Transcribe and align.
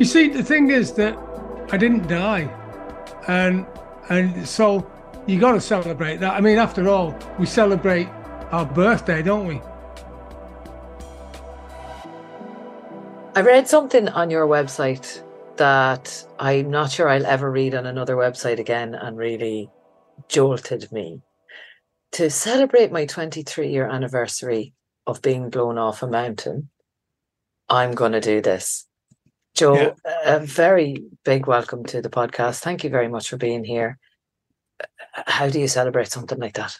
You 0.00 0.06
see, 0.06 0.28
the 0.30 0.42
thing 0.42 0.70
is 0.70 0.94
that 0.94 1.14
I 1.70 1.76
didn't 1.76 2.08
die, 2.08 2.48
and 3.28 3.66
and 4.08 4.48
so 4.48 4.90
you 5.26 5.38
got 5.38 5.52
to 5.52 5.60
celebrate 5.60 6.20
that. 6.20 6.32
I 6.32 6.40
mean, 6.40 6.56
after 6.56 6.88
all, 6.88 7.14
we 7.38 7.44
celebrate 7.44 8.08
our 8.50 8.64
birthday, 8.64 9.20
don't 9.20 9.46
we? 9.46 9.60
I 13.34 13.42
read 13.42 13.68
something 13.68 14.08
on 14.08 14.30
your 14.30 14.46
website 14.46 15.22
that 15.58 16.26
I'm 16.38 16.70
not 16.70 16.90
sure 16.90 17.06
I'll 17.06 17.26
ever 17.26 17.50
read 17.50 17.74
on 17.74 17.84
another 17.84 18.16
website 18.16 18.58
again 18.58 18.94
and 18.94 19.18
really 19.18 19.68
jolted 20.28 20.90
me. 20.90 21.20
To 22.12 22.30
celebrate 22.30 22.90
my 22.90 23.04
23 23.04 23.68
year 23.68 23.86
anniversary 23.86 24.72
of 25.06 25.20
being 25.20 25.50
blown 25.50 25.76
off 25.76 26.02
a 26.02 26.06
mountain, 26.06 26.70
I'm 27.68 27.92
going 27.92 28.12
to 28.12 28.20
do 28.22 28.40
this. 28.40 28.86
Joe, 29.54 29.74
yeah. 29.74 30.36
a 30.36 30.40
very 30.40 31.04
big 31.24 31.46
welcome 31.46 31.84
to 31.86 32.00
the 32.00 32.10
podcast. 32.10 32.60
Thank 32.60 32.84
you 32.84 32.90
very 32.90 33.08
much 33.08 33.28
for 33.28 33.36
being 33.36 33.64
here. 33.64 33.98
How 35.12 35.48
do 35.48 35.60
you 35.60 35.68
celebrate 35.68 36.10
something 36.10 36.38
like 36.38 36.54
that? 36.54 36.78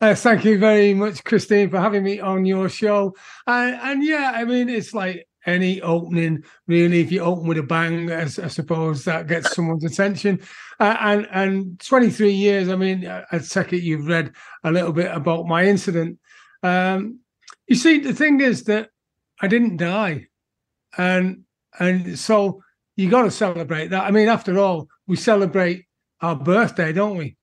Uh, 0.00 0.14
thank 0.14 0.44
you 0.44 0.58
very 0.58 0.92
much, 0.92 1.24
Christine, 1.24 1.70
for 1.70 1.80
having 1.80 2.04
me 2.04 2.20
on 2.20 2.44
your 2.44 2.68
show. 2.68 3.14
And, 3.46 3.76
and 3.76 4.04
yeah, 4.04 4.32
I 4.34 4.44
mean, 4.44 4.68
it's 4.68 4.92
like 4.92 5.26
any 5.46 5.80
opening, 5.80 6.44
really. 6.66 7.00
If 7.00 7.10
you 7.10 7.20
open 7.20 7.46
with 7.46 7.56
a 7.56 7.62
bang, 7.62 8.12
I, 8.12 8.22
I 8.22 8.26
suppose 8.26 9.04
that 9.04 9.26
gets 9.26 9.54
someone's 9.54 9.84
attention. 9.84 10.40
Uh, 10.78 10.96
and 11.00 11.28
and 11.30 11.80
23 11.80 12.30
years, 12.30 12.68
I 12.68 12.76
mean, 12.76 13.06
I 13.06 13.38
take 13.38 13.72
it 13.72 13.82
you've 13.82 14.06
read 14.06 14.32
a 14.64 14.70
little 14.70 14.92
bit 14.92 15.10
about 15.10 15.46
my 15.46 15.64
incident. 15.64 16.18
Um, 16.62 17.20
you 17.66 17.76
see, 17.76 18.00
the 18.00 18.12
thing 18.12 18.40
is 18.40 18.64
that 18.64 18.90
I 19.40 19.48
didn't 19.48 19.78
die, 19.78 20.26
and 20.98 21.44
and 21.78 22.18
so 22.18 22.62
you 22.96 23.10
got 23.10 23.22
to 23.22 23.30
celebrate 23.30 23.88
that. 23.88 24.04
I 24.04 24.10
mean, 24.10 24.28
after 24.28 24.58
all, 24.58 24.88
we 25.06 25.16
celebrate 25.16 25.86
our 26.20 26.36
birthday, 26.36 26.92
don't 26.92 27.16
we? 27.16 27.36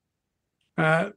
Uh, 0.78 1.10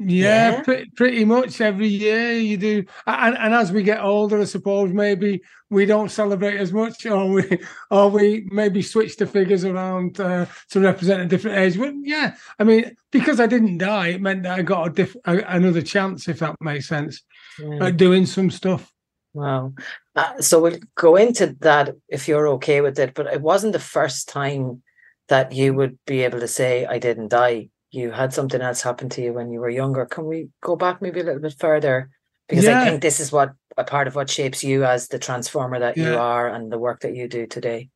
yeah, 0.00 0.52
yeah. 0.52 0.62
Pretty, 0.62 0.90
pretty 0.90 1.24
much 1.24 1.60
every 1.60 1.88
year 1.88 2.34
you 2.34 2.56
do. 2.56 2.84
And, 3.04 3.36
and 3.36 3.52
as 3.52 3.72
we 3.72 3.82
get 3.82 4.00
older, 4.00 4.40
I 4.40 4.44
suppose 4.44 4.92
maybe 4.92 5.42
we 5.70 5.86
don't 5.86 6.10
celebrate 6.10 6.56
as 6.56 6.72
much, 6.72 7.04
or 7.04 7.28
we 7.28 7.58
or 7.90 8.08
we 8.08 8.48
maybe 8.52 8.80
switch 8.80 9.16
the 9.16 9.26
figures 9.26 9.64
around 9.64 10.20
uh, 10.20 10.46
to 10.70 10.80
represent 10.80 11.22
a 11.22 11.26
different 11.26 11.58
age. 11.58 11.76
But 11.76 11.94
yeah, 12.04 12.36
I 12.60 12.64
mean, 12.64 12.94
because 13.10 13.40
I 13.40 13.48
didn't 13.48 13.78
die, 13.78 14.08
it 14.08 14.22
meant 14.22 14.44
that 14.44 14.60
I 14.60 14.62
got 14.62 14.86
a 14.86 14.90
diff- 14.90 15.16
a, 15.24 15.38
another 15.48 15.82
chance, 15.82 16.28
if 16.28 16.38
that 16.38 16.54
makes 16.60 16.86
sense, 16.86 17.22
yeah. 17.58 17.86
at 17.86 17.96
doing 17.96 18.24
some 18.24 18.52
stuff. 18.52 18.92
Wow. 19.38 19.72
Uh, 20.16 20.40
so 20.40 20.60
we'll 20.60 20.80
go 20.96 21.14
into 21.14 21.56
that 21.60 21.94
if 22.08 22.26
you're 22.26 22.48
okay 22.48 22.80
with 22.80 22.98
it. 22.98 23.14
But 23.14 23.28
it 23.28 23.40
wasn't 23.40 23.72
the 23.72 23.78
first 23.78 24.28
time 24.28 24.82
that 25.28 25.52
you 25.52 25.74
would 25.74 25.96
be 26.06 26.22
able 26.22 26.40
to 26.40 26.48
say, 26.48 26.86
I 26.86 26.98
didn't 26.98 27.28
die. 27.28 27.68
You 27.92 28.10
had 28.10 28.34
something 28.34 28.60
else 28.60 28.82
happen 28.82 29.08
to 29.10 29.22
you 29.22 29.32
when 29.32 29.52
you 29.52 29.60
were 29.60 29.70
younger. 29.70 30.06
Can 30.06 30.26
we 30.26 30.48
go 30.60 30.74
back 30.74 31.00
maybe 31.00 31.20
a 31.20 31.24
little 31.24 31.40
bit 31.40 31.54
further? 31.58 32.10
Because 32.48 32.64
yeah. 32.64 32.80
I 32.80 32.84
think 32.84 33.00
this 33.00 33.20
is 33.20 33.30
what 33.30 33.52
a 33.76 33.84
part 33.84 34.08
of 34.08 34.16
what 34.16 34.28
shapes 34.28 34.64
you 34.64 34.84
as 34.84 35.06
the 35.06 35.20
transformer 35.20 35.78
that 35.78 35.96
yeah. 35.96 36.10
you 36.10 36.18
are 36.18 36.48
and 36.48 36.72
the 36.72 36.78
work 36.78 37.00
that 37.00 37.14
you 37.14 37.28
do 37.28 37.46
today. 37.46 37.90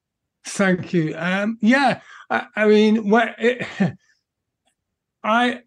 Thank 0.47 0.93
you. 0.93 1.15
Um, 1.17 1.59
yeah, 1.61 2.01
I, 2.31 2.47
I 2.55 2.67
mean, 2.67 3.11
what 3.11 3.35
it, 3.39 3.67
I 5.25 5.63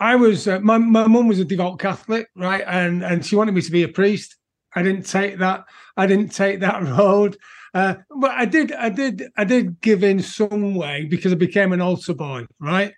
I 0.00 0.16
was 0.16 0.46
uh, 0.46 0.60
my 0.60 0.78
my 0.78 1.06
mum 1.06 1.28
was 1.28 1.40
a 1.40 1.44
devout 1.44 1.78
Catholic, 1.78 2.28
right, 2.36 2.64
and 2.66 3.04
and 3.04 3.24
she 3.24 3.36
wanted 3.36 3.54
me 3.54 3.62
to 3.62 3.70
be 3.70 3.82
a 3.82 3.88
priest. 3.88 4.37
I 4.78 4.82
didn't 4.82 5.06
take 5.06 5.38
that. 5.38 5.64
I 5.96 6.06
didn't 6.06 6.32
take 6.32 6.60
that 6.60 6.82
road. 6.98 7.36
Uh, 7.74 7.96
but 8.16 8.30
I 8.30 8.44
did. 8.44 8.72
I 8.72 8.88
did. 8.88 9.24
I 9.36 9.44
did 9.44 9.80
give 9.80 10.04
in 10.04 10.20
some 10.22 10.74
way 10.74 11.04
because 11.04 11.32
I 11.32 11.36
became 11.36 11.72
an 11.72 11.80
altar 11.80 12.14
boy, 12.14 12.46
right? 12.60 12.94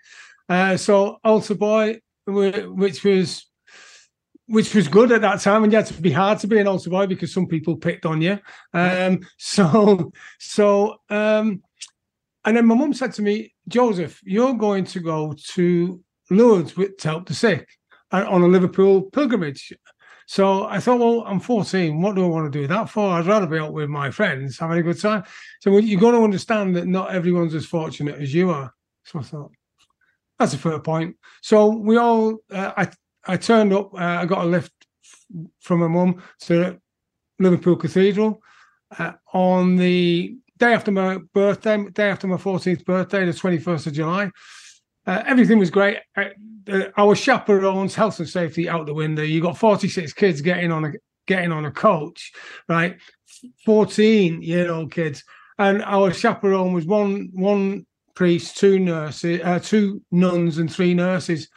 Uh, 0.48 0.76
so 0.76 1.18
altar 1.24 1.54
boy, 1.54 2.00
which 2.26 3.02
was 3.02 3.46
which 4.46 4.74
was 4.74 4.88
good 4.88 5.12
at 5.12 5.20
that 5.22 5.40
time, 5.40 5.62
and 5.62 5.72
you 5.72 5.76
had 5.76 5.86
to 5.86 6.02
be 6.02 6.10
hard 6.10 6.38
to 6.40 6.48
be 6.48 6.58
an 6.58 6.66
altar 6.66 6.90
boy 6.90 7.06
because 7.06 7.32
some 7.32 7.46
people 7.46 7.76
picked 7.76 8.04
on 8.04 8.20
you. 8.20 8.38
Um, 8.74 9.20
so, 9.38 10.12
so, 10.40 10.96
um, 11.08 11.62
and 12.44 12.56
then 12.56 12.66
my 12.66 12.74
mum 12.74 12.92
said 12.92 13.12
to 13.14 13.22
me, 13.22 13.54
Joseph, 13.68 14.20
you're 14.24 14.54
going 14.54 14.84
to 14.86 15.00
go 15.00 15.34
to 15.52 16.00
Lourdes 16.30 16.76
with 16.76 16.96
to 16.98 17.08
help 17.08 17.28
the 17.28 17.34
sick 17.34 17.68
uh, 18.10 18.24
on 18.28 18.42
a 18.42 18.48
Liverpool 18.48 19.02
pilgrimage. 19.02 19.72
So 20.30 20.66
I 20.66 20.78
thought, 20.78 21.00
well, 21.00 21.24
I'm 21.26 21.40
14. 21.40 22.00
What 22.00 22.14
do 22.14 22.24
I 22.24 22.28
want 22.28 22.52
to 22.52 22.56
do 22.56 22.68
that 22.68 22.88
for? 22.88 23.10
I'd 23.10 23.26
rather 23.26 23.48
be 23.48 23.58
out 23.58 23.72
with 23.72 23.88
my 23.88 24.12
friends, 24.12 24.60
having 24.60 24.78
a 24.78 24.82
good 24.84 25.00
time. 25.00 25.24
So 25.60 25.76
you've 25.78 26.00
got 26.00 26.12
to 26.12 26.22
understand 26.22 26.76
that 26.76 26.86
not 26.86 27.12
everyone's 27.12 27.52
as 27.52 27.66
fortunate 27.66 28.14
as 28.20 28.32
you 28.32 28.50
are. 28.50 28.72
So 29.02 29.18
I 29.18 29.22
thought, 29.22 29.50
that's 30.38 30.54
a 30.54 30.58
fair 30.58 30.78
point. 30.78 31.16
So 31.42 31.70
we 31.70 31.96
all, 31.96 32.38
uh, 32.48 32.70
I, 32.76 32.88
I 33.26 33.38
turned 33.38 33.72
up. 33.72 33.92
Uh, 33.92 33.96
I 34.20 34.24
got 34.24 34.44
a 34.44 34.48
lift 34.48 34.72
from 35.58 35.80
my 35.80 35.88
mum 35.88 36.22
to 36.42 36.78
Liverpool 37.40 37.74
Cathedral 37.74 38.40
uh, 39.00 39.14
on 39.32 39.74
the 39.74 40.36
day 40.58 40.72
after 40.72 40.92
my 40.92 41.18
birthday, 41.34 41.84
day 41.90 42.08
after 42.08 42.28
my 42.28 42.36
14th 42.36 42.84
birthday, 42.84 43.24
the 43.24 43.32
21st 43.32 43.88
of 43.88 43.92
July. 43.94 44.30
Uh, 45.08 45.24
everything 45.26 45.58
was 45.58 45.70
great. 45.70 45.98
Our 46.96 47.14
chaperones, 47.14 47.94
health 47.94 48.18
and 48.18 48.28
safety 48.28 48.68
out 48.68 48.86
the 48.86 48.94
window. 48.94 49.22
You 49.22 49.40
got 49.40 49.58
46 49.58 50.12
kids 50.12 50.40
getting 50.40 50.72
on 50.72 50.84
a 50.84 50.92
getting 51.26 51.52
on 51.52 51.64
a 51.64 51.70
coach, 51.70 52.32
right? 52.68 52.96
14 53.64 54.42
year 54.42 54.70
old 54.70 54.92
kids, 54.92 55.24
and 55.58 55.82
our 55.82 56.12
chaperone 56.12 56.72
was 56.72 56.86
one 56.86 57.30
one 57.32 57.86
priest, 58.14 58.58
two 58.58 58.78
nurses, 58.78 59.40
uh, 59.44 59.58
two 59.58 60.02
nuns, 60.10 60.58
and 60.58 60.70
three 60.70 60.92
nurses. 60.92 61.48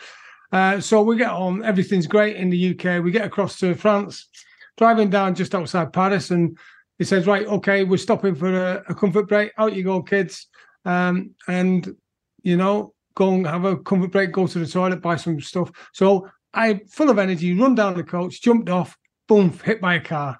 Uh, 0.51 0.79
so 0.79 1.01
we 1.01 1.17
get 1.17 1.31
on. 1.31 1.63
Everything's 1.65 2.07
great 2.07 2.35
in 2.35 2.49
the 2.49 2.71
UK. 2.71 3.03
We 3.03 3.11
get 3.11 3.25
across 3.25 3.57
to 3.59 3.73
France, 3.73 4.29
driving 4.77 5.09
down 5.09 5.35
just 5.35 5.55
outside 5.55 5.91
Paris, 5.91 6.31
and 6.31 6.57
he 6.99 7.03
says, 7.03 7.27
"Right, 7.27 7.47
okay, 7.47 7.83
we're 7.83 7.97
stopping 7.97 8.35
for 8.35 8.53
a, 8.53 8.83
a 8.87 8.95
comfort 8.95 9.27
break. 9.27 9.51
Out 9.57 9.73
you 9.73 9.83
go, 9.83 10.01
kids." 10.01 10.47
Um, 10.85 11.31
and 11.47 11.95
you 12.43 12.57
know, 12.57 12.92
go 13.15 13.33
and 13.33 13.47
have 13.47 13.65
a 13.65 13.77
comfort 13.77 14.11
break, 14.11 14.31
go 14.31 14.47
to 14.47 14.59
the 14.59 14.67
toilet, 14.67 15.01
buy 15.01 15.15
some 15.15 15.39
stuff. 15.39 15.71
So 15.93 16.29
I, 16.53 16.81
full 16.89 17.09
of 17.09 17.19
energy, 17.19 17.53
run 17.53 17.75
down 17.75 17.95
the 17.95 18.03
coach, 18.03 18.41
jumped 18.41 18.69
off, 18.69 18.97
boom, 19.27 19.51
hit 19.63 19.81
by 19.81 19.95
a 19.95 20.01
car. 20.01 20.39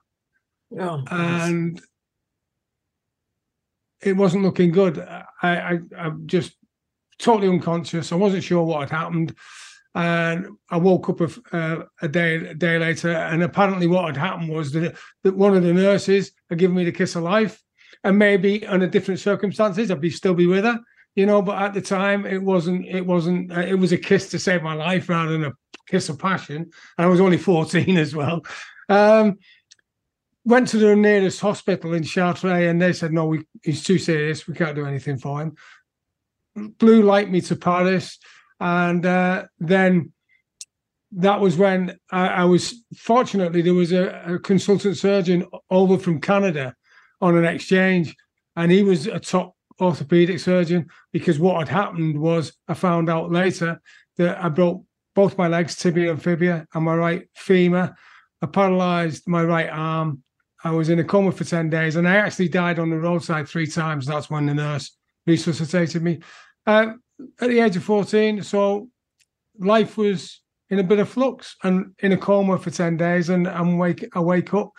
Oh, 0.80 1.04
and 1.10 1.76
nice. 1.76 1.84
it 4.02 4.14
wasn't 4.14 4.44
looking 4.44 4.72
good. 4.72 5.00
I, 5.00 5.24
I, 5.42 5.80
I'm 5.98 6.28
just 6.28 6.56
totally 7.20 7.48
unconscious. 7.48 8.12
I 8.12 8.16
wasn't 8.16 8.44
sure 8.44 8.64
what 8.64 8.90
had 8.90 8.98
happened. 8.98 9.36
And 9.96 10.48
I 10.72 10.78
woke 10.78 11.10
up 11.10 11.22
a, 11.22 11.56
uh, 11.56 11.86
a 12.02 12.08
day 12.08 12.36
a 12.38 12.56
day 12.56 12.80
later, 12.80 13.12
and 13.12 13.44
apparently 13.44 13.86
what 13.86 14.06
had 14.06 14.18
happened 14.18 14.50
was 14.50 14.72
that, 14.72 14.96
that 15.22 15.36
one 15.36 15.56
of 15.56 15.62
the 15.62 15.72
nurses 15.72 16.32
had 16.50 16.58
given 16.58 16.76
me 16.76 16.84
the 16.84 16.92
kiss 16.92 17.16
of 17.16 17.22
life, 17.22 17.62
and 18.04 18.18
maybe 18.18 18.66
under 18.66 18.88
different 18.88 19.20
circumstances 19.20 19.92
I'd 19.92 20.02
be 20.02 20.10
still 20.10 20.34
be 20.34 20.48
with 20.48 20.64
her 20.64 20.80
you 21.16 21.26
know. 21.26 21.42
But 21.42 21.62
at 21.62 21.74
the 21.74 21.82
time, 21.82 22.26
it 22.26 22.42
wasn't. 22.42 22.86
It 22.86 23.06
wasn't. 23.06 23.52
Uh, 23.52 23.62
it 23.62 23.76
was 23.76 23.92
a 23.92 23.98
kiss 23.98 24.30
to 24.32 24.40
save 24.40 24.64
my 24.64 24.74
life 24.74 25.10
rather 25.10 25.32
than 25.32 25.46
a 25.46 25.54
kiss 25.88 26.10
of 26.10 26.20
passion. 26.20 26.70
And 26.98 27.06
I 27.06 27.08
was 27.08 27.22
only 27.22 27.38
fourteen 27.50 27.98
as 27.98 28.16
well. 28.16 28.42
Um, 28.90 29.38
went 30.46 30.68
to 30.70 30.78
the 30.78 30.96
nearest 30.96 31.40
hospital 31.40 31.94
in 31.94 32.04
Chartres, 32.04 32.68
and 32.70 32.82
they 32.82 32.94
said, 32.94 33.14
"No, 33.14 33.26
we, 33.26 33.46
he's 33.64 33.84
too 33.84 33.98
serious. 33.98 34.48
We 34.48 34.54
can't 34.54 34.76
do 34.76 34.86
anything 34.86 35.18
for 35.18 35.42
him." 35.42 35.56
Blue 36.56 37.02
light 37.02 37.32
me 37.32 37.42
to 37.42 37.56
Paris, 37.56 38.20
and 38.60 39.06
uh, 39.06 39.46
then 39.60 40.14
that 41.16 41.40
was 41.40 41.58
when 41.58 41.98
I, 42.12 42.28
I, 42.28 42.46
was 42.46 42.84
fortunately 42.96 43.62
there 43.62 43.74
was 43.74 43.92
a, 43.92 44.24
a, 44.26 44.40
consultant 44.40 44.98
surgeon 44.98 45.46
over 45.70 45.98
from 45.98 46.20
Canada 46.20 46.76
on 47.22 47.38
an 47.38 47.46
exchange, 47.46 48.16
and 48.56 48.72
he 48.72 48.84
was 48.84 49.08
a 49.08 49.20
top 49.20 49.56
orthopedic 49.84 50.40
surgeon 50.40 50.88
because 51.12 51.40
what 51.40 51.60
had 51.60 51.70
happened 51.70 52.20
was 52.20 52.54
I 52.68 52.74
found 52.74 53.10
out 53.10 53.32
later 53.32 53.82
that 54.18 54.44
I 54.44 54.50
broke 54.50 54.84
both 55.16 55.38
my 55.38 55.48
legs, 55.48 55.76
tibia 55.76 56.12
and 56.12 56.22
fibula, 56.22 56.66
and 56.74 56.86
my 56.86 56.96
right 56.96 57.30
femur. 57.36 57.96
I 58.42 58.46
paralyzed 58.48 59.28
my 59.28 59.44
right 59.44 59.70
arm. 59.70 60.24
I 60.64 60.72
was 60.72 60.90
in 60.90 61.00
a 61.00 61.04
coma 61.04 61.32
for 61.32 61.44
10 61.44 61.70
days 61.70 61.96
and 61.96 62.08
I 62.08 62.16
actually 62.16 62.50
died 62.50 62.80
on 62.80 62.90
the 62.90 62.98
roadside 62.98 63.48
three 63.48 63.68
times. 63.68 64.06
That's 64.06 64.30
when 64.30 64.46
the 64.46 64.54
nurse 64.54 64.96
resuscitated 65.28 66.02
me 66.02 66.20
uh, 66.66 66.94
at 67.40 67.50
the 67.50 67.60
age 67.60 67.76
of 67.76 67.84
14. 67.84 68.42
So 68.44 68.90
life 69.60 69.98
was 69.98 70.42
in 70.70 70.80
a 70.80 70.84
bit 70.84 71.00
of 71.00 71.10
flux 71.10 71.56
and 71.64 71.94
in 72.00 72.14
a 72.14 72.18
coma 72.18 72.58
for 72.58 72.72
10 72.72 72.98
days. 72.98 73.30
And 73.30 73.48
I'm 73.48 73.78
wake, 73.78 74.08
I 74.14 74.20
wake 74.20 74.54
up 74.54 74.72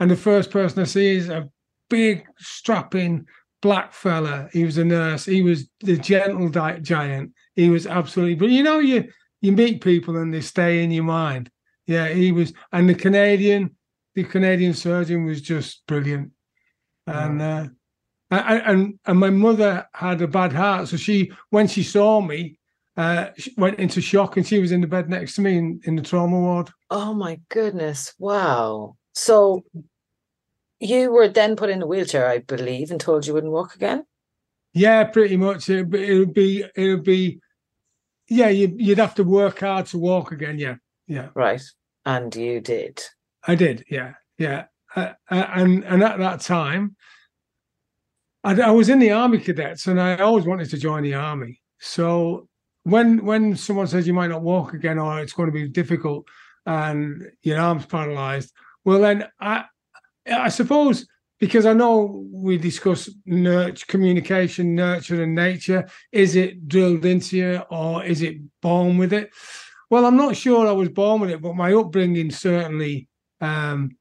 and 0.00 0.10
the 0.10 0.16
first 0.16 0.50
person 0.50 0.80
I 0.80 0.84
see 0.84 1.16
is 1.16 1.28
a 1.28 1.48
big, 1.88 2.26
strapping, 2.38 3.26
black 3.62 3.92
fella. 3.92 4.48
He 4.52 4.64
was 4.64 4.78
a 4.78 4.84
nurse. 4.84 5.24
He 5.24 5.42
was 5.42 5.68
the 5.80 5.96
gentle 5.96 6.48
di- 6.48 6.80
giant. 6.80 7.32
He 7.54 7.70
was 7.70 7.86
absolutely. 7.86 8.34
But 8.36 8.50
you 8.50 8.62
know, 8.62 8.78
you 8.78 9.08
you 9.40 9.52
meet 9.52 9.82
people 9.82 10.16
and 10.16 10.32
they 10.32 10.40
stay 10.40 10.82
in 10.82 10.90
your 10.90 11.04
mind. 11.04 11.50
Yeah, 11.86 12.08
he 12.08 12.32
was. 12.32 12.52
And 12.72 12.88
the 12.88 12.94
Canadian, 12.94 13.76
the 14.14 14.24
Canadian 14.24 14.74
surgeon 14.74 15.24
was 15.24 15.40
just 15.40 15.86
brilliant. 15.86 16.32
and 17.06 17.40
uh, 17.40 17.66
and, 18.30 18.62
and 18.66 18.98
and 19.06 19.18
my 19.18 19.30
mother 19.30 19.86
had 19.92 20.20
a 20.20 20.28
bad 20.28 20.52
heart, 20.52 20.88
so 20.88 20.96
she 20.96 21.30
when 21.50 21.68
she 21.68 21.82
saw 21.82 22.20
me, 22.20 22.58
uh, 22.96 23.28
she 23.38 23.54
went 23.56 23.78
into 23.78 24.00
shock, 24.00 24.36
and 24.36 24.46
she 24.46 24.58
was 24.58 24.72
in 24.72 24.80
the 24.80 24.86
bed 24.86 25.08
next 25.08 25.36
to 25.36 25.42
me 25.42 25.56
in, 25.56 25.80
in 25.84 25.96
the 25.96 26.02
trauma 26.02 26.38
ward. 26.38 26.70
Oh 26.90 27.14
my 27.14 27.40
goodness! 27.48 28.14
Wow. 28.18 28.96
So 29.14 29.64
you 30.80 31.10
were 31.10 31.28
then 31.28 31.56
put 31.56 31.70
in 31.70 31.82
a 31.82 31.86
wheelchair, 31.86 32.28
I 32.28 32.38
believe, 32.38 32.90
and 32.90 33.00
told 33.00 33.26
you 33.26 33.34
wouldn't 33.34 33.52
walk 33.52 33.74
again. 33.74 34.04
Yeah, 34.72 35.04
pretty 35.04 35.36
much. 35.36 35.68
It 35.70 35.88
would 35.88 36.34
be 36.34 36.64
it 36.74 36.88
would 36.88 37.04
be 37.04 37.40
yeah. 38.28 38.48
You 38.48 38.74
you'd 38.76 38.98
have 38.98 39.14
to 39.14 39.24
work 39.24 39.60
hard 39.60 39.86
to 39.86 39.98
walk 39.98 40.32
again. 40.32 40.58
Yeah, 40.58 40.76
yeah. 41.06 41.28
Right, 41.34 41.62
and 42.04 42.34
you 42.34 42.60
did. 42.60 43.02
I 43.46 43.54
did. 43.54 43.84
Yeah, 43.90 44.14
yeah. 44.38 44.66
Uh, 44.94 45.12
uh, 45.30 45.46
and 45.54 45.84
and 45.84 46.02
at 46.02 46.18
that 46.18 46.40
time, 46.40 46.96
I, 48.44 48.60
I 48.60 48.70
was 48.70 48.90
in 48.90 48.98
the 48.98 49.12
army 49.12 49.38
cadets, 49.38 49.86
and 49.86 50.00
I 50.00 50.18
always 50.18 50.44
wanted 50.44 50.68
to 50.70 50.78
join 50.78 51.02
the 51.02 51.14
army. 51.14 51.62
So 51.78 52.48
when 52.82 53.24
when 53.24 53.56
someone 53.56 53.86
says 53.86 54.06
you 54.06 54.14
might 54.14 54.30
not 54.30 54.42
walk 54.42 54.74
again 54.74 54.98
or 54.98 55.20
it's 55.20 55.32
going 55.32 55.48
to 55.48 55.52
be 55.52 55.68
difficult 55.68 56.26
and 56.66 57.30
your 57.42 57.58
arm's 57.58 57.86
paralyzed, 57.86 58.52
well 58.84 59.00
then 59.00 59.26
I 59.40 59.64
I 60.26 60.48
suppose 60.48 61.06
because 61.38 61.66
I 61.66 61.74
know 61.74 62.24
we 62.32 62.56
discuss 62.56 63.10
nurture, 63.26 63.84
communication, 63.88 64.74
nurture, 64.74 65.22
and 65.22 65.34
nature. 65.34 65.86
Is 66.10 66.34
it 66.34 66.66
drilled 66.66 67.04
into 67.04 67.36
you 67.36 67.62
or 67.70 68.04
is 68.04 68.22
it 68.22 68.36
born 68.62 68.96
with 68.96 69.12
it? 69.12 69.30
Well, 69.90 70.06
I'm 70.06 70.16
not 70.16 70.36
sure 70.36 70.66
I 70.66 70.72
was 70.72 70.88
born 70.88 71.20
with 71.20 71.30
it, 71.30 71.42
but 71.42 71.54
my 71.54 71.72
upbringing 71.72 72.30
certainly 72.30 73.08
um, 73.40 73.96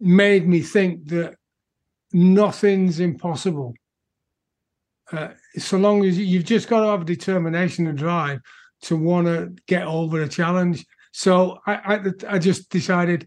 made 0.00 0.46
me 0.46 0.60
think 0.60 1.08
that 1.08 1.34
nothing's 2.12 3.00
impossible. 3.00 3.74
Uh, 5.10 5.28
so 5.56 5.78
long 5.78 6.04
as 6.04 6.18
you've 6.18 6.44
just 6.44 6.68
got 6.68 6.80
to 6.80 6.86
have 6.86 7.04
determination 7.06 7.86
and 7.86 7.98
drive 7.98 8.40
to 8.82 8.96
want 8.96 9.26
to 9.26 9.54
get 9.66 9.86
over 9.86 10.22
a 10.22 10.28
challenge. 10.28 10.86
So 11.12 11.58
I, 11.66 11.74
I, 11.74 12.00
I 12.28 12.38
just 12.38 12.70
decided, 12.70 13.26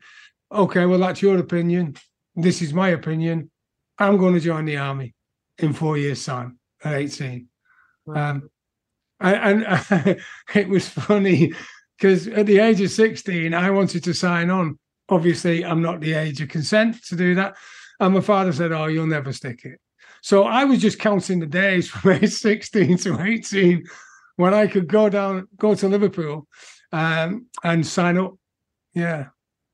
okay, 0.51 0.86
well 0.86 1.00
that's 1.00 1.21
your 1.21 1.38
opinion. 1.38 1.95
This 2.36 2.62
is 2.62 2.74
my 2.74 2.89
opinion. 2.89 3.51
I'm 3.98 4.18
going 4.18 4.33
to 4.33 4.39
join 4.39 4.65
the 4.65 4.77
army 4.77 5.13
in 5.57 5.74
four 5.74 5.98
years' 5.98 6.25
time 6.25 6.59
at 6.83 6.94
18. 6.94 7.48
Um, 8.15 8.50
and, 9.19 9.65
and 9.65 10.19
it 10.56 10.68
was 10.68 10.88
funny 10.88 11.53
because 11.98 12.27
at 12.27 12.48
the 12.48 12.59
age 12.59 12.81
of 12.81 12.89
16, 12.89 13.53
I 13.53 13.69
wanted 13.69 14.03
to 14.03 14.13
sign 14.13 14.50
on. 14.50 14.80
Obviously, 15.09 15.63
I'm 15.63 15.81
not 15.81 16.00
the 16.00 16.13
age 16.13 16.42
of 16.42 16.50
consent 16.50 17.03
to 17.06 17.15
do 17.15 17.36
that. 17.36 17.56
And 18.00 18.13
my 18.15 18.21
father 18.21 18.51
said, 18.51 18.71
Oh, 18.71 18.86
you'll 18.86 19.07
never 19.07 19.31
stick 19.33 19.65
it. 19.65 19.80
So 20.21 20.44
I 20.44 20.63
was 20.63 20.80
just 20.80 21.00
counting 21.00 21.39
the 21.39 21.45
days 21.45 21.88
from 21.89 22.12
age 22.13 22.31
16 22.31 22.98
to 23.00 23.21
18 23.21 23.83
when 24.38 24.53
I 24.53 24.68
could 24.68 24.88
go 24.88 25.09
down, 25.09 25.48
go 25.57 25.75
to 25.75 25.88
Liverpool 25.88 26.48
um, 26.92 27.48
and 27.63 27.86
sign 27.86 28.18
up. 28.18 28.33
Yeah. 28.94 29.27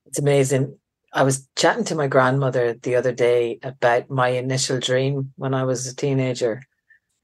It's 0.08 0.20
amazing. 0.20 0.78
I 1.14 1.24
was 1.24 1.48
chatting 1.56 1.84
to 1.86 1.96
my 1.96 2.08
grandmother 2.08 2.74
the 2.74 2.96
other 2.96 3.12
day 3.12 3.60
about 3.64 4.10
my 4.10 4.30
initial 4.30 4.80
dream 4.80 5.34
when 5.36 5.54
I 5.54 5.64
was 5.64 5.88
a 5.88 5.96
teenager. 5.96 6.62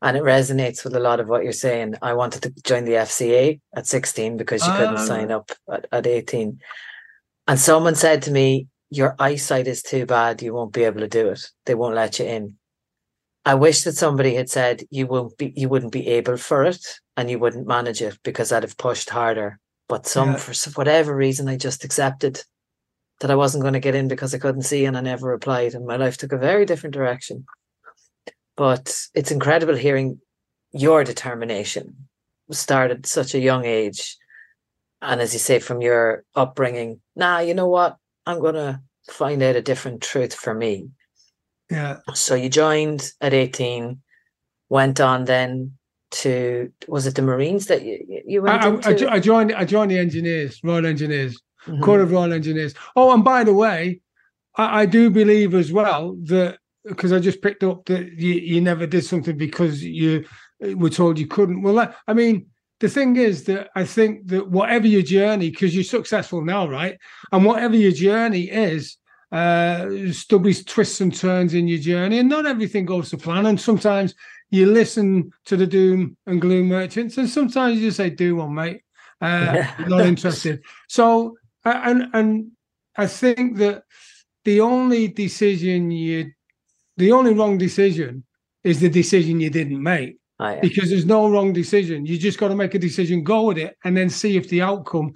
And 0.01 0.17
it 0.17 0.23
resonates 0.23 0.83
with 0.83 0.95
a 0.95 0.99
lot 0.99 1.21
of 1.21 1.27
what 1.27 1.43
you're 1.43 1.53
saying. 1.53 1.95
I 2.01 2.13
wanted 2.13 2.43
to 2.43 2.53
join 2.63 2.83
the 2.83 2.93
FCA 2.93 3.61
at 3.73 3.87
16 3.87 4.35
because 4.35 4.65
you 4.65 4.73
couldn't 4.73 4.97
sign 4.97 5.31
ah. 5.31 5.37
up 5.37 5.51
at, 5.71 5.87
at 5.91 6.07
18. 6.07 6.59
And 7.47 7.59
someone 7.59 7.95
said 7.95 8.21
to 8.23 8.31
me, 8.31 8.67
Your 8.89 9.15
eyesight 9.17 9.67
is 9.67 9.81
too 9.81 10.05
bad. 10.05 10.41
You 10.41 10.53
won't 10.53 10.73
be 10.73 10.83
able 10.83 10.99
to 10.99 11.07
do 11.07 11.29
it. 11.29 11.41
They 11.65 11.75
won't 11.75 11.95
let 11.95 12.19
you 12.19 12.25
in. 12.25 12.57
I 13.45 13.55
wish 13.55 13.83
that 13.83 13.95
somebody 13.95 14.35
had 14.35 14.49
said 14.49 14.83
you 14.89 15.05
won't 15.05 15.37
be 15.37 15.51
you 15.55 15.67
wouldn't 15.67 15.91
be 15.91 16.07
able 16.07 16.37
for 16.37 16.63
it 16.63 16.85
and 17.17 17.29
you 17.29 17.39
wouldn't 17.39 17.67
manage 17.67 18.01
it 18.01 18.17
because 18.23 18.51
I'd 18.51 18.63
have 18.63 18.77
pushed 18.77 19.09
harder. 19.09 19.59
But 19.89 20.07
some 20.07 20.31
yeah. 20.31 20.37
for 20.37 20.71
whatever 20.71 21.13
reason 21.15 21.49
I 21.49 21.57
just 21.57 21.83
accepted 21.83 22.41
that 23.23 23.31
I 23.31 23.35
wasn't 23.35 23.61
going 23.61 23.73
to 23.73 23.79
get 23.79 23.95
in 23.95 24.09
because 24.09 24.35
I 24.35 24.37
couldn't 24.37 24.63
see 24.63 24.83
and 24.83 24.97
I 24.97 25.01
never 25.01 25.31
applied 25.31 25.75
and 25.75 25.85
my 25.85 25.95
life 25.95 26.17
took 26.17 26.33
a 26.33 26.37
very 26.37 26.65
different 26.65 26.93
direction. 26.93 27.45
But 28.57 28.93
it's 29.15 29.31
incredible 29.31 29.75
hearing 29.75 30.19
your 30.73 31.05
determination 31.05 31.95
started 32.51 32.97
at 32.97 33.05
such 33.05 33.33
a 33.33 33.39
young 33.39 33.63
age. 33.63 34.17
And 35.01 35.21
as 35.21 35.31
you 35.31 35.39
say, 35.39 35.59
from 35.59 35.81
your 35.81 36.25
upbringing, 36.35 36.99
nah, 37.15 37.39
you 37.39 37.53
know 37.53 37.69
what? 37.69 37.95
I'm 38.25 38.41
gonna 38.41 38.81
find 39.09 39.41
out 39.41 39.55
a 39.55 39.61
different 39.61 40.01
truth 40.01 40.33
for 40.33 40.53
me. 40.53 40.89
Yeah. 41.71 41.99
So 42.13 42.35
you 42.35 42.49
joined 42.49 43.09
at 43.21 43.33
18, 43.33 44.01
went 44.67 44.99
on 44.99 45.23
then 45.23 45.77
to 46.11 46.73
was 46.89 47.07
it 47.07 47.15
the 47.15 47.21
Marines 47.21 47.67
that 47.67 47.83
you, 47.83 48.23
you 48.27 48.41
went 48.41 48.85
I? 48.85 48.91
I, 48.91 49.13
I 49.13 49.19
joined 49.21 49.53
I 49.53 49.63
joined 49.63 49.91
the 49.91 49.97
engineers, 49.97 50.59
Royal 50.61 50.85
Engineers, 50.85 51.41
mm-hmm. 51.67 51.81
Corps 51.81 52.01
of 52.01 52.11
Royal 52.11 52.33
Engineers. 52.33 52.73
Oh, 52.95 53.13
and 53.13 53.23
by 53.23 53.43
the 53.43 53.53
way, 53.53 54.01
I, 54.55 54.81
I 54.81 54.85
do 54.85 55.09
believe 55.09 55.53
as 55.53 55.71
well 55.71 56.17
that 56.23 56.57
because 56.85 57.13
I 57.13 57.19
just 57.19 57.41
picked 57.41 57.63
up 57.63 57.85
that 57.85 58.11
you, 58.13 58.33
you 58.33 58.61
never 58.61 58.85
did 58.85 59.05
something 59.05 59.37
because 59.37 59.83
you 59.83 60.25
were 60.59 60.89
told 60.89 61.17
you 61.17 61.27
couldn't. 61.27 61.61
Well, 61.61 61.93
I 62.07 62.13
mean, 62.13 62.47
the 62.79 62.89
thing 62.89 63.15
is 63.15 63.45
that 63.45 63.69
I 63.75 63.85
think 63.85 64.27
that 64.27 64.49
whatever 64.49 64.87
your 64.87 65.01
journey, 65.01 65.49
because 65.49 65.73
you're 65.73 65.83
successful 65.83 66.43
now, 66.43 66.67
right? 66.67 66.97
And 67.31 67.45
whatever 67.45 67.75
your 67.75 67.91
journey 67.91 68.49
is, 68.49 68.97
uh, 69.31 69.85
there'll 70.29 70.43
be 70.43 70.53
twists 70.53 71.01
and 71.01 71.15
turns 71.15 71.53
in 71.53 71.67
your 71.67 71.79
journey, 71.79 72.19
and 72.19 72.29
not 72.29 72.45
everything 72.45 72.85
goes 72.85 73.09
to 73.09 73.17
plan. 73.17 73.45
And 73.45 73.59
sometimes 73.59 74.13
you 74.51 74.67
listen 74.67 75.31
to 75.45 75.57
the 75.57 75.65
doom 75.65 76.17
and 76.27 76.41
gloom 76.41 76.67
merchants, 76.67 77.17
and 77.17 77.29
sometimes 77.29 77.79
you 77.79 77.87
just 77.87 77.97
say, 77.97 78.09
"Do 78.09 78.35
one, 78.35 78.53
mate." 78.53 78.81
Uh, 79.21 79.65
not 79.87 80.05
interested. 80.05 80.61
So, 80.87 81.37
and 81.65 82.09
and 82.13 82.51
I 82.97 83.07
think 83.07 83.57
that 83.57 83.83
the 84.45 84.61
only 84.61 85.07
decision 85.07 85.91
you, 85.91 86.31
the 86.97 87.11
only 87.11 87.33
wrong 87.33 87.57
decision 87.57 88.23
is 88.63 88.79
the 88.79 88.89
decision 88.89 89.39
you 89.39 89.49
didn't 89.49 89.81
make. 89.81 90.17
Oh, 90.39 90.49
yeah. 90.49 90.59
Because 90.61 90.89
there's 90.89 91.05
no 91.05 91.29
wrong 91.29 91.53
decision. 91.53 92.05
You 92.05 92.17
just 92.17 92.39
got 92.39 92.49
to 92.49 92.55
make 92.55 92.73
a 92.73 92.79
decision, 92.79 93.23
go 93.23 93.43
with 93.43 93.57
it, 93.57 93.77
and 93.83 93.95
then 93.95 94.09
see 94.09 94.35
if 94.35 94.49
the 94.49 94.61
outcome 94.61 95.13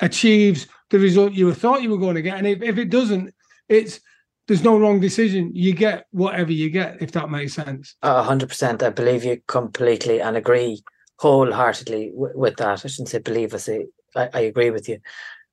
achieves 0.00 0.66
the 0.90 0.98
result 0.98 1.32
you 1.32 1.52
thought 1.54 1.82
you 1.82 1.90
were 1.90 1.98
going 1.98 2.14
to 2.14 2.22
get. 2.22 2.38
And 2.38 2.46
if, 2.46 2.62
if 2.62 2.78
it 2.78 2.90
doesn't, 2.90 3.34
it's 3.68 4.00
there's 4.46 4.64
no 4.64 4.78
wrong 4.78 4.98
decision. 5.00 5.50
You 5.54 5.74
get 5.74 6.06
whatever 6.10 6.52
you 6.52 6.70
get, 6.70 7.02
if 7.02 7.12
that 7.12 7.30
makes 7.30 7.52
sense. 7.54 7.94
A 8.02 8.22
hundred 8.22 8.48
percent. 8.48 8.82
I 8.82 8.90
believe 8.90 9.24
you 9.24 9.40
completely 9.46 10.20
and 10.20 10.36
agree 10.36 10.82
wholeheartedly 11.18 12.12
w- 12.14 12.32
with 12.34 12.56
that. 12.56 12.84
I 12.84 12.88
shouldn't 12.88 13.10
say 13.10 13.18
believe. 13.18 13.54
I 13.54 13.58
say 13.58 13.86
I, 14.16 14.30
I 14.32 14.40
agree 14.40 14.70
with 14.70 14.88
you. 14.88 14.98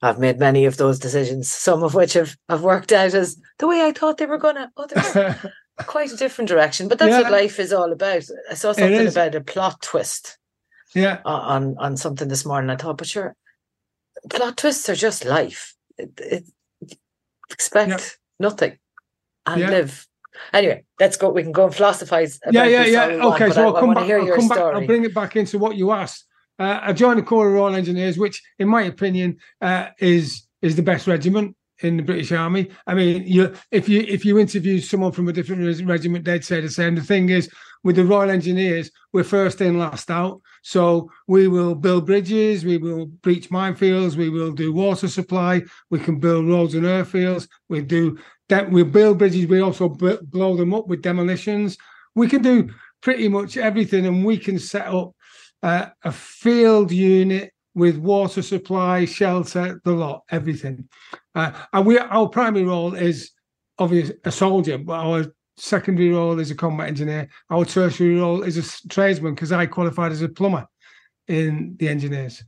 I've 0.01 0.19
made 0.19 0.39
many 0.39 0.65
of 0.65 0.77
those 0.77 0.99
decisions, 0.99 1.49
some 1.49 1.83
of 1.83 1.95
which 1.95 2.13
have, 2.13 2.35
have 2.49 2.63
worked 2.63 2.91
out 2.91 3.13
as 3.13 3.39
the 3.59 3.67
way 3.67 3.81
I 3.81 3.91
thought 3.91 4.17
they 4.17 4.25
were 4.25 4.37
gonna. 4.37 4.71
Oh, 4.77 4.83
Others 4.83 5.35
quite 5.77 6.11
a 6.11 6.17
different 6.17 6.47
direction. 6.49 6.87
But 6.87 6.99
that's 6.99 7.11
yeah. 7.11 7.21
what 7.21 7.31
life 7.31 7.59
is 7.59 7.73
all 7.73 7.91
about. 7.91 8.23
I 8.49 8.53
saw 8.53 8.71
something 8.71 9.07
about 9.07 9.35
a 9.35 9.41
plot 9.41 9.81
twist. 9.81 10.37
Yeah. 10.93 11.19
On 11.25 11.77
on 11.77 11.97
something 11.97 12.27
this 12.27 12.45
morning. 12.45 12.69
I 12.69 12.75
thought, 12.75 12.97
but 12.97 13.07
sure, 13.07 13.35
plot 14.29 14.57
twists 14.57 14.89
are 14.89 14.95
just 14.95 15.25
life. 15.25 15.75
It, 15.97 16.11
it, 16.17 16.43
expect 17.49 17.89
yeah. 17.89 17.99
nothing 18.39 18.77
and 19.45 19.61
yeah. 19.61 19.69
live. 19.69 20.07
Anyway, 20.53 20.83
let's 20.99 21.17
go. 21.17 21.29
We 21.29 21.43
can 21.43 21.51
go 21.51 21.65
and 21.65 21.75
philosophize. 21.75 22.39
yeah, 22.51 22.65
yeah, 22.65 22.85
yeah. 22.85 23.05
Okay, 23.27 23.49
so 23.51 23.63
I, 23.63 23.65
I'll 23.65 23.73
come 23.73 23.93
back. 23.93 24.09
I'll, 24.09 24.35
come 24.35 24.47
back 24.47 24.57
I'll 24.57 24.85
bring 24.85 25.05
it 25.05 25.13
back 25.13 25.35
into 25.35 25.57
what 25.57 25.75
you 25.75 25.91
asked. 25.91 26.25
Uh, 26.57 26.79
I 26.81 26.93
joined 26.93 27.19
the 27.19 27.23
Corps 27.23 27.47
of 27.47 27.53
Royal 27.53 27.75
Engineers, 27.75 28.17
which, 28.17 28.41
in 28.59 28.67
my 28.67 28.83
opinion, 28.83 29.37
uh, 29.61 29.87
is 29.99 30.47
is 30.61 30.75
the 30.75 30.83
best 30.83 31.05
regiment 31.07 31.55
in 31.79 31.97
the 31.97 32.03
British 32.03 32.31
Army. 32.31 32.69
I 32.87 32.93
mean, 32.93 33.23
you 33.25 33.53
if 33.71 33.89
you 33.89 34.05
if 34.07 34.23
you 34.23 34.39
interview 34.39 34.79
someone 34.79 35.11
from 35.11 35.27
a 35.27 35.33
different 35.33 35.85
regiment, 35.85 36.25
they'd 36.25 36.45
say 36.45 36.61
the 36.61 36.69
same. 36.69 36.95
The 36.95 37.01
thing 37.01 37.29
is, 37.29 37.49
with 37.83 37.97
the 37.97 38.05
Royal 38.05 38.29
Engineers, 38.29 38.89
we're 39.11 39.23
first 39.23 39.61
in, 39.61 39.77
last 39.77 40.09
out. 40.09 40.41
So 40.63 41.11
we 41.27 41.47
will 41.47 41.75
build 41.75 42.05
bridges, 42.05 42.65
we 42.65 42.77
will 42.77 43.05
breach 43.05 43.49
minefields, 43.49 44.15
we 44.15 44.29
will 44.29 44.51
do 44.51 44.73
water 44.73 45.07
supply, 45.07 45.63
we 45.89 45.99
can 45.99 46.19
build 46.19 46.47
roads 46.47 46.73
and 46.73 46.85
airfields, 46.85 47.47
we 47.69 47.81
do 47.81 48.17
that. 48.49 48.71
We 48.71 48.83
build 48.83 49.17
bridges, 49.17 49.47
we 49.47 49.61
also 49.61 49.89
blow 49.89 50.55
them 50.55 50.73
up 50.73 50.87
with 50.87 51.01
demolitions. 51.01 51.77
We 52.15 52.27
can 52.27 52.41
do 52.41 52.69
pretty 53.01 53.27
much 53.27 53.57
everything, 53.57 54.07
and 54.07 54.25
we 54.25 54.37
can 54.37 54.57
set 54.57 54.87
up 54.87 55.14
uh, 55.65 55.89
a 56.03 56.11
field 56.11 56.91
unit 56.91 57.51
with 57.73 57.97
water 57.97 58.43
supply, 58.43 59.03
shelter, 59.03 59.81
the 59.83 59.91
lot, 59.91 60.21
everything. 60.29 60.87
Uh, 61.33 61.51
and 61.73 61.87
we, 61.87 61.97
our 61.97 62.29
primary 62.29 62.63
role 62.63 62.93
is 62.93 63.31
obviously 63.79 64.15
a 64.23 64.31
soldier, 64.31 64.77
but 64.77 64.93
our 64.93 65.25
secondary 65.57 66.11
role 66.11 66.39
is 66.39 66.51
a 66.51 66.55
combat 66.55 66.87
engineer. 66.87 67.27
Our 67.49 67.65
tertiary 67.65 68.19
role 68.19 68.43
is 68.43 68.57
a 68.57 68.87
tradesman 68.89 69.33
because 69.33 69.51
I 69.51 69.65
qualified 69.65 70.11
as 70.11 70.21
a 70.21 70.29
plumber 70.29 70.67
in 71.27 71.75
the 71.79 71.87
engineers. 71.87 72.43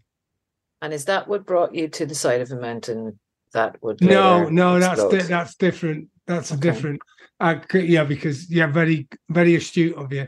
And 0.83 0.93
is 0.93 1.05
that 1.05 1.27
what 1.27 1.43
brought 1.43 1.73
you 1.73 1.87
to 1.87 2.05
the 2.05 2.13
side 2.13 2.41
of 2.41 2.49
the 2.49 2.61
mountain? 2.61 3.19
That 3.53 3.81
would 3.81 3.99
no, 3.99 4.47
no, 4.47 4.75
explode? 4.75 5.09
that's 5.09 5.27
di- 5.27 5.33
that's 5.33 5.55
different. 5.55 6.09
That's 6.27 6.51
okay. 6.51 6.59
a 6.59 6.71
different. 6.71 7.01
Uh, 7.39 7.55
yeah, 7.73 8.03
because 8.03 8.51
yeah, 8.51 8.67
very 8.67 9.07
very 9.29 9.55
astute 9.55 9.95
of 9.95 10.13
you. 10.13 10.27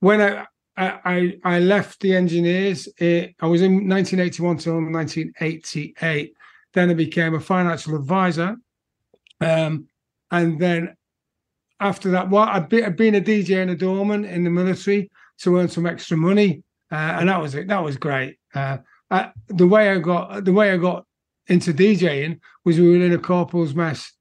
When 0.00 0.22
I 0.22 0.46
I 0.76 1.38
I 1.44 1.58
left 1.60 2.00
the 2.00 2.16
engineers, 2.16 2.88
it, 2.98 3.34
I 3.40 3.46
was 3.46 3.62
in 3.62 3.88
1981 3.88 4.58
to 4.58 4.72
1988. 4.72 6.34
Then 6.72 6.90
I 6.90 6.94
became 6.94 7.34
a 7.34 7.40
financial 7.40 7.94
advisor, 7.94 8.56
um, 9.40 9.86
and 10.30 10.58
then 10.58 10.96
after 11.78 12.10
that, 12.10 12.30
well, 12.30 12.44
I'd, 12.44 12.68
be, 12.68 12.84
I'd 12.84 12.96
been 12.96 13.14
a 13.14 13.20
DJ 13.20 13.62
and 13.62 13.70
a 13.70 13.76
doorman 13.76 14.24
in 14.24 14.42
the 14.42 14.50
military 14.50 15.10
to 15.38 15.58
earn 15.58 15.68
some 15.68 15.86
extra 15.86 16.16
money, 16.16 16.62
uh, 16.90 17.18
and 17.18 17.28
that 17.28 17.40
was 17.40 17.54
it. 17.54 17.68
That 17.68 17.84
was 17.84 17.96
great. 17.96 18.38
Uh, 18.54 18.78
I, 19.10 19.30
the 19.48 19.66
way 19.66 19.90
I 19.90 19.98
got 19.98 20.44
the 20.44 20.52
way 20.52 20.72
I 20.72 20.76
got 20.76 21.04
into 21.46 21.72
DJing 21.72 22.40
was 22.64 22.78
we 22.78 22.88
were 22.88 23.04
in 23.04 23.12
a 23.12 23.18
corporal's 23.18 23.74
mess 23.74 24.12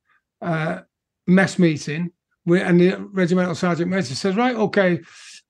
uh, 0.42 0.82
mess 1.26 1.58
meeting, 1.58 2.12
and 2.46 2.80
the 2.80 2.98
regimental 3.12 3.56
sergeant 3.56 3.90
major 3.90 4.14
says, 4.14 4.36
"Right, 4.36 4.56
okay, 4.56 5.02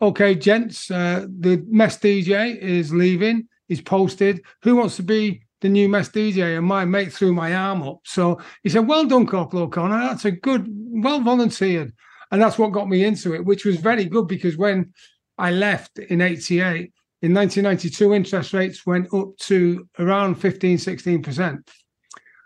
okay, 0.03 0.35
gents, 0.35 0.91
uh, 0.91 1.25
the 1.39 1.63
mess 1.67 1.97
DJ 1.97 2.57
is 2.57 2.93
leaving. 2.93 3.47
He's 3.67 3.81
posted. 3.81 4.41
Who 4.61 4.75
wants 4.75 4.97
to 4.97 5.03
be 5.03 5.41
the 5.61 5.69
new 5.69 5.89
mess 5.89 6.09
DJ?" 6.09 6.57
And 6.57 6.67
my 6.67 6.85
mate 6.85 7.13
threw 7.13 7.33
my 7.33 7.55
arm 7.55 7.81
up. 7.83 8.01
So 8.05 8.39
he 8.63 8.69
said, 8.69 8.87
"Well 8.87 9.05
done, 9.05 9.25
Corporal 9.25 9.63
O'Connor. 9.63 9.99
That's 9.99 10.25
a 10.25 10.31
good, 10.31 10.67
well 10.69 11.21
volunteered." 11.21 11.93
And 12.31 12.41
that's 12.41 12.57
what 12.57 12.71
got 12.71 12.89
me 12.89 13.05
into 13.05 13.33
it, 13.33 13.45
which 13.45 13.65
was 13.65 13.77
very 13.77 14.05
good 14.05 14.27
because 14.27 14.57
when 14.57 14.93
I 15.37 15.51
left 15.51 15.99
in 15.99 16.21
88, 16.21 16.91
in 17.21 17.33
1992, 17.33 18.13
interest 18.13 18.53
rates 18.53 18.85
went 18.85 19.13
up 19.13 19.37
to 19.37 19.87
around 19.99 20.35
15, 20.35 20.77
16%. 20.77 21.69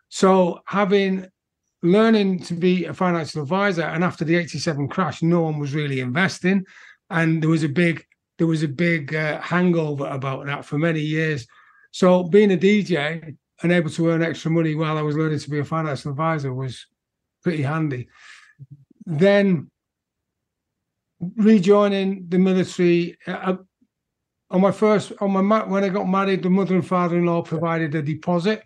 So 0.09 0.59
having 0.65 1.27
learning 1.83 2.39
to 2.39 2.53
be 2.53 2.85
a 2.85 2.93
financial 2.93 3.41
advisor, 3.41 3.83
and 3.83 4.03
after 4.03 4.25
the 4.25 4.35
87 4.35 4.87
crash, 4.87 5.21
no 5.21 5.41
one 5.41 5.59
was 5.59 5.73
really 5.73 5.99
investing. 5.99 6.65
And 7.09 7.41
there 7.41 7.49
was 7.49 7.63
a 7.63 7.69
big, 7.69 8.05
there 8.37 8.47
was 8.47 8.63
a 8.63 8.67
big 8.67 9.15
uh, 9.15 9.39
hangover 9.41 10.07
about 10.07 10.45
that 10.45 10.65
for 10.65 10.77
many 10.77 11.01
years. 11.01 11.47
So 11.91 12.23
being 12.23 12.51
a 12.51 12.57
DJ 12.57 13.35
and 13.63 13.71
able 13.71 13.89
to 13.89 14.09
earn 14.09 14.23
extra 14.23 14.51
money 14.51 14.75
while 14.75 14.97
I 14.97 15.01
was 15.01 15.15
learning 15.15 15.39
to 15.39 15.49
be 15.49 15.59
a 15.59 15.65
financial 15.65 16.11
advisor 16.11 16.53
was 16.53 16.85
pretty 17.43 17.63
handy. 17.63 18.09
Then 19.05 19.71
rejoining 21.35 22.25
the 22.27 22.37
military, 22.37 23.17
uh, 23.25 23.55
on 24.49 24.61
my 24.61 24.71
first 24.71 25.11
on 25.19 25.31
my 25.31 25.63
when 25.65 25.83
I 25.83 25.89
got 25.89 26.07
married, 26.07 26.43
the 26.43 26.49
mother 26.49 26.75
and 26.75 26.87
father-in-law 26.87 27.41
provided 27.43 27.95
a 27.95 28.01
deposit 28.01 28.63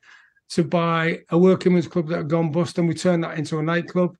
to 0.49 0.63
buy 0.63 1.19
a 1.29 1.37
working 1.37 1.73
men's 1.73 1.87
club 1.87 2.07
that 2.09 2.17
had 2.17 2.29
gone 2.29 2.51
bust, 2.51 2.77
and 2.77 2.87
we 2.87 2.93
turned 2.93 3.23
that 3.23 3.37
into 3.37 3.57
a 3.57 3.63
nightclub, 3.63 4.15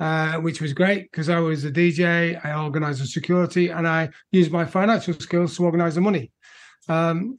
uh, 0.00 0.34
which 0.34 0.60
was 0.60 0.72
great 0.72 1.10
because 1.10 1.28
I 1.28 1.38
was 1.38 1.64
a 1.64 1.70
DJ, 1.70 2.42
I 2.44 2.62
organised 2.62 3.00
the 3.00 3.06
security, 3.06 3.68
and 3.68 3.86
I 3.86 4.10
used 4.32 4.50
my 4.50 4.64
financial 4.64 5.14
skills 5.14 5.56
to 5.56 5.64
organise 5.64 5.94
the 5.94 6.00
money. 6.00 6.32
Um, 6.88 7.38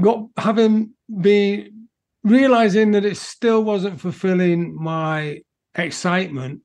got 0.00 0.26
having 0.36 0.92
been 1.20 1.88
realizing 2.22 2.92
that 2.92 3.04
it 3.04 3.16
still 3.16 3.64
wasn't 3.64 4.00
fulfilling 4.00 4.74
my 4.74 5.42
excitement, 5.74 6.60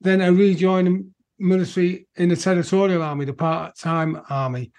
then 0.00 0.22
I 0.22 0.28
rejoined 0.28 0.86
the 0.86 1.12
military 1.38 2.06
in 2.16 2.28
the 2.28 2.36
territorial 2.36 3.02
army, 3.02 3.24
the 3.24 3.32
part-time 3.34 4.20
army 4.28 4.72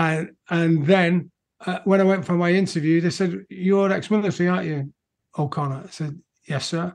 and 0.00 0.30
and 0.48 0.86
then 0.86 1.30
uh, 1.64 1.78
when 1.84 2.00
I 2.00 2.04
went 2.04 2.24
for 2.24 2.32
my 2.32 2.50
interview, 2.50 3.00
they 3.00 3.10
said, 3.10 3.44
"You're 3.50 3.92
ex-military, 3.92 4.48
aren't 4.48 4.66
you, 4.66 4.92
O'Connor?" 5.38 5.82
I 5.86 5.90
said, 5.90 6.18
"Yes, 6.46 6.66
sir." 6.66 6.94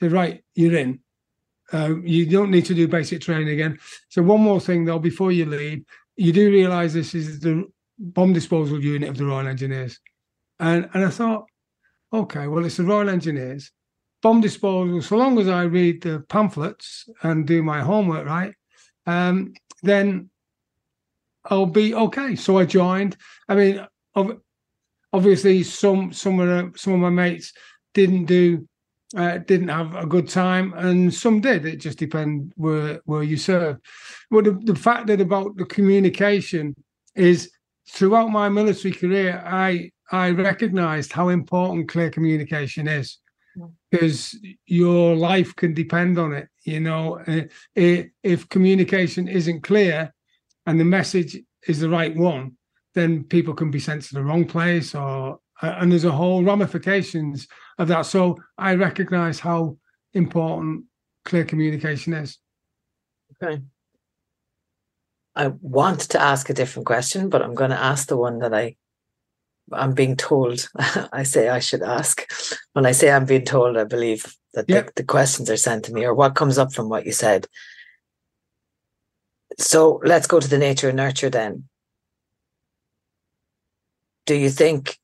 Said, 0.00 0.12
"Right, 0.12 0.42
you're 0.54 0.76
in. 0.76 1.00
Uh, 1.72 1.96
you 2.02 2.26
don't 2.26 2.50
need 2.50 2.64
to 2.66 2.74
do 2.74 2.88
basic 2.88 3.20
training 3.20 3.48
again." 3.48 3.78
So 4.08 4.22
one 4.22 4.40
more 4.40 4.60
thing 4.60 4.84
though, 4.84 4.98
before 4.98 5.32
you 5.32 5.46
leave, 5.46 5.84
you 6.16 6.32
do 6.32 6.50
realise 6.50 6.92
this 6.92 7.14
is 7.14 7.40
the 7.40 7.64
bomb 7.98 8.32
disposal 8.32 8.82
unit 8.82 9.08
of 9.08 9.16
the 9.16 9.26
Royal 9.26 9.48
Engineers, 9.48 10.00
and 10.60 10.88
and 10.94 11.04
I 11.04 11.10
thought, 11.10 11.46
okay, 12.12 12.46
well 12.46 12.64
it's 12.64 12.76
the 12.76 12.84
Royal 12.84 13.08
Engineers, 13.08 13.70
bomb 14.22 14.40
disposal. 14.40 15.02
So 15.02 15.16
long 15.16 15.38
as 15.38 15.48
I 15.48 15.62
read 15.62 16.02
the 16.02 16.20
pamphlets 16.28 17.08
and 17.22 17.46
do 17.46 17.62
my 17.62 17.80
homework 17.80 18.26
right, 18.26 18.54
um, 19.06 19.52
then 19.82 20.30
I'll 21.44 21.66
be 21.66 21.94
okay. 21.94 22.36
So 22.36 22.58
I 22.58 22.64
joined. 22.64 23.16
I 23.48 23.54
mean, 23.54 23.86
obviously, 25.12 25.62
some 25.62 26.12
some 26.12 26.40
of 26.40 26.48
the, 26.48 26.78
some 26.78 26.92
of 26.94 27.00
my 27.00 27.10
mates 27.10 27.52
didn't 27.94 28.26
do 28.26 28.68
uh, 29.16 29.38
didn't 29.38 29.68
have 29.68 29.94
a 29.94 30.06
good 30.06 30.28
time, 30.28 30.74
and 30.74 31.12
some 31.12 31.40
did. 31.40 31.64
It 31.64 31.76
just 31.76 31.98
depends 31.98 32.52
where 32.56 33.00
where 33.04 33.22
you 33.22 33.36
serve. 33.36 33.78
But 34.30 34.44
the, 34.44 34.52
the 34.52 34.74
fact 34.74 35.06
that 35.06 35.20
about 35.20 35.56
the 35.56 35.64
communication 35.64 36.74
is 37.14 37.50
throughout 37.88 38.30
my 38.30 38.48
military 38.48 38.92
career, 38.92 39.42
I 39.46 39.90
I 40.10 40.30
recognised 40.30 41.12
how 41.12 41.28
important 41.28 41.88
clear 41.88 42.10
communication 42.10 42.86
is 42.86 43.18
because 43.90 44.38
your 44.66 45.16
life 45.16 45.56
can 45.56 45.74
depend 45.74 46.18
on 46.18 46.32
it. 46.32 46.48
You 46.64 46.80
know, 46.80 47.18
uh, 47.26 47.42
if 47.74 48.48
communication 48.48 49.26
isn't 49.26 49.62
clear, 49.62 50.12
and 50.66 50.78
the 50.78 50.84
message 50.84 51.38
is 51.66 51.80
the 51.80 51.88
right 51.88 52.14
one, 52.14 52.56
then 52.94 53.24
people 53.24 53.54
can 53.54 53.70
be 53.70 53.80
sent 53.80 54.02
to 54.02 54.14
the 54.14 54.22
wrong 54.22 54.44
place 54.44 54.94
or 54.94 55.40
and 55.62 55.90
there's 55.90 56.04
a 56.04 56.12
whole 56.12 56.44
ramifications 56.44 57.48
of 57.78 57.88
that. 57.88 58.02
So 58.02 58.38
I 58.56 58.74
recognize 58.74 59.40
how 59.40 59.76
important 60.12 60.84
clear 61.24 61.44
communication 61.44 62.14
is. 62.14 62.38
Okay. 63.42 63.62
I 65.34 65.48
want 65.60 66.00
to 66.00 66.20
ask 66.20 66.50
a 66.50 66.54
different 66.54 66.86
question, 66.86 67.28
but 67.28 67.42
I'm 67.42 67.54
going 67.54 67.70
to 67.70 67.78
ask 67.78 68.08
the 68.08 68.16
one 68.16 68.40
that 68.40 68.54
I 68.54 68.76
I'm 69.72 69.92
being 69.92 70.16
told 70.16 70.68
I 71.12 71.22
say 71.22 71.48
I 71.48 71.58
should 71.58 71.82
ask. 71.82 72.26
When 72.72 72.86
I 72.86 72.92
say 72.92 73.10
I'm 73.10 73.26
being 73.26 73.44
told, 73.44 73.76
I 73.76 73.84
believe 73.84 74.34
that 74.54 74.66
the, 74.66 74.90
the 74.96 75.04
questions 75.04 75.50
are 75.50 75.56
sent 75.56 75.84
to 75.84 75.92
me 75.92 76.04
or 76.04 76.14
what 76.14 76.34
comes 76.34 76.58
up 76.58 76.72
from 76.72 76.88
what 76.88 77.04
you 77.04 77.12
said. 77.12 77.46
So 79.58 80.00
let's 80.04 80.26
go 80.26 80.40
to 80.40 80.48
the 80.48 80.58
nature 80.58 80.88
and 80.88 80.96
nurture 80.96 81.30
then. 81.30 81.68
Do 84.26 84.34
you 84.34 84.50
think 84.50 84.98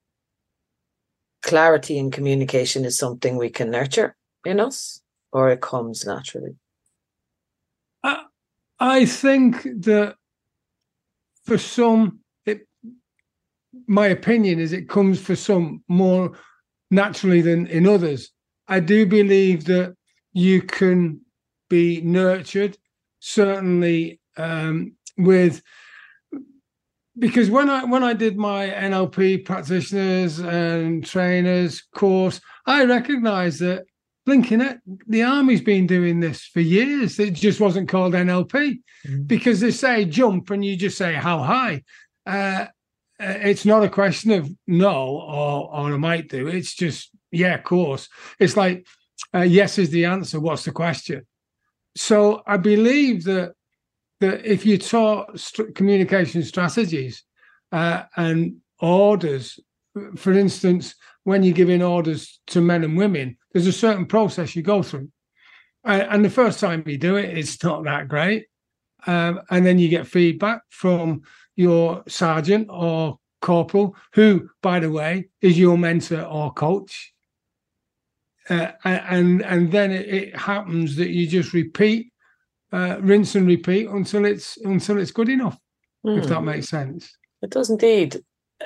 clarity 1.45 1.99
in 1.99 2.11
communication 2.11 2.85
is 2.85 2.99
something 2.99 3.37
we 3.37 3.51
can 3.51 3.71
nurture 3.71 4.17
in 4.45 4.59
us 4.59 5.01
or 5.33 5.51
it 5.51 5.61
comes 5.61 6.05
naturally? 6.05 6.57
I, 8.03 8.25
I 8.81 9.05
think 9.05 9.63
that 9.85 10.17
for 11.45 11.59
some, 11.59 12.21
it, 12.47 12.67
my 13.87 14.07
opinion 14.07 14.59
is 14.59 14.73
it 14.73 14.89
comes 14.89 15.21
for 15.21 15.37
some 15.37 15.85
more 15.87 16.33
naturally 16.91 17.43
than 17.43 17.67
in 17.67 17.87
others. 17.87 18.31
I 18.67 18.81
do 18.81 19.05
believe 19.05 19.67
that 19.67 19.95
you 20.33 20.63
can 20.63 21.21
be 21.69 22.01
nurtured. 22.01 22.79
Certainly, 23.21 24.21
um, 24.37 24.95
with 25.17 25.63
because 27.19 27.51
when 27.51 27.71
I 27.71 27.85
when 27.85 28.03
I 28.03 28.13
did 28.13 28.37
my 28.37 28.69
NLP 28.69 29.45
practitioners 29.45 30.39
and 30.39 31.05
trainers 31.05 31.83
course, 31.95 32.41
I 32.67 32.85
recognised 32.85 33.61
that 33.61 33.85
blinking 34.27 34.61
it, 34.61 34.79
the 35.07 35.23
army's 35.23 35.61
been 35.61 35.87
doing 35.87 36.21
this 36.21 36.45
for 36.45 36.61
years. 36.61 37.19
It 37.19 37.35
just 37.35 37.61
wasn't 37.61 37.89
called 37.89 38.15
NLP 38.15 38.51
mm-hmm. 38.51 39.23
because 39.25 39.61
they 39.61 39.71
say 39.71 40.05
jump 40.05 40.51
and 40.51 40.65
you 40.65 40.77
just 40.77 40.99
say 40.99 41.15
how 41.15 41.43
high. 41.43 41.83
Uh, 42.27 42.67
uh, 43.21 43.35
it's 43.43 43.65
not 43.65 43.85
a 43.85 43.89
question 43.89 44.33
of 44.33 44.51
no 44.67 44.91
or 44.91 45.71
or 45.73 45.93
I 45.93 45.97
might 45.97 46.29
do. 46.29 46.49
It's 46.49 46.75
just 46.75 47.11
yeah, 47.31 47.55
of 47.55 47.65
course. 47.65 48.09
It's 48.41 48.57
like 48.57 48.87
uh, 49.33 49.43
yes 49.43 49.79
is 49.79 49.91
the 49.91 50.07
answer. 50.07 50.41
What's 50.41 50.65
the 50.65 50.73
question? 50.73 51.27
So 51.97 52.43
I 52.45 52.57
believe 52.57 53.25
that 53.25 53.55
that 54.25 54.51
if 54.51 54.65
you 54.65 54.79
taught 54.79 55.39
st- 55.39 55.75
communication 55.75 56.43
strategies 56.43 57.25
uh, 57.73 58.05
and 58.17 58.57
orders, 58.81 59.61
for 60.17 60.33
instance, 60.33 60.95
when 61.25 61.43
you're 61.43 61.55
giving 61.55 61.83
orders 61.83 62.41
to 62.47 62.63
men 62.63 62.85
and 62.85 62.97
women, 62.97 63.37
there's 63.53 63.67
a 63.67 63.73
certain 63.73 64.07
process 64.07 64.57
you 64.57 64.63
go 64.63 64.83
through. 64.83 65.11
Uh, 65.85 66.07
and 66.09 66.25
the 66.25 66.31
first 66.31 66.59
time 66.59 66.83
you 66.87 66.97
do 66.97 67.17
it, 67.17 67.37
it's 67.37 67.63
not 67.63 67.85
that 67.85 68.09
great. 68.09 68.47
Um, 69.07 69.41
and 69.51 69.67
then 69.67 69.79
you 69.79 69.91
get 69.91 70.07
feedback 70.07 70.63
from 70.71 71.23
your 71.57 72.03
sergeant 72.09 72.69
or 72.71 73.19
corporal, 73.43 73.95
who, 74.15 74.49
by 74.63 74.81
the 74.81 74.91
way, 74.91 75.29
is 75.43 75.59
your 75.59 75.77
mentor 75.77 76.23
or 76.23 76.51
coach. 76.55 77.13
Uh, 78.49 78.73
and 78.85 79.43
and 79.43 79.71
then 79.73 79.91
it, 79.91 80.07
it, 80.09 80.37
happens 80.37 80.97
that 80.97 81.09
you 81.09 81.27
just 81.27 81.55
repeat 81.55 82.13
uh, 82.75 82.99
rinse 83.01 83.37
and 83.37 83.47
repeat 83.47 83.89
until 83.89 84.25
it's 84.25 84.57
until 84.65 84.99
it's 84.99 85.13
good 85.13 85.29
enough. 85.29 85.57
Mm. 86.05 86.19
If 86.19 86.27
that 86.29 86.41
hmm. 86.41 86.47
makes 86.47 86.69
sense. 86.69 87.17
It 87.41 87.51
does 87.51 87.71
indeed. 87.71 88.21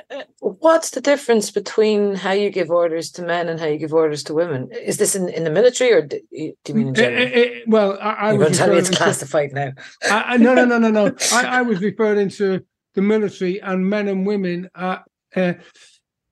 uh, 0.09 0.23
what's 0.39 0.89
the 0.91 1.01
difference 1.01 1.51
between 1.51 2.15
how 2.15 2.31
you 2.31 2.49
give 2.49 2.69
orders 2.69 3.11
to 3.11 3.21
men 3.21 3.47
and 3.47 3.59
how 3.59 3.67
you 3.67 3.77
give 3.77 3.93
orders 3.93 4.23
to 4.23 4.33
women? 4.33 4.69
Is 4.71 4.97
this 4.97 5.15
in, 5.15 5.29
in 5.29 5.43
the 5.43 5.49
military 5.49 5.93
or 5.93 6.01
do 6.01 6.19
you, 6.31 6.53
mean 6.73 6.89
in 6.89 6.95
general? 6.95 7.21
It, 7.21 7.33
it, 7.33 7.67
well, 7.67 7.97
I, 8.01 8.13
I 8.13 8.33
was 8.33 8.57
tell 8.57 8.69
me 8.69 8.77
it's 8.77 8.89
classified 8.89 9.53
now. 9.53 9.71
I, 10.09 10.33
I, 10.33 10.37
no, 10.37 10.53
no, 10.53 10.65
no, 10.65 10.79
no, 10.79 10.89
no. 10.89 11.15
I, 11.31 11.59
I 11.59 11.61
was 11.61 11.79
referring 11.81 12.29
to 12.29 12.61
the 12.95 13.01
military, 13.01 13.61
and 13.61 13.87
men 13.89 14.07
and 14.07 14.25
women 14.25 14.69
are 14.75 15.03
uh, 15.35 15.53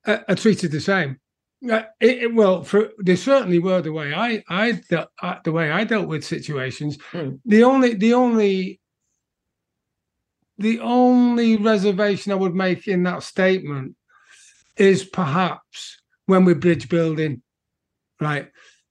are 0.04 0.34
treated 0.34 0.72
the 0.72 0.80
same. 0.80 1.18
It, 1.60 1.86
it- 2.00 2.34
well, 2.34 2.62
for 2.62 2.90
they 3.02 3.16
certainly 3.16 3.58
were 3.58 3.82
the 3.82 3.92
way 3.92 4.14
I 4.14 4.42
I 4.48 4.80
dealt, 4.88 5.08
uh, 5.22 5.36
the 5.44 5.52
way 5.52 5.70
I 5.70 5.84
dealt 5.84 6.08
with 6.08 6.24
situations. 6.24 6.98
Hmm. 7.10 7.30
The 7.44 7.64
only 7.64 7.94
the 7.94 8.14
only 8.14 8.80
the 10.58 10.80
only 10.80 11.56
reservation 11.56 12.32
I 12.32 12.36
would 12.36 12.54
make 12.54 12.88
in 12.88 13.02
that 13.04 13.22
statement 13.22 13.94
is 14.76 15.04
perhaps 15.04 16.00
when 16.26 16.44
we're 16.44 16.54
bridge 16.54 16.88
building, 16.88 17.42
right? 18.20 18.50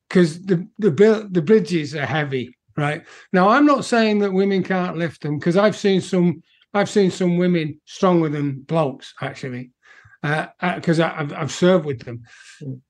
Because 0.10 0.44
the 0.46 0.68
the 0.78 0.92
build 0.92 1.34
the 1.34 1.42
bridges 1.42 1.96
are 1.96 2.06
heavy, 2.06 2.58
right? 2.76 3.06
Now 3.32 3.50
I'm 3.50 3.66
not 3.66 3.86
saying 3.86 4.20
that 4.20 4.34
women 4.34 4.64
can't 4.64 4.98
lift 4.98 5.22
them 5.22 5.40
because 5.40 5.56
I've 5.58 5.76
seen 5.78 6.02
some 6.02 6.42
I've 6.74 6.90
seen 6.90 7.12
some 7.12 7.38
women 7.38 7.80
stronger 7.86 8.30
than 8.30 8.62
blokes 8.62 9.14
actually, 9.22 9.72
because 10.22 11.00
I 11.00 11.20
I've, 11.20 11.34
I've 11.34 11.52
served 11.52 11.86
with 11.86 12.04
them. 12.04 12.24
Mm. 12.62 12.82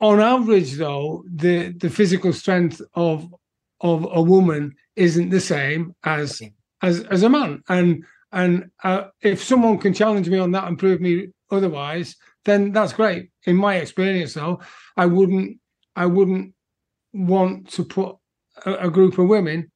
On 0.00 0.20
average, 0.20 0.74
though, 0.74 1.24
the 1.32 1.72
the 1.72 1.90
physical 1.90 2.32
strength 2.32 2.80
of 2.94 3.32
of 3.80 4.06
a 4.10 4.22
woman 4.22 4.74
isn't 4.96 5.30
the 5.30 5.40
same 5.40 5.94
as 6.04 6.40
Okay. 6.42 6.52
as 6.82 7.00
as 7.04 7.22
a 7.22 7.28
man, 7.28 7.62
and 7.68 8.04
and 8.32 8.70
uh, 8.82 9.04
if 9.20 9.42
someone 9.42 9.78
can 9.78 9.94
challenge 9.94 10.28
me 10.28 10.38
on 10.38 10.52
that 10.52 10.66
and 10.66 10.78
prove 10.78 11.00
me 11.00 11.28
otherwise, 11.50 12.16
then 12.44 12.72
that's 12.72 12.92
great. 12.92 13.30
In 13.44 13.56
my 13.56 13.76
experience, 13.76 14.34
though, 14.34 14.60
I 14.96 15.06
wouldn't 15.06 15.58
I 15.96 16.06
wouldn't 16.06 16.54
want 17.12 17.70
to 17.70 17.84
put 17.84 18.16
a, 18.66 18.86
a 18.86 18.90
group 18.90 19.18
of 19.18 19.28
women 19.28 19.70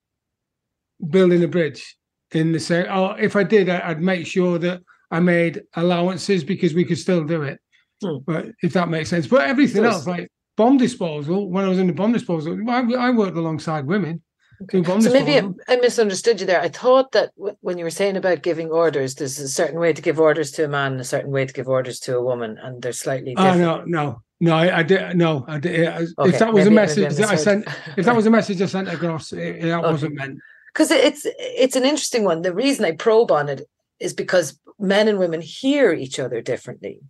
building 1.11 1.45
a 1.45 1.49
bridge 1.49 1.97
in 2.33 2.53
the 2.53 2.61
same. 2.61 2.87
Or 2.91 3.19
if 3.19 3.37
I 3.37 3.45
did, 3.45 3.69
I, 3.69 3.91
I'd 3.91 4.03
make 4.03 4.27
sure 4.27 4.59
that 4.59 4.83
I 5.11 5.21
made 5.21 5.63
allowances 5.75 6.45
because 6.45 6.75
we 6.75 6.85
could 6.85 6.99
still 6.99 7.25
do 7.25 7.43
it. 7.43 7.59
Hmm. 8.03 8.19
But 8.27 8.47
if 8.63 8.73
that 8.75 8.89
makes 8.89 9.09
sense, 9.11 9.27
but 9.27 9.43
everything 9.49 9.85
else, 9.85 10.07
like 10.07 10.31
bomb 10.57 10.77
disposal, 10.77 11.51
when 11.51 11.65
I 11.65 11.69
was 11.69 11.79
in 11.79 11.87
the 11.87 11.93
bomb 11.93 12.13
disposal, 12.13 12.57
I, 12.69 12.81
I 12.93 13.11
worked 13.11 13.37
alongside 13.37 13.87
women. 13.87 14.23
doing 14.69 14.85
bomb 14.85 15.01
So 15.01 15.13
maybe. 15.13 15.37
I, 15.39 15.73
I 15.73 15.77
misunderstood 15.77 16.41
you 16.41 16.47
there. 16.47 16.61
I 16.61 16.69
thought 16.69 17.13
that 17.13 17.31
w- 17.37 17.57
when 17.61 17.79
you 17.79 17.85
were 17.85 17.91
saying 17.91 18.17
about 18.17 18.43
giving 18.43 18.71
orders, 18.71 19.15
there's 19.17 19.39
a 19.39 19.49
certain 19.49 19.81
way 19.81 19.93
to 19.93 20.03
give 20.03 20.21
orders 20.21 20.51
to 20.53 20.65
a 20.65 20.69
man, 20.69 20.93
and 20.93 21.01
a 21.01 21.05
certain 21.05 21.31
way 21.31 21.47
to 21.47 21.53
give 21.53 21.69
orders 21.69 21.99
to 22.01 22.17
a 22.17 22.23
woman, 22.23 22.59
and 22.63 22.83
they're 22.83 22.93
slightly 22.93 23.35
Oh 23.37 23.43
different. 23.53 23.89
no, 23.89 24.03
no, 24.03 24.23
no! 24.41 24.55
I, 24.57 24.79
I 24.79 24.83
did 24.85 25.17
no. 25.17 25.45
I 25.49 25.59
did. 25.59 25.89
I- 25.89 26.07
Okay, 26.19 26.29
if 26.31 26.39
that 26.39 26.53
was 26.53 26.65
maybe- 26.65 26.77
a 26.77 26.81
message 26.83 27.15
that 27.17 27.31
I 27.31 27.37
sent, 27.37 27.67
if 27.97 28.05
that 28.05 28.15
was 28.15 28.27
a 28.27 28.31
message 28.39 28.61
I 28.63 28.67
sent 28.67 28.89
across, 28.89 29.33
it, 29.33 29.63
that 29.63 29.79
Okay. 29.81 29.91
wasn't 29.91 30.15
meant. 30.15 30.39
because 30.73 30.91
it's 30.93 31.23
it's 31.25 31.75
an 31.77 31.85
interesting 31.85 32.23
one. 32.25 32.43
The 32.43 32.55
reason 32.55 32.85
I 32.85 32.93
probe 32.93 33.33
on 33.33 33.49
it 33.49 33.63
is 34.01 34.15
because 34.15 34.59
men 34.79 35.09
and 35.09 35.19
women 35.19 35.41
hear 35.41 35.93
each 35.93 36.19
other 36.19 36.41
differently, 36.41 37.01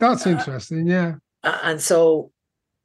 That's 0.00 0.26
Uh, 0.26 0.30
interesting. 0.30 0.86
Yeah. 0.86 1.16
And 1.42 1.80
so 1.82 2.30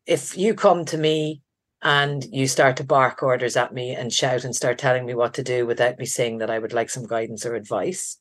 if 0.08 0.36
you 0.36 0.56
come 0.56 0.84
to 0.86 0.98
me 0.98 1.44
and 1.84 2.26
you 2.32 2.48
start 2.48 2.78
to 2.78 2.84
bark 2.84 3.22
orders 3.22 3.56
at 3.56 3.72
me 3.74 3.92
and 3.96 4.12
shout 4.12 4.44
and 4.44 4.56
start 4.56 4.80
telling 4.80 5.06
me 5.06 5.14
what 5.14 5.36
to 5.36 5.44
do 5.44 5.66
without 5.68 6.00
me 6.00 6.06
saying 6.06 6.40
that 6.40 6.50
I 6.50 6.58
would 6.58 6.74
like 6.74 6.90
some 6.90 7.06
guidance 7.06 7.46
or 7.46 7.54
advice, 7.56 8.18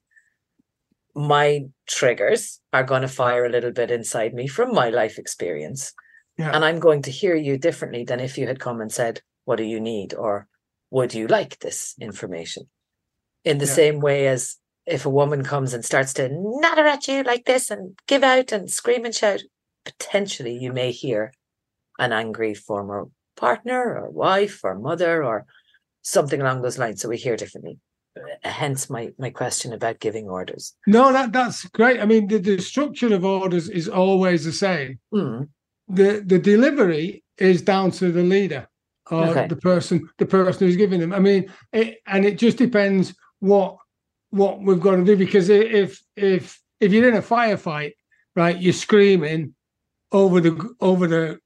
my 1.15 1.67
triggers 1.87 2.61
are 2.73 2.83
going 2.85 3.03
to 3.03 3.09
fire 3.09 3.45
a 3.45 3.51
little 3.51 3.73
bit 3.73 3.91
inside 3.91 4.35
me 4.35 4.47
from 4.47 4.75
my 4.75 4.89
life 4.91 5.19
experience. 5.19 5.93
Yeah. 6.39 6.51
And 6.55 6.65
I'm 6.65 6.79
going 6.81 7.03
to 7.03 7.11
hear 7.11 7.35
you 7.35 7.59
differently 7.59 8.05
than 8.05 8.21
if 8.21 8.37
you 8.39 8.47
had 8.47 8.61
come 8.61 8.81
and 8.81 8.91
said, 8.93 9.21
What 9.45 9.57
do 9.57 9.65
you 9.65 9.81
need? 9.81 10.15
or 10.15 10.49
Would 10.91 11.15
you 11.15 11.27
like 11.27 11.59
this 11.61 11.95
information? 12.01 12.69
In 13.45 13.57
the 13.59 13.65
Yeah. 13.67 13.73
same 13.73 14.01
way 14.01 14.27
as 14.29 14.57
if 14.87 15.07
a 15.07 15.11
woman 15.11 15.45
comes 15.45 15.73
and 15.75 15.85
starts 15.85 16.13
to 16.15 16.29
natter 16.31 16.87
at 16.87 17.07
you 17.09 17.23
like 17.23 17.45
this 17.45 17.71
and 17.71 17.97
give 18.07 18.23
out 18.23 18.53
and 18.53 18.71
scream 18.71 19.05
and 19.05 19.15
shout, 19.15 19.41
potentially 19.85 20.57
you 20.57 20.73
may 20.73 20.91
hear 20.91 21.33
an 21.99 22.13
angry 22.13 22.55
former 22.55 23.09
partner 23.37 23.97
or 23.97 24.11
wife 24.11 24.61
or 24.65 24.79
mother 24.79 25.23
or 25.25 25.47
something 26.03 26.41
along 26.41 26.63
those 26.63 26.79
lines. 26.79 27.01
So 27.01 27.09
we 27.09 27.17
hear 27.17 27.37
differently. 27.37 27.79
Uh, 28.17 28.49
Hence 28.49 28.91
my 28.91 29.11
my 29.19 29.31
question 29.31 29.73
about 29.73 30.01
giving 30.01 30.29
orders. 30.29 30.75
No, 30.87 31.13
that 31.13 31.33
that's 31.33 31.65
great. 31.69 32.01
I 32.01 32.05
mean, 32.07 32.27
the, 32.29 32.39
the 32.39 32.59
structure 32.61 33.15
of 33.15 33.25
orders 33.25 33.69
is 33.69 33.89
always 33.89 34.45
the 34.45 34.53
same. 34.53 34.99
Mm, 35.15 35.49
The 35.89 36.23
the 36.27 36.39
delivery 36.39 37.25
is 37.39 37.63
down 37.63 37.91
to 37.93 38.13
the 38.13 38.23
leader 38.23 38.69
or 39.11 39.29
Okay. 39.29 39.47
the 39.49 39.57
person 39.57 40.09
the 40.19 40.27
person 40.27 40.67
who's 40.67 40.77
giving 40.77 41.01
them. 41.01 41.13
I 41.13 41.21
mean, 41.21 41.51
it, 41.73 41.99
and 42.07 42.25
it 42.25 42.37
just 42.39 42.59
depends 42.59 43.15
what 43.41 43.77
what 44.33 44.63
we've 44.63 44.81
got 44.81 44.97
to 44.97 45.05
do 45.05 45.17
because 45.17 45.49
if 45.49 46.03
if 46.17 46.61
if 46.81 46.93
you're 46.93 47.09
in 47.09 47.17
a 47.17 47.23
firefight, 47.23 47.93
right, 48.35 48.61
you're 48.61 48.73
screaming 48.73 49.55
over 50.11 50.41
the 50.41 50.75
over 50.81 51.07
the 51.07 51.39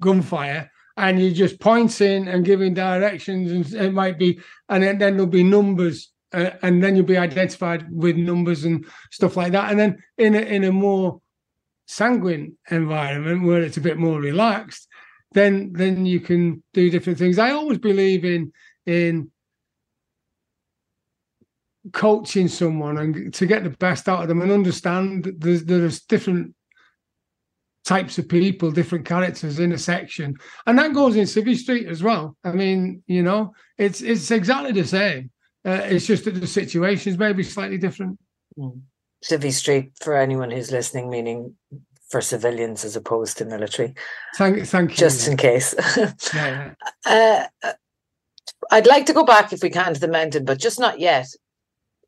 gunfire 0.00 0.70
and 0.96 1.20
you're 1.20 1.32
just 1.32 1.58
pointing 1.58 2.28
and 2.28 2.44
giving 2.44 2.74
directions 2.74 3.50
and 3.50 3.74
it 3.74 3.92
might 3.92 4.18
be 4.18 4.38
and 4.68 4.82
then, 4.82 4.98
there'll 4.98 5.26
be 5.26 5.42
numbers 5.42 6.12
uh, 6.32 6.50
and 6.62 6.82
then 6.82 6.94
you'll 6.94 7.06
be 7.06 7.16
identified 7.16 7.86
with 7.90 8.16
numbers 8.16 8.64
and 8.64 8.86
stuff 9.10 9.36
like 9.36 9.52
that. 9.52 9.70
And 9.70 9.80
then 9.80 9.98
in 10.18 10.34
a, 10.34 10.40
in 10.40 10.64
a 10.64 10.72
more 10.72 11.20
sanguine 11.86 12.56
environment 12.70 13.44
where 13.44 13.62
it's 13.62 13.76
a 13.76 13.80
bit 13.80 13.98
more 13.98 14.20
relaxed 14.20 14.86
then 15.32 15.72
then 15.72 16.06
you 16.06 16.20
can 16.20 16.62
do 16.72 16.90
different 16.90 17.18
things. 17.18 17.38
I 17.38 17.50
always 17.50 17.78
believe 17.78 18.24
in 18.24 18.52
in 18.86 19.30
coaching 21.92 22.48
someone 22.48 22.98
and 22.98 23.34
to 23.34 23.46
get 23.46 23.62
the 23.64 23.70
best 23.70 24.08
out 24.08 24.22
of 24.22 24.28
them 24.28 24.40
and 24.42 24.50
understand 24.50 25.24
that 25.24 25.40
there's 25.40 25.64
there's 25.64 26.00
different 26.02 26.54
types 27.84 28.16
of 28.16 28.26
people, 28.28 28.70
different 28.70 29.04
characters 29.04 29.58
in 29.58 29.72
a 29.72 29.78
section, 29.78 30.34
and 30.66 30.78
that 30.78 30.94
goes 30.94 31.16
in 31.16 31.24
Civvy 31.24 31.56
Street 31.56 31.86
as 31.86 32.02
well. 32.02 32.36
I 32.42 32.52
mean, 32.52 33.02
you 33.06 33.22
know, 33.22 33.52
it's 33.76 34.00
it's 34.00 34.30
exactly 34.30 34.72
the 34.72 34.86
same. 34.86 35.30
Uh, 35.66 35.80
it's 35.84 36.06
just 36.06 36.24
that 36.24 36.32
the 36.34 36.46
situations 36.46 37.18
may 37.18 37.32
be 37.32 37.42
slightly 37.42 37.78
different. 37.78 38.18
mm. 38.58 38.80
Civvy 39.24 39.52
Street 39.52 39.92
for 40.02 40.16
anyone 40.16 40.50
who's 40.50 40.70
listening, 40.70 41.08
meaning 41.08 41.54
for 42.10 42.20
civilians 42.20 42.84
as 42.84 42.94
opposed 42.96 43.38
to 43.38 43.44
military, 43.46 43.94
Thank, 44.36 44.66
thank 44.66 44.90
you. 44.90 44.96
just 44.96 45.26
in 45.26 45.36
case. 45.38 45.74
yeah, 45.96 46.72
yeah. 47.06 47.46
uh, 47.62 47.72
I'd 48.70 48.86
like 48.86 49.06
to 49.06 49.14
go 49.14 49.24
back 49.24 49.52
if 49.52 49.62
we 49.62 49.70
can 49.70 49.94
to 49.94 50.00
the 50.00 50.08
mountain, 50.08 50.44
but 50.44 50.58
just 50.58 50.78
not 50.78 51.00
yet. 51.00 51.26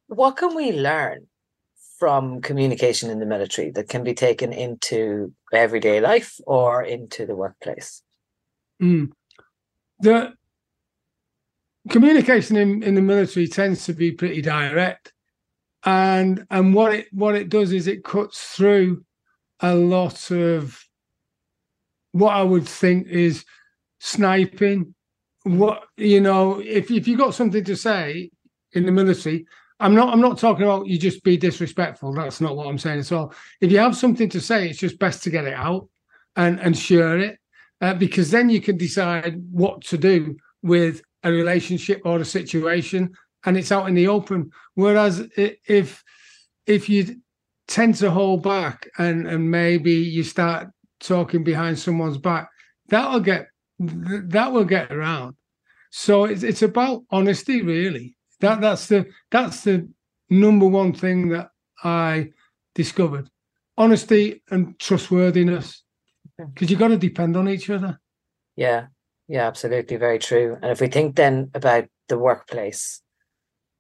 What 0.09 0.37
can 0.37 0.55
we 0.55 0.73
learn 0.73 1.27
from 1.99 2.41
communication 2.41 3.11
in 3.11 3.19
the 3.19 3.27
military 3.27 3.71
that 3.73 3.89
can 3.89 4.05
be 4.05 4.15
taken 4.15 4.53
into 4.53 5.33
everyday 5.53 6.01
life 6.01 6.39
or 6.47 6.83
into 6.83 7.27
the 7.27 7.35
workplace? 7.35 8.03
Mm. 8.81 9.13
The 10.01 10.35
communication 11.89 12.57
in, 12.57 12.83
in 12.83 12.95
the 12.95 13.03
military 13.03 13.49
tends 13.49 13.85
to 13.87 13.95
be 13.95 14.13
pretty 14.13 14.43
direct, 14.43 15.13
and 15.85 16.47
and 16.51 16.75
what 16.75 16.95
it 16.95 17.07
what 17.13 17.35
it 17.35 17.49
does 17.49 17.73
is 17.73 17.87
it 17.87 18.05
cuts 18.05 18.41
through 18.55 19.05
a 19.61 19.75
lot 19.75 20.31
of 20.31 20.79
what 22.13 22.35
I 22.35 22.43
would 22.43 22.69
think 22.69 23.07
is 23.09 23.45
sniping. 24.01 24.95
What 25.45 25.85
you 25.97 26.21
know, 26.21 26.61
if 26.61 26.91
if 26.91 27.09
you 27.09 27.17
got 27.17 27.35
something 27.35 27.65
to 27.65 27.77
say 27.77 28.31
in 28.73 28.85
the 28.85 28.93
military, 28.93 29.47
I'm 29.79 29.95
not 29.95 30.13
I'm 30.13 30.21
not 30.21 30.39
talking 30.39 30.65
about 30.65 30.87
you 30.87 30.99
just 30.99 31.23
be 31.23 31.37
disrespectful. 31.37 32.13
That's 32.15 32.41
not 32.41 32.57
what 32.57 32.67
I'm 32.67 32.79
saying 32.79 33.01
at 33.01 33.13
all. 33.13 33.35
If 33.61 33.71
you 33.71 33.79
have 33.79 33.97
something 33.97 34.29
to 34.31 34.41
say, 34.41 34.69
it's 34.69 34.79
just 34.79 34.99
best 34.99 35.23
to 35.25 35.31
get 35.31 35.45
it 35.45 35.55
out 35.55 35.89
and 36.37 36.61
and 36.61 36.77
share 36.77 37.19
it 37.19 37.39
uh, 37.81 37.95
because 37.95 38.31
then 38.31 38.49
you 38.49 38.61
can 38.61 38.77
decide 38.77 39.43
what 39.51 39.83
to 39.83 39.99
do 39.99 40.37
with 40.63 41.03
a 41.25 41.31
relationship 41.31 42.03
or 42.05 42.19
a 42.21 42.25
situation 42.25 43.13
and 43.45 43.57
it's 43.57 43.73
out 43.73 43.89
in 43.89 43.95
the 43.95 44.09
open 44.09 44.51
whereas 44.75 45.27
if 45.37 46.03
if 46.67 46.89
you 46.89 47.17
tend 47.69 47.95
to 47.97 48.11
hold 48.11 48.43
back 48.43 48.89
and 48.99 49.27
and 49.27 49.51
maybe 49.51 49.93
you 49.93 50.23
start 50.23 50.69
talking 51.01 51.43
behind 51.43 51.79
someone's 51.79 52.19
back 52.19 52.49
that'll 52.89 53.21
get 53.21 53.49
that 53.79 54.53
will 54.53 54.65
get 54.65 54.93
around 54.93 55.35
so 55.91 56.25
it's, 56.25 56.43
it's 56.43 56.63
about 56.63 57.03
honesty 57.11 57.63
really 57.63 58.16
that 58.41 58.61
that's 58.61 58.87
the 58.89 59.07
that's 59.31 59.63
the 59.65 59.89
number 60.31 60.67
one 60.67 60.93
thing 60.93 61.29
that 61.29 61.51
i 61.85 62.29
discovered 62.75 63.29
honesty 63.79 64.43
and 64.51 64.79
trustworthiness 64.79 65.83
because 66.53 66.71
you've 66.71 66.81
got 66.81 66.89
to 66.89 66.97
depend 66.99 67.37
on 67.37 67.49
each 67.49 67.71
other 67.71 67.99
Yeah, 68.57 68.87
yeah, 69.29 69.47
absolutely, 69.47 69.97
very 69.97 70.19
true. 70.19 70.57
And 70.63 70.71
if 70.71 70.81
we 70.81 70.89
think 70.89 71.17
then 71.17 71.51
about 71.55 71.85
the 72.09 72.17
workplace, 72.19 73.03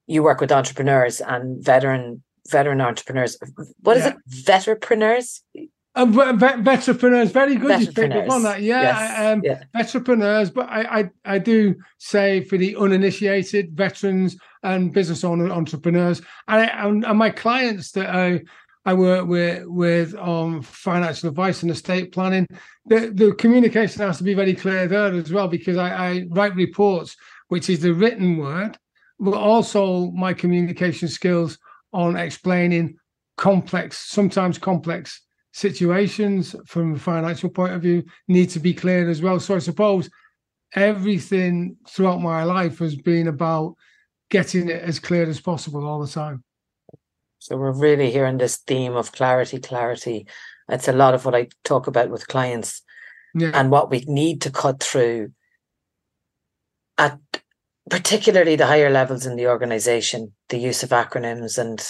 you 0.07 0.23
work 0.23 0.41
with 0.41 0.53
entrepreneurs 0.53 1.21
and 1.21 1.65
veteran 1.65 2.23
veteran 2.51 2.81
entrepreneurs. 2.81 3.39
What 3.81 3.97
is 3.97 4.05
Yeah. 4.05 4.13
it? 4.13 4.17
Veterpreneurs? 4.53 5.41
Uh, 5.97 6.05
ve- 6.05 6.33
ve- 6.37 6.63
veterpreneurs, 6.63 7.33
very 7.33 7.55
good. 7.57 7.81
You 7.81 7.87
picked 7.91 8.15
up 8.15 8.29
on 8.31 8.43
that. 8.43 8.61
Yeah, 8.61 8.83
Yes, 8.83 9.33
um, 9.33 9.41
yeah. 9.43 9.63
veterpreneurs, 9.75 10.53
but 10.53 10.69
I, 10.69 11.01
I 11.01 11.11
I 11.25 11.39
do 11.39 11.75
say 11.97 12.43
for 12.43 12.59
the 12.59 12.77
uninitiated 12.77 13.73
veterans 13.75 14.37
and 14.63 14.93
business 14.93 15.25
owner 15.25 15.51
entrepreneurs, 15.51 16.21
and, 16.49 16.61
I, 16.61 16.87
and 16.87 17.05
and 17.05 17.19
my 17.19 17.31
clients 17.31 17.93
that 17.93 18.15
I 18.15 18.43
I 18.85 18.93
work 18.93 19.27
with 19.27 19.65
with 19.67 20.15
on 20.17 20.61
financial 20.61 21.31
advice 21.31 21.63
and 21.63 21.71
estate 21.73 22.13
planning, 22.13 22.47
the 22.85 23.11
the 23.15 23.33
communication 23.35 24.03
has 24.03 24.19
to 24.19 24.25
be 24.25 24.35
very 24.35 24.55
clear 24.55 24.87
there 24.87 25.15
as 25.15 25.33
well 25.33 25.49
because 25.49 25.79
I, 25.79 25.89
I 26.11 26.27
write 26.29 26.55
reports, 26.57 27.17
which 27.49 27.71
is 27.71 27.81
the 27.81 27.95
written 27.95 28.37
word, 28.37 28.77
but 29.19 29.33
also 29.35 30.11
my 30.11 30.35
communication 30.35 31.09
skills 31.09 31.59
on 31.95 32.17
explaining 32.17 32.99
complex, 33.39 33.97
sometimes 33.99 34.59
complex 34.59 35.23
situations 35.57 36.55
from 36.67 36.95
a 36.95 36.99
financial 36.99 37.49
point 37.49 37.73
of 37.73 37.81
view 37.81 38.05
need 38.29 38.51
to 38.51 38.61
be 38.61 38.75
cleared 38.75 39.09
as 39.09 39.23
well. 39.23 39.41
So 39.41 39.55
I 39.55 39.59
suppose 39.59 40.11
everything 40.75 41.79
throughout 41.89 42.21
my 42.21 42.43
life 42.43 42.81
has 42.81 42.95
been 42.95 43.27
about 43.27 43.75
getting 44.29 44.69
it 44.69 44.83
as 44.83 44.99
clear 44.99 45.27
as 45.27 45.41
possible 45.41 45.87
all 45.87 45.99
the 45.99 46.13
time. 46.13 46.45
So 47.39 47.57
we're 47.57 47.73
really 47.73 48.11
hearing 48.11 48.37
this 48.37 48.59
theme 48.59 48.97
of 48.97 49.13
clarity, 49.13 49.59
clarity. 49.59 50.27
It's 50.69 50.89
a 50.89 50.93
lot 50.93 51.15
of 51.15 51.25
what 51.25 51.35
I 51.35 51.49
talk 51.65 51.87
about 51.87 52.11
with 52.11 52.29
clients 52.29 52.83
Yeah. 53.35 53.53
and 53.55 53.71
what 53.71 53.91
we 53.91 54.05
need 54.07 54.43
to 54.43 54.51
cut 54.51 54.83
through 54.83 55.33
at 56.99 57.19
particularly 57.89 58.57
the 58.57 58.67
higher 58.67 58.91
levels 58.91 59.27
in 59.27 59.37
the 59.37 59.47
organization, 59.47 60.33
the 60.49 60.59
use 60.59 60.83
of 60.83 60.91
acronyms 60.91 61.57
and 61.59 61.87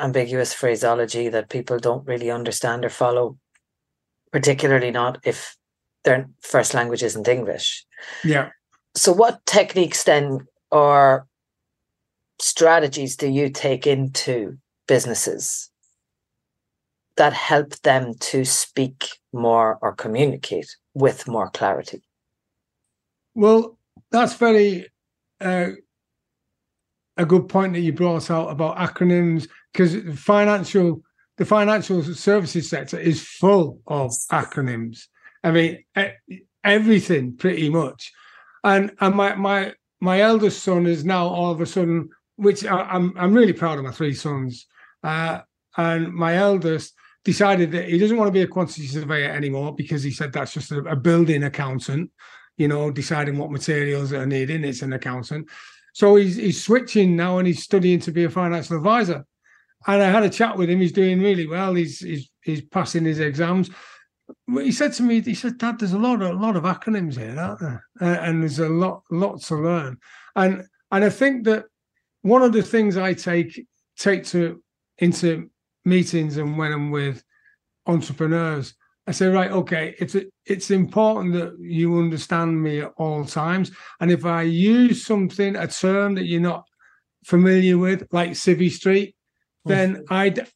ambiguous 0.00 0.54
phraseology 0.54 1.28
that 1.28 1.50
people 1.50 1.78
don't 1.78 2.06
really 2.06 2.30
understand 2.30 2.84
or 2.84 2.88
follow, 2.88 3.36
particularly 4.32 4.90
not 4.90 5.18
if 5.24 5.56
their 6.04 6.28
first 6.40 6.72
language 6.72 7.02
isn't 7.02 7.28
English. 7.28 7.84
yeah. 8.24 8.50
So, 8.96 9.12
what 9.12 9.44
techniques 9.46 10.02
then 10.02 10.46
or 10.72 11.26
strategies 12.40 13.16
do 13.16 13.28
you 13.28 13.48
take 13.48 13.86
into 13.86 14.58
businesses 14.88 15.70
that 17.16 17.32
help 17.32 17.74
them 17.82 18.14
to 18.18 18.44
speak 18.44 19.10
more 19.32 19.78
or 19.80 19.92
communicate 19.92 20.76
with 20.94 21.28
more 21.28 21.50
clarity? 21.50 22.02
Well, 23.34 23.78
that's 24.10 24.34
very 24.34 24.88
a 25.40 27.24
good 27.26 27.48
point 27.48 27.72
that 27.74 27.80
you 27.80 27.92
brought 27.92 28.30
out 28.30 28.50
about 28.50 28.76
acronyms 28.76 29.48
because 29.72 29.96
financial 30.18 31.02
the 31.36 31.44
financial 31.44 32.02
services 32.02 32.68
sector 32.68 32.98
is 32.98 33.22
full 33.22 33.80
of 33.86 34.10
acronyms. 34.30 35.04
I 35.42 35.50
mean, 35.50 35.84
everything 36.62 37.36
pretty 37.36 37.70
much. 37.70 38.12
And 38.62 38.92
and 39.00 39.14
my 39.14 39.34
my 39.36 39.74
my 40.00 40.20
eldest 40.20 40.62
son 40.62 40.86
is 40.86 41.04
now 41.04 41.26
all 41.26 41.52
of 41.52 41.60
a 41.60 41.66
sudden, 41.66 42.10
which 42.36 42.64
I, 42.64 42.82
I'm 42.82 43.14
I'm 43.16 43.34
really 43.34 43.54
proud 43.54 43.78
of 43.78 43.84
my 43.84 43.90
three 43.90 44.14
sons. 44.14 44.66
Uh, 45.02 45.40
and 45.76 46.12
my 46.12 46.36
eldest 46.36 46.94
decided 47.24 47.70
that 47.72 47.88
he 47.88 47.98
doesn't 47.98 48.16
want 48.16 48.28
to 48.28 48.32
be 48.32 48.42
a 48.42 48.46
quantity 48.46 48.86
surveyor 48.86 49.30
anymore 49.30 49.74
because 49.74 50.02
he 50.02 50.10
said 50.10 50.32
that's 50.32 50.52
just 50.52 50.72
a, 50.72 50.78
a 50.80 50.96
building 50.96 51.44
accountant 51.44 52.10
you 52.60 52.68
know, 52.68 52.90
deciding 52.90 53.38
what 53.38 53.50
materials 53.50 54.12
are 54.12 54.26
needed. 54.26 54.66
It's 54.66 54.82
an 54.82 54.92
accountant. 54.92 55.48
So 55.94 56.16
he's 56.16 56.36
he's 56.36 56.62
switching 56.62 57.16
now 57.16 57.38
and 57.38 57.46
he's 57.46 57.62
studying 57.62 58.00
to 58.00 58.12
be 58.12 58.24
a 58.24 58.30
financial 58.30 58.76
advisor. 58.76 59.24
And 59.86 60.02
I 60.02 60.10
had 60.10 60.24
a 60.24 60.28
chat 60.28 60.58
with 60.58 60.68
him. 60.68 60.78
He's 60.78 60.92
doing 60.92 61.22
really 61.22 61.46
well. 61.46 61.72
He's 61.74 62.00
he's 62.00 62.30
he's 62.42 62.60
passing 62.60 63.06
his 63.06 63.18
exams. 63.18 63.70
He 64.46 64.72
said 64.72 64.92
to 64.92 65.02
me, 65.02 65.22
he 65.22 65.34
said, 65.34 65.56
Dad, 65.56 65.78
there's 65.78 65.94
a 65.94 65.98
lot 65.98 66.20
of 66.20 66.28
a 66.28 66.34
lot 66.34 66.54
of 66.54 66.64
acronyms 66.64 67.16
here, 67.16 67.34
aren't 67.40 67.60
there? 67.60 67.84
And 68.00 68.42
there's 68.42 68.58
a 68.58 68.68
lot 68.68 69.04
lot 69.10 69.40
to 69.44 69.54
learn. 69.54 69.96
And 70.36 70.62
and 70.92 71.02
I 71.02 71.08
think 71.08 71.46
that 71.46 71.64
one 72.20 72.42
of 72.42 72.52
the 72.52 72.62
things 72.62 72.98
I 72.98 73.14
take 73.14 73.66
take 73.96 74.26
to 74.26 74.62
into 74.98 75.48
meetings 75.86 76.36
and 76.36 76.58
when 76.58 76.72
I'm 76.72 76.90
with 76.90 77.24
entrepreneurs 77.86 78.74
I 79.10 79.12
say, 79.12 79.26
right, 79.26 79.50
okay, 79.50 79.96
it's 79.98 80.14
it's 80.46 80.70
important 80.70 81.34
that 81.34 81.56
you 81.58 81.98
understand 81.98 82.62
me 82.62 82.80
at 82.80 82.92
all 82.96 83.24
times. 83.24 83.72
And 83.98 84.08
if 84.08 84.24
I 84.24 84.42
use 84.42 85.04
something, 85.04 85.56
a 85.56 85.66
term 85.66 86.14
that 86.14 86.26
you're 86.26 86.40
not 86.40 86.64
familiar 87.24 87.76
with, 87.76 88.06
like 88.12 88.30
Civvy 88.30 88.70
Street, 88.70 89.16
then 89.64 90.04
I'd 90.10 90.46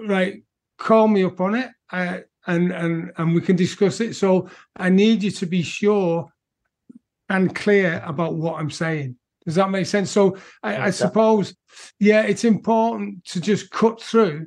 right 0.00 0.42
call 0.78 1.06
me 1.08 1.22
up 1.22 1.38
on 1.38 1.54
it, 1.54 1.70
uh, 1.92 2.20
and 2.46 2.72
and 2.72 3.12
and 3.18 3.34
we 3.34 3.42
can 3.42 3.56
discuss 3.56 4.00
it. 4.00 4.16
So 4.16 4.48
I 4.74 4.88
need 4.88 5.22
you 5.22 5.30
to 5.32 5.46
be 5.46 5.62
sure 5.62 6.32
and 7.28 7.54
clear 7.54 8.02
about 8.06 8.36
what 8.36 8.58
I'm 8.58 8.70
saying. 8.70 9.16
Does 9.44 9.56
that 9.56 9.70
make 9.70 9.84
sense? 9.84 10.10
So 10.10 10.38
I, 10.62 10.86
I 10.86 10.90
suppose, 10.90 11.54
yeah, 12.00 12.22
it's 12.22 12.44
important 12.44 13.24
to 13.26 13.40
just 13.40 13.70
cut 13.70 14.00
through 14.00 14.46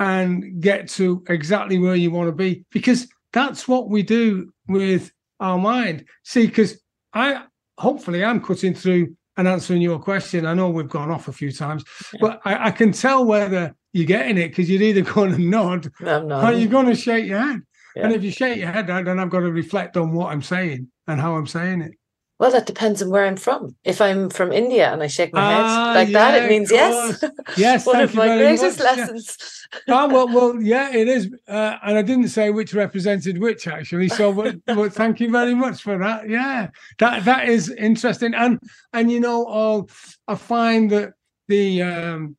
and 0.00 0.60
get 0.60 0.88
to 0.88 1.22
exactly 1.28 1.78
where 1.78 1.94
you 1.94 2.10
want 2.10 2.26
to 2.26 2.32
be 2.32 2.64
because 2.72 3.06
that's 3.32 3.68
what 3.68 3.90
we 3.90 4.02
do 4.02 4.50
with 4.66 5.12
our 5.38 5.58
mind. 5.58 6.06
See, 6.24 6.46
because 6.46 6.80
I 7.12 7.44
hopefully 7.78 8.24
I'm 8.24 8.40
cutting 8.40 8.74
through 8.74 9.14
and 9.36 9.46
answering 9.46 9.82
your 9.82 9.98
question. 9.98 10.46
I 10.46 10.54
know 10.54 10.70
we've 10.70 10.88
gone 10.88 11.10
off 11.10 11.28
a 11.28 11.32
few 11.32 11.52
times, 11.52 11.84
but 12.18 12.40
I, 12.44 12.68
I 12.68 12.70
can 12.70 12.92
tell 12.92 13.24
whether 13.24 13.74
you're 13.92 14.06
getting 14.06 14.38
it 14.38 14.48
because 14.48 14.70
you're 14.70 14.82
either 14.82 15.02
going 15.02 15.32
to 15.32 15.38
nod 15.38 15.90
or 16.02 16.52
you're 16.52 16.70
going 16.70 16.86
to 16.86 16.94
shake 16.94 17.26
your 17.26 17.38
head. 17.38 17.60
And 17.96 18.12
if 18.12 18.22
you 18.22 18.30
shake 18.30 18.58
your 18.58 18.70
head, 18.70 18.86
then 18.86 19.18
I've 19.18 19.30
got 19.30 19.40
to 19.40 19.52
reflect 19.52 19.96
on 19.96 20.12
what 20.12 20.32
I'm 20.32 20.42
saying 20.42 20.88
and 21.06 21.20
how 21.20 21.36
I'm 21.36 21.46
saying 21.46 21.82
it. 21.82 21.92
Well, 22.40 22.50
that 22.52 22.64
depends 22.64 23.02
on 23.02 23.10
where 23.10 23.26
I'm 23.26 23.36
from. 23.36 23.76
If 23.84 24.00
I'm 24.00 24.30
from 24.30 24.50
India 24.50 24.90
and 24.90 25.02
I 25.02 25.08
shake 25.08 25.34
my 25.34 25.42
Ah, 25.42 25.92
head 25.92 25.94
like 25.94 26.12
that, 26.14 26.42
it 26.42 26.48
means 26.48 26.70
yes. 26.70 27.22
Yes, 27.58 27.84
One 27.84 28.00
of 28.00 28.14
my 28.14 28.28
greatest 28.38 28.78
much. 28.78 28.96
Yeah. 28.96 29.02
lessons. 29.02 29.66
oh 29.88 30.08
well, 30.08 30.26
well, 30.34 30.62
yeah, 30.62 30.90
it 30.90 31.06
is, 31.06 31.28
uh, 31.46 31.76
and 31.84 31.98
I 31.98 32.02
didn't 32.02 32.28
say 32.28 32.48
which 32.48 32.72
represented 32.72 33.36
which 33.38 33.66
actually. 33.68 34.08
So, 34.08 34.32
but, 34.32 34.56
but 34.64 34.94
thank 34.94 35.20
you 35.20 35.30
very 35.30 35.54
much 35.54 35.82
for 35.82 35.98
that. 35.98 36.30
Yeah, 36.30 36.68
that 36.98 37.26
that 37.26 37.46
is 37.50 37.68
interesting, 37.68 38.32
and 38.32 38.58
and 38.94 39.12
you 39.12 39.20
know, 39.20 39.44
oh, 39.46 39.88
I 40.26 40.34
find 40.36 40.90
that 40.92 41.12
the 41.46 41.82
um, 41.82 42.36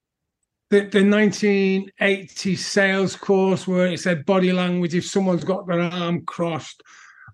the 0.71 0.79
the 0.79 1.07
1980 1.07 2.55
sales 2.55 3.15
course 3.15 3.67
where 3.67 3.85
it 3.85 3.99
said 3.99 4.25
body 4.25 4.51
language, 4.51 4.95
if 4.95 5.05
someone's 5.05 5.43
got 5.43 5.67
their 5.67 5.81
arm 5.81 6.25
crossed, 6.25 6.81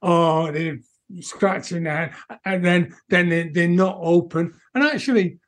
or 0.01 0.51
they're 0.51 0.79
scratching 1.21 1.83
their 1.83 2.07
head, 2.07 2.39
and 2.45 2.65
then 2.65 2.95
then 3.09 3.29
they, 3.29 3.49
they're 3.49 3.67
not 3.67 3.97
open, 4.01 4.53
and 4.73 4.83
actually. 4.83 5.39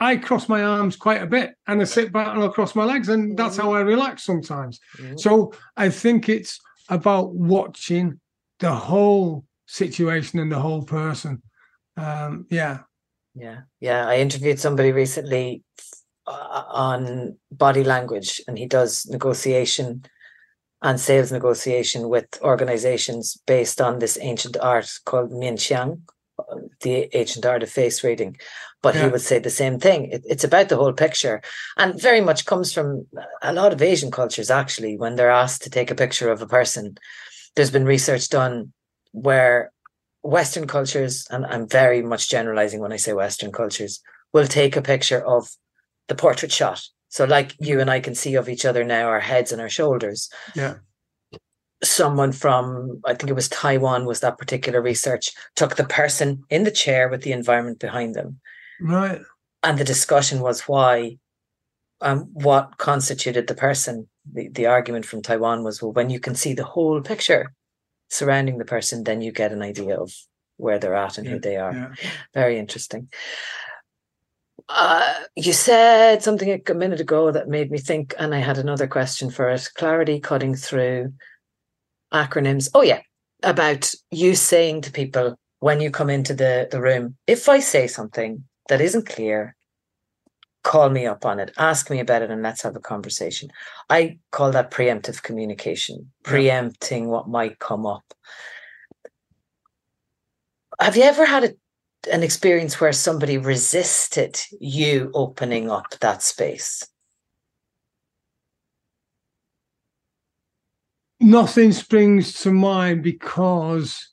I 0.00 0.16
cross 0.16 0.48
my 0.48 0.64
arms 0.64 0.96
quite 0.96 1.22
a 1.22 1.26
bit 1.26 1.54
and 1.68 1.80
I 1.80 1.84
sit 1.84 2.12
back 2.12 2.34
and 2.34 2.42
I 2.42 2.48
cross 2.48 2.74
my 2.74 2.84
legs, 2.84 3.08
and 3.08 3.38
that's 3.38 3.56
how 3.56 3.72
I 3.72 3.80
relax 3.80 4.24
sometimes. 4.24 4.80
Mhm. 4.98 5.18
So 5.20 5.52
I 5.76 5.88
think 5.88 6.28
it's 6.28 6.60
about 6.88 7.32
watching 7.32 8.20
the 8.58 8.74
whole 8.74 9.44
situation 9.66 10.40
and 10.40 10.50
the 10.50 10.58
whole 10.58 10.82
person. 10.82 11.42
Um, 11.96 12.46
yeah. 12.50 12.80
Yeah, 13.36 13.60
yeah. 13.80 14.06
I 14.08 14.16
interviewed 14.16 14.58
somebody 14.58 14.90
recently 14.90 15.62
uh, 16.26 16.64
on 16.68 17.38
body 17.52 17.84
language, 17.84 18.42
and 18.48 18.58
he 18.58 18.66
does 18.66 19.06
negotiation 19.06 20.04
and 20.84 21.00
sales 21.00 21.32
negotiation 21.32 22.10
with 22.10 22.26
organizations 22.42 23.38
based 23.46 23.80
on 23.80 23.98
this 23.98 24.18
ancient 24.20 24.56
art 24.60 24.86
called 25.06 25.32
Mianxiang, 25.32 26.02
the 26.82 27.08
ancient 27.16 27.46
art 27.46 27.62
of 27.62 27.70
face 27.70 28.04
reading. 28.04 28.36
But 28.82 28.94
he 28.94 29.08
would 29.08 29.22
say 29.22 29.38
the 29.38 29.48
same 29.48 29.80
thing. 29.80 30.10
It, 30.10 30.22
it's 30.26 30.44
about 30.44 30.68
the 30.68 30.76
whole 30.76 30.92
picture, 30.92 31.40
and 31.78 31.98
very 31.98 32.20
much 32.20 32.44
comes 32.44 32.70
from 32.70 33.06
a 33.40 33.54
lot 33.54 33.72
of 33.72 33.80
Asian 33.80 34.10
cultures. 34.10 34.50
Actually, 34.50 34.98
when 34.98 35.16
they're 35.16 35.30
asked 35.30 35.62
to 35.62 35.70
take 35.70 35.90
a 35.90 35.94
picture 35.94 36.30
of 36.30 36.42
a 36.42 36.46
person, 36.46 36.98
there's 37.56 37.70
been 37.70 37.86
research 37.86 38.28
done 38.28 38.74
where 39.12 39.72
Western 40.20 40.66
cultures, 40.66 41.26
and 41.30 41.46
I'm 41.46 41.66
very 41.66 42.02
much 42.02 42.28
generalizing 42.28 42.80
when 42.80 42.92
I 42.92 42.96
say 42.96 43.14
Western 43.14 43.52
cultures, 43.52 44.02
will 44.34 44.46
take 44.46 44.76
a 44.76 44.82
picture 44.82 45.24
of 45.24 45.48
the 46.08 46.14
portrait 46.14 46.52
shot. 46.52 46.82
So, 47.14 47.24
like 47.24 47.54
you 47.60 47.78
and 47.78 47.88
I 47.88 48.00
can 48.00 48.16
see 48.16 48.34
of 48.34 48.48
each 48.48 48.64
other 48.64 48.82
now, 48.82 49.06
our 49.06 49.20
heads 49.20 49.52
and 49.52 49.60
our 49.60 49.68
shoulders. 49.68 50.28
Yeah. 50.56 50.78
Someone 51.80 52.32
from, 52.32 53.00
I 53.04 53.14
think 53.14 53.30
it 53.30 53.34
was 53.34 53.48
Taiwan, 53.48 54.04
was 54.04 54.18
that 54.18 54.36
particular 54.36 54.82
research, 54.82 55.30
took 55.54 55.76
the 55.76 55.84
person 55.84 56.42
in 56.50 56.64
the 56.64 56.72
chair 56.72 57.08
with 57.08 57.22
the 57.22 57.30
environment 57.30 57.78
behind 57.78 58.16
them. 58.16 58.40
Right. 58.80 59.20
And 59.62 59.78
the 59.78 59.84
discussion 59.84 60.40
was 60.40 60.62
why, 60.62 61.18
um, 62.00 62.30
what 62.32 62.78
constituted 62.78 63.46
the 63.46 63.54
person. 63.54 64.08
The, 64.32 64.48
the 64.48 64.66
argument 64.66 65.06
from 65.06 65.22
Taiwan 65.22 65.62
was, 65.62 65.80
well, 65.80 65.92
when 65.92 66.10
you 66.10 66.18
can 66.18 66.34
see 66.34 66.52
the 66.52 66.64
whole 66.64 67.00
picture 67.00 67.54
surrounding 68.10 68.58
the 68.58 68.64
person, 68.64 69.04
then 69.04 69.20
you 69.20 69.30
get 69.30 69.52
an 69.52 69.62
idea 69.62 69.96
of 70.00 70.12
where 70.56 70.80
they're 70.80 70.96
at 70.96 71.18
and 71.18 71.28
who 71.28 71.38
they 71.38 71.58
are. 71.58 71.72
Yeah. 71.72 71.94
Very 72.34 72.58
interesting. 72.58 73.08
Uh, 74.68 75.14
you 75.36 75.52
said 75.52 76.22
something 76.22 76.60
a 76.66 76.74
minute 76.74 77.00
ago 77.00 77.30
that 77.30 77.48
made 77.48 77.70
me 77.70 77.78
think, 77.78 78.14
and 78.18 78.34
I 78.34 78.38
had 78.38 78.58
another 78.58 78.86
question 78.86 79.30
for 79.30 79.48
it. 79.50 79.68
Clarity 79.74 80.20
cutting 80.20 80.54
through 80.54 81.12
acronyms. 82.12 82.68
Oh, 82.74 82.82
yeah. 82.82 83.00
About 83.42 83.92
you 84.10 84.34
saying 84.34 84.80
to 84.82 84.92
people 84.92 85.36
when 85.60 85.80
you 85.80 85.90
come 85.90 86.08
into 86.08 86.32
the, 86.34 86.68
the 86.70 86.80
room, 86.80 87.16
if 87.26 87.48
I 87.48 87.60
say 87.60 87.86
something 87.86 88.44
that 88.68 88.80
isn't 88.80 89.06
clear, 89.06 89.54
call 90.62 90.88
me 90.88 91.06
up 91.06 91.26
on 91.26 91.38
it, 91.38 91.52
ask 91.58 91.90
me 91.90 92.00
about 92.00 92.22
it, 92.22 92.30
and 92.30 92.42
let's 92.42 92.62
have 92.62 92.74
a 92.74 92.80
conversation. 92.80 93.50
I 93.90 94.18
call 94.32 94.50
that 94.52 94.70
preemptive 94.70 95.22
communication, 95.22 96.10
preempting 96.22 97.08
what 97.08 97.28
might 97.28 97.58
come 97.58 97.84
up. 97.84 98.04
Have 100.80 100.96
you 100.96 101.02
ever 101.02 101.26
had 101.26 101.44
a 101.44 101.54
an 102.06 102.22
experience 102.22 102.80
where 102.80 102.92
somebody 102.92 103.38
resisted 103.38 104.40
you 104.60 105.10
opening 105.14 105.70
up 105.70 105.98
that 106.00 106.22
space? 106.22 106.86
Nothing 111.20 111.72
springs 111.72 112.40
to 112.42 112.52
mind 112.52 113.02
because, 113.02 114.12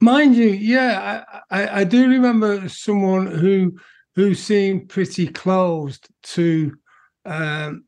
mind 0.00 0.36
you, 0.36 0.50
yeah, 0.50 1.24
I, 1.50 1.62
I, 1.62 1.80
I 1.80 1.84
do 1.84 2.08
remember 2.08 2.68
someone 2.68 3.26
who 3.26 3.78
who 4.14 4.34
seemed 4.34 4.88
pretty 4.88 5.28
closed 5.28 6.08
to 6.24 6.76
um, 7.24 7.84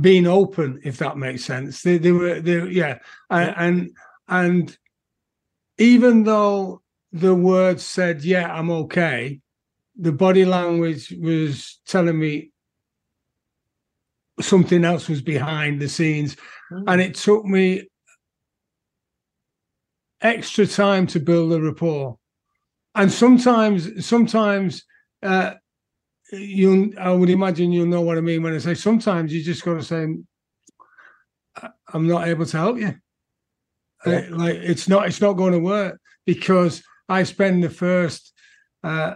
being 0.00 0.26
open, 0.26 0.80
if 0.84 0.98
that 0.98 1.16
makes 1.16 1.44
sense. 1.44 1.82
They, 1.82 1.98
they 1.98 2.12
were, 2.12 2.40
they, 2.40 2.66
yeah, 2.68 2.98
and, 3.30 3.54
and 3.56 3.90
and 4.28 4.78
even 5.78 6.24
though 6.24 6.82
the 7.12 7.34
words 7.34 7.84
said, 7.84 8.24
"Yeah, 8.24 8.52
I'm 8.52 8.70
okay," 8.70 9.40
the 9.96 10.12
body 10.12 10.44
language 10.44 11.14
was 11.20 11.80
telling 11.86 12.18
me 12.18 12.50
something 14.40 14.84
else 14.84 15.08
was 15.08 15.22
behind 15.22 15.80
the 15.80 15.88
scenes, 15.88 16.36
mm. 16.70 16.84
and 16.86 17.00
it 17.00 17.14
took 17.14 17.44
me 17.44 17.88
extra 20.20 20.66
time 20.66 21.06
to 21.08 21.20
build 21.20 21.52
a 21.52 21.60
rapport. 21.60 22.18
And 22.94 23.12
sometimes, 23.12 24.06
sometimes 24.06 24.84
uh, 25.22 25.54
you, 26.32 26.94
I 26.98 27.12
would 27.12 27.30
imagine 27.30 27.72
you'll 27.72 27.86
know 27.86 28.00
what 28.00 28.18
I 28.18 28.22
mean 28.22 28.42
when 28.42 28.54
I 28.54 28.58
say 28.58 28.74
sometimes 28.74 29.32
you 29.32 29.42
just 29.42 29.64
got 29.64 29.74
to 29.74 29.82
say, 29.82 30.06
"I'm 31.92 32.06
not 32.06 32.28
able 32.28 32.46
to 32.46 32.56
help 32.56 32.78
you." 32.78 32.94
Yeah. 34.04 34.28
Like 34.30 34.56
it's 34.56 34.88
not, 34.88 35.06
it's 35.06 35.20
not 35.20 35.34
going 35.34 35.52
to 35.52 35.58
work 35.58 36.00
because 36.26 36.82
I 37.08 37.22
spend 37.24 37.62
the 37.62 37.70
first 37.70 38.32
uh, 38.82 39.14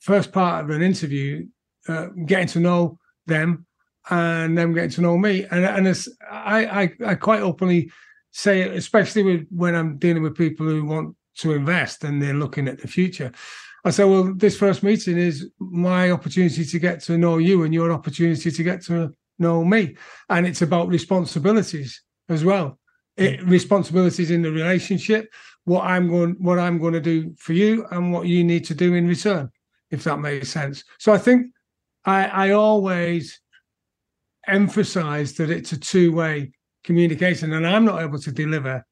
first 0.00 0.32
part 0.32 0.64
of 0.64 0.70
an 0.70 0.82
interview 0.82 1.46
uh, 1.88 2.08
getting 2.26 2.48
to 2.48 2.60
know 2.60 2.98
them 3.26 3.66
and 4.10 4.56
them 4.56 4.74
getting 4.74 4.90
to 4.90 5.00
know 5.00 5.16
me. 5.16 5.46
And 5.50 5.64
and 5.64 5.88
it's, 5.88 6.08
I, 6.30 6.66
I 6.82 6.92
I 7.06 7.14
quite 7.14 7.40
openly 7.40 7.90
say, 8.32 8.62
especially 8.76 9.22
with 9.22 9.46
when 9.50 9.74
I'm 9.74 9.98
dealing 9.98 10.22
with 10.22 10.36
people 10.36 10.66
who 10.66 10.84
want 10.84 11.16
to 11.36 11.52
invest 11.52 12.04
and 12.04 12.22
they're 12.22 12.34
looking 12.34 12.68
at 12.68 12.80
the 12.80 12.88
future. 12.88 13.32
I 13.84 13.90
say, 13.90 14.04
well, 14.04 14.32
this 14.34 14.56
first 14.56 14.82
meeting 14.82 15.18
is 15.18 15.50
my 15.58 16.10
opportunity 16.10 16.64
to 16.64 16.78
get 16.78 17.00
to 17.02 17.18
know 17.18 17.38
you 17.38 17.64
and 17.64 17.74
your 17.74 17.92
opportunity 17.92 18.50
to 18.50 18.62
get 18.62 18.82
to 18.84 19.12
know 19.38 19.64
me. 19.64 19.96
And 20.30 20.46
it's 20.46 20.62
about 20.62 20.88
responsibilities 20.88 22.02
as 22.28 22.44
well. 22.44 22.78
It, 23.16 23.42
responsibilities 23.44 24.30
in 24.30 24.42
the 24.42 24.50
relationship, 24.50 25.32
what 25.64 25.82
I'm 25.84 26.08
going 26.08 26.36
what 26.40 26.58
I'm 26.58 26.78
going 26.78 26.94
to 26.94 27.00
do 27.00 27.34
for 27.38 27.52
you 27.52 27.86
and 27.90 28.12
what 28.12 28.26
you 28.26 28.44
need 28.44 28.64
to 28.66 28.74
do 28.74 28.94
in 28.94 29.06
return, 29.08 29.50
if 29.90 30.04
that 30.04 30.18
makes 30.18 30.50
sense. 30.50 30.84
So 30.98 31.12
I 31.12 31.18
think 31.18 31.46
I, 32.04 32.26
I 32.26 32.50
always 32.50 33.40
emphasize 34.46 35.34
that 35.34 35.50
it's 35.50 35.72
a 35.72 35.80
two-way 35.80 36.52
communication 36.82 37.52
and 37.54 37.66
I'm 37.66 37.84
not 37.84 38.02
able 38.02 38.18
to 38.18 38.30
deliver 38.30 38.84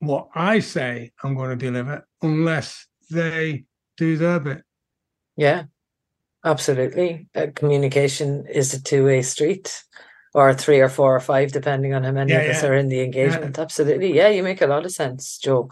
what 0.00 0.28
I 0.34 0.58
say 0.58 1.12
I'm 1.22 1.34
going 1.34 1.50
to 1.50 1.56
deliver 1.56 2.06
unless 2.20 2.86
they 3.10 3.64
do 3.96 4.16
their 4.16 4.40
bit. 4.40 4.62
Yeah, 5.36 5.64
absolutely. 6.44 7.28
Uh, 7.34 7.46
communication 7.54 8.46
is 8.46 8.74
a 8.74 8.82
two-way 8.82 9.22
street 9.22 9.82
or 10.34 10.54
three 10.54 10.80
or 10.80 10.88
four 10.88 11.14
or 11.14 11.20
five, 11.20 11.52
depending 11.52 11.94
on 11.94 12.04
how 12.04 12.12
many 12.12 12.32
yeah, 12.32 12.40
of 12.40 12.56
us 12.56 12.62
yeah. 12.62 12.68
are 12.68 12.74
in 12.74 12.88
the 12.88 13.00
engagement. 13.00 13.56
Yeah. 13.56 13.62
Absolutely. 13.62 14.14
Yeah, 14.14 14.28
you 14.28 14.42
make 14.42 14.62
a 14.62 14.66
lot 14.66 14.86
of 14.86 14.92
sense, 14.92 15.38
Joe. 15.38 15.70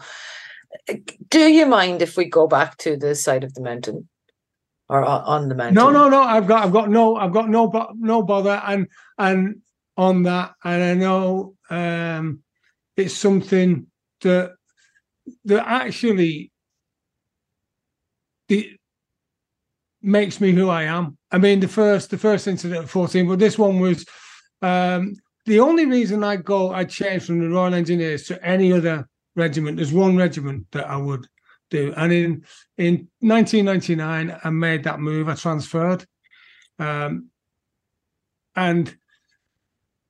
Do 1.29 1.39
you 1.39 1.65
mind 1.65 2.01
if 2.01 2.15
we 2.15 2.25
go 2.25 2.47
back 2.47 2.77
to 2.77 2.95
the 2.95 3.15
side 3.15 3.43
of 3.43 3.53
the 3.53 3.61
mountain 3.61 4.07
or 4.87 5.03
on 5.03 5.49
the 5.49 5.55
mountain? 5.55 5.75
No, 5.75 5.89
no, 5.89 6.09
no. 6.09 6.21
I've 6.21 6.47
got, 6.47 6.65
I've 6.65 6.73
got 6.73 6.89
no, 6.89 7.15
I've 7.15 7.33
got 7.33 7.49
no, 7.49 7.71
no 7.95 8.21
bother, 8.21 8.61
and 8.65 8.87
and 9.17 9.61
on 9.97 10.23
that, 10.23 10.53
and 10.63 10.83
I 10.83 10.93
know 10.93 11.55
um, 11.69 12.43
it's 12.95 13.15
something 13.15 13.87
that 14.21 14.53
that 15.45 15.67
actually 15.67 16.51
the 18.47 18.77
makes 20.01 20.41
me 20.41 20.51
who 20.51 20.69
I 20.69 20.83
am. 20.83 21.17
I 21.31 21.37
mean, 21.37 21.59
the 21.59 21.67
first 21.67 22.11
the 22.11 22.17
first 22.17 22.47
incident 22.47 22.83
at 22.83 22.89
14, 22.89 23.27
but 23.27 23.39
this 23.39 23.57
one 23.57 23.79
was 23.79 24.05
um, 24.61 25.15
the 25.45 25.59
only 25.59 25.85
reason 25.85 26.23
I 26.23 26.35
go, 26.35 26.71
I 26.71 26.85
change 26.85 27.23
from 27.23 27.39
the 27.39 27.49
Royal 27.49 27.73
Engineers 27.73 28.23
to 28.23 28.43
any 28.45 28.71
other 28.71 29.07
regiment. 29.35 29.77
There's 29.77 29.91
one 29.91 30.15
regiment 30.15 30.67
that 30.71 30.87
I 30.87 30.97
would 30.97 31.27
do, 31.69 31.93
and 31.97 32.13
in 32.13 32.45
in 32.77 33.07
1999, 33.19 34.39
I 34.43 34.49
made 34.49 34.83
that 34.83 34.99
move. 34.99 35.29
I 35.29 35.35
transferred, 35.35 36.05
um, 36.79 37.29
and 38.55 38.95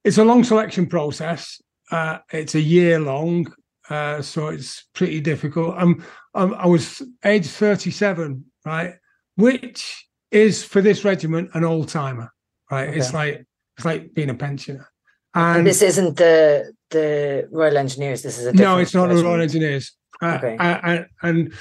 it's 0.03 0.17
a 0.17 0.25
long 0.25 0.43
selection 0.43 0.87
process. 0.87 1.61
Uh, 1.91 2.19
it's 2.31 2.55
a 2.55 2.61
year 2.61 2.99
long, 2.99 3.53
uh, 3.89 4.21
so 4.21 4.47
it's 4.47 4.85
pretty 4.93 5.21
difficult. 5.21 5.77
Um, 5.77 6.05
um, 6.33 6.55
I 6.57 6.67
was 6.67 7.01
age 7.25 7.47
37, 7.47 8.45
right, 8.65 8.95
which 9.35 10.07
is 10.31 10.63
for 10.63 10.81
this 10.81 11.03
regiment 11.03 11.51
an 11.53 11.63
old 11.63 11.89
timer, 11.89 12.31
right? 12.69 12.89
Okay. 12.89 12.97
It's 12.97 13.13
like 13.13 13.45
it's 13.81 13.85
like 13.85 14.13
being 14.13 14.29
a 14.29 14.35
pensioner. 14.35 14.87
And, 15.33 15.59
and, 15.59 15.67
this 15.67 15.81
isn't 15.81 16.17
the 16.17 16.73
the 16.89 17.47
Royal 17.51 17.77
Engineers. 17.77 18.21
This 18.21 18.37
is 18.37 18.45
a 18.45 18.53
no. 18.53 18.77
It's 18.77 18.93
not 18.93 19.07
the 19.09 19.23
Royal 19.23 19.41
Engineers. 19.41 19.93
Uh, 20.21 20.37
okay. 20.37 20.57
Uh, 20.59 21.03
and 21.23 21.53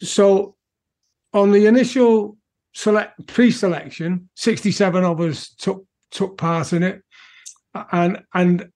so 0.00 0.54
on 1.32 1.50
the 1.50 1.66
initial 1.66 2.36
select 2.74 3.26
pre-selection, 3.26 4.28
sixty-seven 4.34 5.02
of 5.02 5.20
us 5.20 5.48
took 5.54 5.86
took 6.10 6.36
part 6.36 6.72
in 6.72 6.82
it, 6.82 7.02
and 7.90 8.22
and 8.34 8.68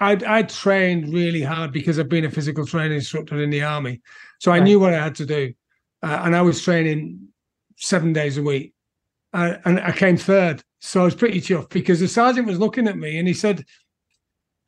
I 0.00 0.18
I 0.26 0.42
trained 0.42 1.12
really 1.12 1.42
hard 1.42 1.72
because 1.72 1.98
I've 1.98 2.08
been 2.08 2.24
a 2.24 2.30
physical 2.30 2.66
training 2.66 2.96
instructor 2.96 3.40
in 3.40 3.50
the 3.50 3.62
army, 3.62 4.00
so 4.40 4.50
I 4.50 4.58
right. 4.58 4.64
knew 4.64 4.80
what 4.80 4.94
I 4.94 5.02
had 5.04 5.14
to 5.16 5.26
do, 5.26 5.52
uh, 6.02 6.22
and 6.24 6.34
I 6.34 6.42
was 6.42 6.62
training 6.62 7.28
seven 7.76 8.14
days 8.14 8.38
a 8.38 8.42
week, 8.42 8.72
uh, 9.34 9.56
and 9.66 9.78
I 9.78 9.92
came 9.92 10.16
third 10.16 10.64
so 10.84 11.02
I 11.02 11.04
was 11.04 11.14
pretty 11.14 11.40
chuffed 11.40 11.70
because 11.70 12.00
the 12.00 12.08
sergeant 12.08 12.48
was 12.48 12.58
looking 12.58 12.88
at 12.88 12.98
me 12.98 13.16
and 13.16 13.28
he 13.28 13.34
said, 13.34 13.64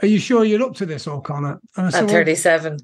Are 0.01 0.07
you 0.07 0.21
sure 0.21 0.45
you're 0.45 0.63
up 0.63 0.77
to 0.77 0.87
this, 0.87 1.09
O'Connor? 1.09 1.61
And 1.77 1.87
I 1.89 1.91
said, 1.91 2.05
at 2.05 2.11
37. 2.11 2.73
Well, 2.73 2.81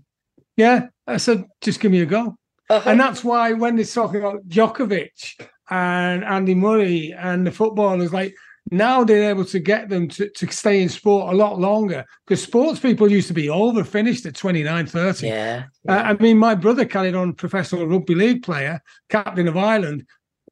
yeah. 0.57 0.89
I 1.07 1.17
said, 1.17 1.45
Just 1.61 1.79
give 1.79 1.93
me 1.93 2.01
a 2.01 2.07
go. 2.07 2.37
Uh-huh. 2.69 2.91
And 2.91 2.99
that's 2.99 3.23
why 3.23 3.53
when 3.53 3.77
they're 3.77 3.85
talking 3.85 4.19
about 4.19 4.49
Djokovic 4.49 5.41
and 5.71 6.25
Andy 6.25 6.57
Murray 6.57 7.15
and 7.17 7.47
the 7.47 7.53
footballers, 7.53 8.13
like 8.13 8.35
now 8.73 9.05
they're 9.05 9.31
able 9.31 9.45
to 9.45 9.61
get 9.61 9.89
them 9.89 10.09
to, 10.09 10.29
to 10.31 10.51
stay 10.51 10.83
in 10.83 10.89
sport 10.89 11.33
a 11.33 11.37
lot 11.37 11.61
longer 11.61 12.05
because 12.27 12.43
sports 12.43 12.81
people 12.81 13.11
used 13.11 13.29
to 13.29 13.35
be 13.35 13.49
over 13.49 13.83
finished 13.83 14.27
at 14.27 14.35
29 14.35 14.87
30 14.87 15.27
yeah, 15.27 15.65
yeah. 15.85 15.97
Uh, 15.97 16.03
i 16.03 16.13
mean 16.23 16.37
my 16.37 16.55
brother 16.55 16.85
carried 16.85 17.15
on 17.15 17.33
professional 17.33 17.87
rugby 17.87 18.15
league 18.15 18.43
player 18.43 18.81
captain 19.09 19.49
of 19.49 19.57
ireland 19.57 20.07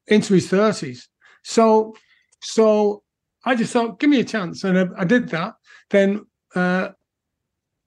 into 0.06 0.32
his 0.32 0.50
30s 0.50 1.04
so 1.44 1.94
so 2.40 3.02
I 3.44 3.54
just 3.54 3.72
thought, 3.72 3.98
give 3.98 4.10
me 4.10 4.20
a 4.20 4.24
chance. 4.24 4.64
And 4.64 4.78
I, 4.78 4.86
I 4.98 5.04
did 5.04 5.28
that. 5.30 5.54
Then 5.90 6.26
uh, 6.54 6.90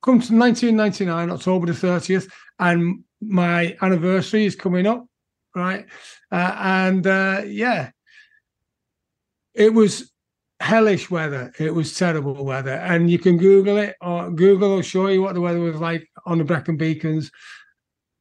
come 0.02 0.20
to 0.20 0.36
1999, 0.36 1.30
October 1.30 1.68
the 1.68 1.74
30th, 1.74 2.32
and 2.60 3.04
my 3.22 3.76
anniversary 3.82 4.46
is 4.46 4.56
coming 4.56 4.88
up, 4.88 5.06
right? 5.56 5.86
Uh, 6.32 6.56
and 6.58 7.06
uh, 7.06 7.42
yeah, 7.46 7.92
it 9.54 9.74
was 9.74 10.12
hellish 10.60 11.10
weather. 11.10 11.52
It 11.60 11.74
was 11.74 11.98
terrible 11.98 12.46
weather. 12.46 12.74
And 12.74 13.10
you 13.10 13.20
can 13.20 13.38
Google 13.38 13.78
it, 13.78 13.96
or 14.02 14.32
Google 14.32 14.76
will 14.76 14.82
show 14.82 15.08
you 15.08 15.22
what 15.22 15.34
the 15.34 15.42
weather 15.42 15.60
was 15.60 15.80
like 15.80 16.08
on 16.26 16.38
the 16.38 16.44
Brecon 16.44 16.78
Beacons. 16.78 17.32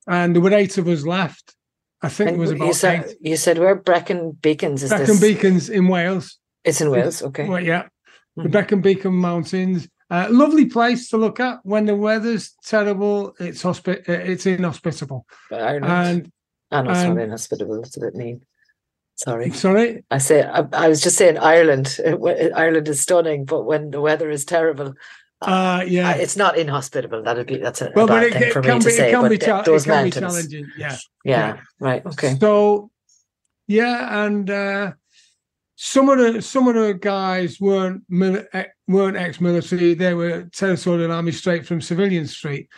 And 0.07 0.35
there 0.35 0.43
were 0.43 0.53
eight 0.53 0.77
of 0.79 0.89
us 0.89 1.05
left. 1.05 1.55
I 2.03 2.09
think 2.09 2.29
and 2.31 2.37
it 2.37 2.41
was 2.41 2.51
about 2.53 2.67
you 2.67 2.73
said, 2.73 3.05
eight. 3.07 3.17
You 3.21 3.37
said 3.37 3.59
where 3.59 3.75
Brecon 3.75 4.33
Beacons 4.33 4.83
is 4.83 4.91
this. 4.91 4.99
Brecon 4.99 5.15
this? 5.17 5.21
Beacons 5.21 5.69
in 5.69 5.89
Wales. 5.89 6.39
It's 6.65 6.81
in 6.81 6.91
Wales, 6.91 7.23
okay. 7.23 7.49
Well, 7.49 7.63
yeah. 7.63 7.83
Mm-hmm. 7.83 8.43
The 8.45 8.49
Brecon 8.49 8.81
Beacon 8.81 9.15
Mountains. 9.15 9.89
Uh, 10.11 10.27
lovely 10.31 10.67
place 10.67 11.09
to 11.09 11.17
look 11.17 11.39
at 11.39 11.61
when 11.63 11.87
the 11.87 11.95
weather's 11.95 12.53
terrible. 12.65 13.35
It's 13.39 13.63
hospi- 13.63 14.09
uh, 14.09 14.13
It's 14.13 14.45
inhospitable, 14.47 15.25
and 15.51 15.85
I 15.85 16.83
know 16.83 16.91
it's 16.91 17.01
And- 17.01 17.15
not 17.15 17.23
inhospitable. 17.25 17.81
It's 17.83 17.97
a 17.97 18.01
bit 18.01 18.15
mean. 18.15 18.43
Sorry. 19.17 19.51
Sorry. 19.51 20.03
I 20.11 20.17
say 20.17 20.43
I, 20.43 20.65
I 20.73 20.89
was 20.89 21.03
just 21.03 21.19
saying 21.19 21.37
Ireland. 21.37 21.99
Ireland 22.07 22.89
is 22.89 23.03
stunning, 23.03 23.45
but 23.45 23.65
when 23.65 23.91
the 23.91 24.01
weather 24.01 24.31
is 24.31 24.47
terrible, 24.47 24.95
Uh, 25.43 25.83
yeah. 25.87 26.11
uh, 26.11 26.15
it's 26.17 26.37
not 26.37 26.59
inhospitable. 26.59 27.23
That'd 27.23 27.47
be 27.47 27.57
that's 27.57 27.81
a, 27.81 27.91
well, 27.95 28.07
bad 28.07 28.15
but 28.15 28.23
it, 28.25 28.33
thing 28.35 28.43
it 28.43 28.53
for 28.53 28.61
can 28.61 28.73
me 28.75 28.79
be 28.79 28.85
to 28.85 28.91
say. 28.91 29.09
it 29.09 29.13
can 29.13 29.23
but 29.23 29.29
be 29.31 29.39
cha- 29.39 29.61
it 29.61 29.65
those 29.65 29.85
can 29.85 29.91
be 29.91 30.11
mountains, 30.11 30.35
challenging. 30.35 30.67
Yeah. 30.77 30.97
yeah, 31.25 31.61
right, 31.79 32.05
okay. 32.05 32.37
So, 32.39 32.91
yeah, 33.67 34.25
and 34.25 34.51
uh, 34.51 34.93
some 35.77 36.11
of 36.11 36.19
the 36.19 36.43
some 36.43 36.69
of 36.69 36.75
the 36.75 36.93
guys 36.93 37.59
weren't 37.59 38.03
eh, 38.53 38.67
weren't 38.87 39.17
ex-military. 39.17 39.95
They 39.95 40.13
were 40.13 40.43
territorial 40.53 41.11
army 41.11 41.33
straight 41.33 41.65
from 41.65 41.81
civilian 41.81 42.27
street, 42.27 42.69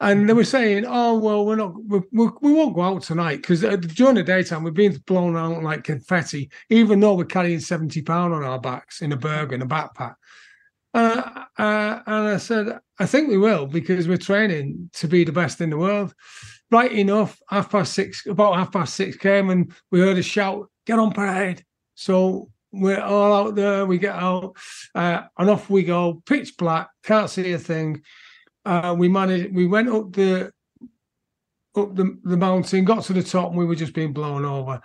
and 0.00 0.26
they 0.26 0.32
were 0.32 0.44
saying, 0.44 0.86
"Oh 0.88 1.18
well, 1.18 1.44
we're 1.44 1.56
not 1.56 1.74
we, 1.84 2.00
we, 2.10 2.28
we 2.40 2.52
won't 2.54 2.74
go 2.74 2.80
out 2.80 3.02
tonight 3.02 3.42
because 3.42 3.60
during 3.60 4.14
the 4.14 4.22
daytime 4.22 4.64
we're 4.64 4.70
being 4.70 4.96
blown 5.06 5.36
out 5.36 5.62
like 5.62 5.84
confetti, 5.84 6.50
even 6.70 7.00
though 7.00 7.14
we're 7.14 7.26
carrying 7.26 7.60
seventy 7.60 8.00
pound 8.00 8.32
on 8.32 8.44
our 8.44 8.58
backs 8.58 9.02
in 9.02 9.12
a 9.12 9.16
bergen 9.16 9.60
in 9.60 9.66
a 9.66 9.68
backpack." 9.68 10.14
Uh, 10.94 11.44
uh, 11.58 12.00
and 12.06 12.28
I 12.28 12.36
said, 12.38 12.78
I 12.98 13.06
think 13.06 13.28
we 13.28 13.38
will 13.38 13.66
because 13.66 14.08
we're 14.08 14.16
training 14.16 14.90
to 14.94 15.08
be 15.08 15.24
the 15.24 15.32
best 15.32 15.60
in 15.60 15.70
the 15.70 15.78
world. 15.78 16.14
Right 16.70 16.92
enough, 16.92 17.38
half 17.48 17.70
past 17.70 17.94
six, 17.94 18.26
about 18.26 18.56
half 18.56 18.72
past 18.72 18.94
six 18.94 19.16
came 19.16 19.50
and 19.50 19.72
we 19.90 20.00
heard 20.00 20.18
a 20.18 20.22
shout, 20.22 20.68
get 20.86 20.98
on 20.98 21.12
parade. 21.12 21.64
So 21.94 22.50
we're 22.72 23.00
all 23.00 23.32
out 23.32 23.54
there, 23.54 23.86
we 23.86 23.98
get 23.98 24.14
out, 24.14 24.56
uh, 24.94 25.22
and 25.38 25.50
off 25.50 25.70
we 25.70 25.82
go, 25.82 26.22
pitch 26.26 26.56
black, 26.56 26.88
can't 27.02 27.30
see 27.30 27.52
a 27.52 27.58
thing. 27.58 28.02
Uh, 28.64 28.94
we 28.98 29.08
managed, 29.08 29.54
we 29.54 29.66
went 29.66 29.88
up 29.88 30.12
the 30.12 30.52
up 31.76 31.94
the, 31.94 32.18
the 32.24 32.36
mountain, 32.36 32.84
got 32.84 33.04
to 33.04 33.12
the 33.12 33.22
top, 33.22 33.50
and 33.50 33.58
we 33.58 33.64
were 33.64 33.74
just 33.74 33.94
being 33.94 34.12
blown 34.12 34.44
over. 34.44 34.80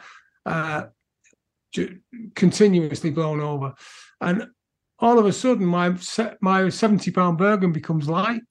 Uh, 0.45 0.83
continuously 2.35 3.09
blown 3.09 3.41
over. 3.41 3.73
And 4.21 4.47
all 5.03 5.19
of 5.19 5.25
a 5.25 5.33
sudden 5.33 5.65
my 5.65 5.93
my 6.39 6.69
70 6.69 7.11
pound 7.11 7.37
Bergen 7.37 7.73
becomes 7.73 8.07
light, 8.07 8.41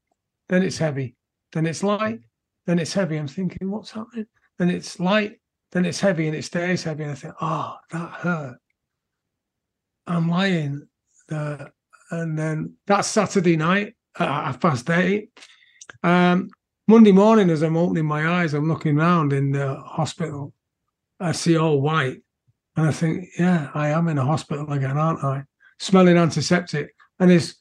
then 0.50 0.62
it's 0.62 0.76
heavy, 0.76 1.16
then 1.52 1.64
it's 1.64 1.82
light, 1.82 2.20
then 2.66 2.78
it's 2.78 2.92
heavy. 2.92 3.16
I'm 3.16 3.26
thinking, 3.26 3.70
what's 3.70 3.90
happening? 3.90 4.26
Then 4.58 4.68
it's 4.68 5.00
light, 5.00 5.40
then 5.72 5.86
it's 5.86 6.00
heavy, 6.00 6.26
and 6.26 6.36
it 6.36 6.44
stays 6.44 6.84
heavy. 6.84 7.04
And 7.04 7.12
I 7.12 7.14
think, 7.14 7.34
oh, 7.40 7.76
that 7.90 8.10
hurt. 8.10 8.58
I'm 10.06 10.28
lying 10.28 10.86
there. 11.30 11.72
And 12.10 12.38
then 12.38 12.74
that's 12.86 13.08
Saturday 13.08 13.56
night 13.56 13.94
at 14.18 14.28
half 14.28 14.60
past 14.60 14.90
eight. 14.90 15.30
Um, 16.02 16.50
Monday 16.86 17.12
morning, 17.12 17.48
as 17.48 17.62
I'm 17.62 17.78
opening 17.78 18.04
my 18.04 18.28
eyes, 18.28 18.52
I'm 18.52 18.68
looking 18.68 18.98
around 18.98 19.32
in 19.32 19.52
the 19.52 19.76
hospital. 19.76 20.52
I 21.18 21.32
see 21.32 21.56
all 21.56 21.80
white. 21.80 22.18
And 22.76 22.86
I 22.86 22.92
think, 22.92 23.28
yeah, 23.38 23.70
I 23.72 23.88
am 23.88 24.08
in 24.08 24.18
a 24.18 24.24
hospital 24.24 24.70
again, 24.70 24.98
aren't 24.98 25.24
I? 25.24 25.44
Smelling 25.82 26.16
antiseptic. 26.16 26.94
And 27.18 27.28
this 27.28 27.56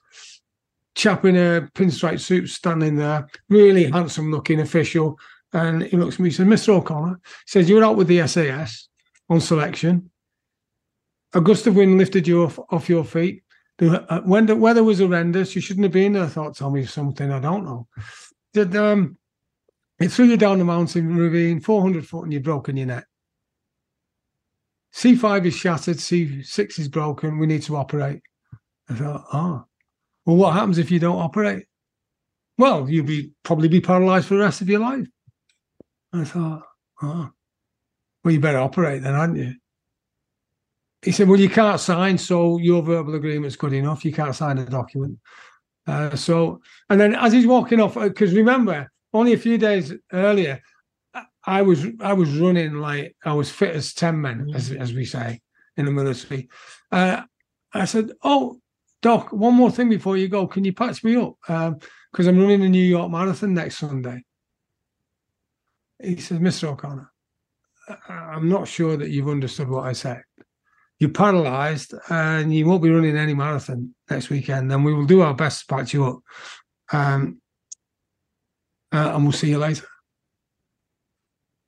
chap 0.94 1.26
in 1.26 1.36
a 1.36 1.68
pinstripe 1.74 2.20
suit 2.20 2.50
standing 2.50 2.96
there, 2.96 3.28
really 3.50 3.90
handsome 3.90 4.30
looking 4.30 4.60
official. 4.60 5.18
And 5.54 5.82
he 5.82 5.98
looks 5.98 6.16
at 6.16 6.20
me 6.20 6.30
and 6.30 6.36
says, 6.36 6.46
Mr. 6.46 6.70
O'Connor, 6.70 7.20
he 7.24 7.48
says, 7.48 7.68
You're 7.68 7.84
out 7.84 7.98
with 7.98 8.08
the 8.08 8.28
SAS 8.28 8.90
on 9.28 9.42
selection. 9.42 10.12
A 11.34 11.42
gust 11.42 11.66
of 11.66 11.76
wind 11.76 11.98
lifted 11.98 12.28
you 12.28 12.44
off, 12.44 12.60
off 12.70 12.90
your 12.90 13.04
feet. 13.04 13.44
The, 13.80 14.04
uh, 14.14 14.22
when 14.22 14.46
the 14.46 14.56
weather 14.56 14.84
was 14.84 15.00
horrendous, 15.00 15.56
you 15.56 15.62
shouldn't 15.62 15.86
have 15.86 15.92
been 15.92 16.14
there. 16.14 16.28
Thought, 16.28 16.62
me 16.72 16.86
something 16.86 17.32
I 17.32 17.40
don't 17.40 17.66
know. 17.66 17.88
Did 18.54 18.76
um, 18.76 19.18
it 20.00 20.12
threw 20.12 20.26
you 20.26 20.38
down 20.38 20.60
the 20.60 20.66
mountain 20.66 21.16
ravine, 21.16 21.60
400 21.60 22.06
foot, 22.06 22.26
and 22.26 22.34
you've 22.34 22.44
broken 22.44 22.78
your 22.78 22.86
neck. 22.86 23.08
C5 24.94 25.46
is 25.46 25.56
shattered, 25.56 25.98
C6 25.98 26.80
is 26.80 26.88
broken, 26.88 27.38
we 27.38 27.48
need 27.48 27.64
to 27.64 27.78
operate. 27.78 28.22
I 28.90 28.96
thought, 28.96 29.26
oh, 29.32 29.64
well, 30.26 30.36
what 30.36 30.54
happens 30.54 30.78
if 30.78 30.92
you 30.92 31.00
don't 31.00 31.20
operate? 31.20 31.66
Well, 32.58 32.90
you'll 32.90 33.06
be 33.06 33.32
probably 33.44 33.70
be 33.70 33.82
paralyzed 33.82 34.28
for 34.28 34.36
the 34.36 34.42
rest 34.42 34.62
of 34.62 34.70
your 34.70 34.82
life. 34.82 35.08
I 36.14 36.26
thought, 36.26 36.64
oh, 37.02 37.30
well, 38.24 38.34
you 38.34 38.40
better 38.40 38.60
operate 38.60 39.02
then, 39.02 39.16
aren't 39.16 39.38
you? 39.38 39.54
He 41.02 41.12
said, 41.12 41.28
well, 41.28 41.40
you 41.40 41.50
can't 41.50 41.80
sign, 41.80 42.18
so 42.18 42.58
your 42.60 42.84
verbal 42.84 43.16
agreement's 43.16 43.56
good 43.56 43.74
enough. 43.74 44.06
You 44.06 44.14
can't 44.14 44.36
sign 44.36 44.60
a 44.60 44.66
document. 44.66 45.18
Uh, 45.88 46.16
so, 46.16 46.62
and 46.90 47.02
then 47.02 47.16
as 47.16 47.34
he's 47.34 47.48
walking 47.48 47.80
off, 47.80 47.98
uh, 47.98 48.08
because 48.08 48.34
remember, 48.34 48.92
only 49.14 49.34
a 49.34 49.38
few 49.38 49.58
days 49.58 49.94
earlier, 50.14 50.62
I- 51.46 51.62
was 51.64 51.86
I 52.00 52.14
was 52.14 52.38
running 52.38 52.76
like 52.76 53.16
I 53.24 53.34
was 53.34 53.50
fit 53.50 53.76
as 53.76 53.94
ten 53.94 54.22
men, 54.22 54.52
as 54.54 54.72
as 54.72 54.94
we 54.94 55.06
say 55.06 55.42
in 55.78 55.86
the 55.86 55.92
military. 55.92 56.50
Uh, 56.92 57.24
I 57.74 57.86
said, 57.86 58.12
"Oh, 58.24 58.60
Doc, 59.02 59.32
one 59.32 59.56
more 59.56 59.72
thing 59.72 59.90
before 59.90 60.18
you 60.18 60.28
go. 60.28 60.48
Can 60.48 60.66
you 60.66 60.74
patch 60.74 61.04
me 61.04 61.16
up? 61.16 61.36
Because 62.12 62.28
I'm 62.28 62.40
running 62.40 62.62
the 62.62 62.70
New 62.70 62.84
York 62.84 63.10
Marathon 63.10 63.54
next 63.54 63.78
Sunday." 63.78 64.24
He 66.00 66.18
says, 66.18 66.40
"Mr. 66.40 66.70
O'Connor, 66.70 67.12
I'm 68.08 68.50
not 68.50 68.68
sure 68.68 68.98
that 68.98 69.10
you've 69.10 69.30
understood 69.30 69.70
what 69.70 69.86
I 69.86 69.94
said. 69.94 70.24
You're 71.00 71.10
paralysed 71.10 71.96
and 72.10 72.54
you 72.54 72.68
won't 72.68 72.84
be 72.84 72.92
running 72.92 73.18
any 73.18 73.34
marathon 73.34 73.96
next 74.10 74.30
weekend. 74.30 74.72
And 74.72 74.86
we 74.86 74.94
will 74.94 75.06
do 75.06 75.22
our 75.22 75.34
best 75.34 75.62
to 75.62 75.74
patch 75.74 75.94
you 75.94 76.06
up. 76.06 76.20
Um, 76.92 77.42
uh, 78.92 79.14
and 79.16 79.24
we'll 79.24 79.32
see 79.32 79.50
you 79.50 79.58
later." 79.58 79.88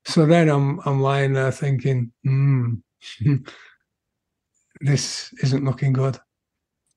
So 0.06 0.26
then 0.26 0.50
I'm 0.50 0.80
I'm 0.86 1.02
lying 1.02 1.34
there 1.34 1.52
thinking, 1.52 2.12
hmm, 2.24 2.76
this 4.82 5.34
isn't 5.42 5.66
looking 5.66 5.94
good. 5.94 6.20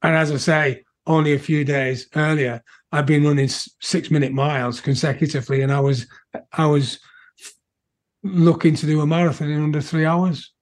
And 0.02 0.14
as 0.16 0.30
I 0.32 0.36
say, 0.36 0.84
only 1.06 1.34
a 1.34 1.38
few 1.38 1.64
days 1.64 2.08
earlier, 2.16 2.62
I'd 2.92 3.06
been 3.06 3.24
running 3.24 3.48
six 3.48 4.10
minute 4.10 4.32
miles 4.32 4.80
consecutively, 4.80 5.62
and 5.62 5.72
I 5.72 5.80
was 5.80 6.06
I 6.52 6.66
was 6.66 6.98
looking 8.22 8.74
to 8.74 8.86
do 8.86 9.00
a 9.00 9.06
marathon 9.06 9.50
in 9.50 9.62
under 9.62 9.80
three 9.80 10.04
hours. 10.04 10.52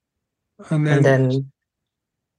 And 0.71 0.87
then, 0.87 0.99
And 0.99 1.05
then 1.05 1.53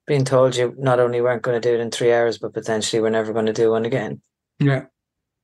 being 0.07 0.23
told 0.23 0.55
you 0.55 0.73
not 0.77 0.99
only 0.99 1.19
weren't 1.19 1.41
going 1.41 1.59
to 1.59 1.67
do 1.69 1.73
it 1.73 1.81
in 1.81 1.91
three 1.91 2.13
hours, 2.13 2.37
but 2.37 2.53
potentially 2.53 3.01
we're 3.01 3.09
never 3.09 3.33
going 3.33 3.47
to 3.47 3.53
do 3.53 3.71
one 3.71 3.85
again. 3.85 4.21
yeah, 4.59 4.85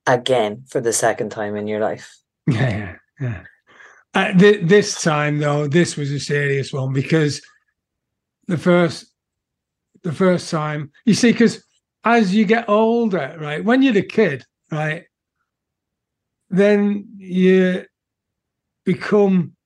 Again 0.06 0.64
for 0.68 0.80
the 0.80 0.92
second 0.92 1.30
time 1.30 1.56
in 1.56 1.66
your 1.66 1.80
life. 1.80 2.16
yeah, 2.46 2.68
yeah. 2.70 2.96
yeah. 3.20 3.42
Uh, 4.14 4.32
th- 4.34 4.60
this 4.62 5.00
time 5.02 5.38
though, 5.38 5.66
this 5.66 5.96
was 5.96 6.10
a 6.10 6.20
serious 6.20 6.72
one 6.72 6.92
because 6.92 7.40
the 8.46 8.58
first, 8.58 9.06
the 10.02 10.12
first 10.12 10.50
time 10.50 10.90
you 11.06 11.14
see, 11.14 11.32
because 11.32 11.64
as 12.04 12.34
you 12.34 12.44
get 12.44 12.68
older, 12.68 13.36
right, 13.40 13.64
when 13.64 13.82
you're 13.82 13.96
a 13.96 14.02
kid, 14.02 14.44
right, 14.70 15.04
then 16.50 17.08
you 17.16 17.84
become, 18.84 19.56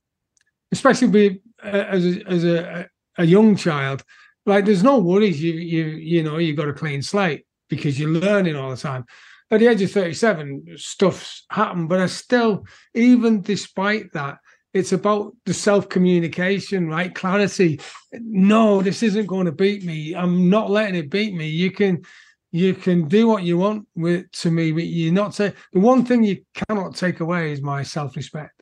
especially 0.71 1.09
be, 1.09 1.41
uh, 1.65 1.69
as 1.69 2.05
a, 2.05 2.23
as 2.29 2.45
a 2.45 2.89
a 3.19 3.25
young 3.25 3.57
child, 3.57 4.05
like 4.45 4.65
there's 4.65 4.83
no 4.83 4.99
worries. 4.99 5.43
You 5.43 5.53
you 5.55 5.85
you 5.85 6.23
know 6.23 6.39
you 6.39 6.55
got 6.55 6.69
a 6.69 6.73
clean 6.73 7.03
slate 7.03 7.47
because 7.69 7.99
you're 7.99 8.11
learning 8.11 8.57
all 8.57 8.71
the 8.71 8.77
time. 8.77 9.05
At 9.51 9.61
the 9.61 9.69
age 9.69 9.83
of 9.83 9.93
37, 9.93 10.75
stuff's 10.77 11.45
happened, 11.51 11.89
but 11.89 12.01
I 12.01 12.07
still, 12.07 12.67
even 12.95 13.43
despite 13.43 14.13
that, 14.13 14.39
it's 14.75 14.93
about 14.93 15.35
the 15.47 15.55
self 15.55 15.89
communication, 15.89 16.89
right? 16.89 17.15
Clarity. 17.15 17.81
No, 18.13 18.83
this 18.83 19.03
isn't 19.03 19.27
going 19.27 19.47
to 19.47 19.53
beat 19.53 19.85
me. 19.85 20.15
I'm 20.15 20.51
not 20.51 20.69
letting 20.71 20.97
it 20.97 21.11
beat 21.11 21.35
me. 21.35 21.49
You 21.49 21.71
can, 21.71 22.03
you 22.51 22.75
can 22.75 23.07
do 23.07 23.29
what 23.29 23.45
you 23.45 23.57
want 23.57 23.87
with 23.95 24.31
to 24.33 24.51
me, 24.51 24.73
but 24.73 24.85
you're 24.85 25.13
not 25.13 25.35
say 25.35 25.53
the 25.73 25.81
one 25.81 26.05
thing 26.05 26.25
you 26.25 26.43
cannot 26.69 26.97
take 26.97 27.21
away 27.21 27.53
is 27.53 27.63
my 27.63 27.83
self 27.83 28.17
respect. 28.17 28.61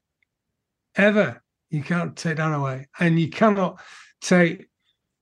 Ever, 0.96 1.42
you 1.70 1.82
can't 1.82 2.14
take 2.14 2.36
that 2.36 2.52
away, 2.52 2.86
and 3.00 3.18
you 3.18 3.30
cannot 3.30 3.80
take 4.20 4.66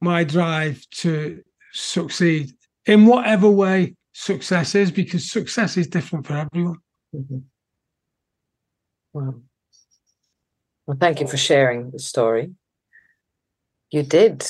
my 0.01 0.25
drive 0.25 0.85
to 0.91 1.43
succeed 1.73 2.53
in 2.85 3.07
whatever 3.07 3.49
way 3.49 3.95
success 4.13 4.75
is, 4.75 4.91
because 4.91 5.31
success 5.31 5.77
is 5.77 5.87
different 5.87 6.27
for 6.27 6.35
everyone. 6.35 6.79
Mhm. 7.15 7.43
Wow. 9.13 9.35
Well, 10.87 10.97
thank 10.99 11.21
you 11.21 11.27
for 11.27 11.37
sharing 11.37 11.91
the 11.91 11.99
story. 11.99 12.53
You 13.91 14.03
did 14.03 14.45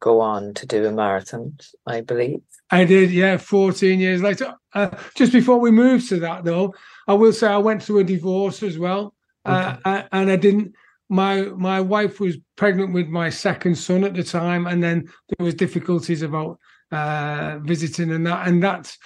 go 0.00 0.20
on 0.20 0.54
to 0.54 0.66
do 0.66 0.84
a 0.86 0.92
marathon, 0.92 1.56
I 1.86 2.00
believe. 2.00 2.40
I 2.70 2.84
did, 2.84 3.10
yeah, 3.10 3.36
14 3.36 4.00
years 4.00 4.20
later. 4.20 4.54
Uh, 4.74 4.90
just 5.14 5.32
before 5.32 5.58
we 5.58 5.70
moved 5.70 6.08
to 6.08 6.18
that, 6.20 6.44
though, 6.44 6.74
I 7.06 7.14
will 7.14 7.32
say 7.32 7.46
I 7.46 7.58
went 7.58 7.82
through 7.82 8.00
a 8.00 8.04
divorce 8.04 8.62
as 8.62 8.78
well. 8.78 9.14
Uh, 9.44 9.76
and 10.12 10.30
I 10.30 10.36
didn't, 10.36 10.74
my 11.10 11.42
my 11.42 11.80
wife 11.80 12.18
was 12.18 12.38
pregnant 12.56 12.94
with 12.94 13.08
my 13.08 13.28
second 13.30 13.76
son 13.76 14.04
at 14.04 14.14
the 14.14 14.24
time. 14.24 14.66
And 14.66 14.82
then 14.82 15.04
there 15.28 15.44
was 15.44 15.54
difficulties 15.54 16.22
about 16.22 16.58
uh, 16.92 17.58
visiting 17.62 18.10
and 18.12 18.26
that. 18.26 18.46
And 18.48 18.62
that's, 18.62 18.98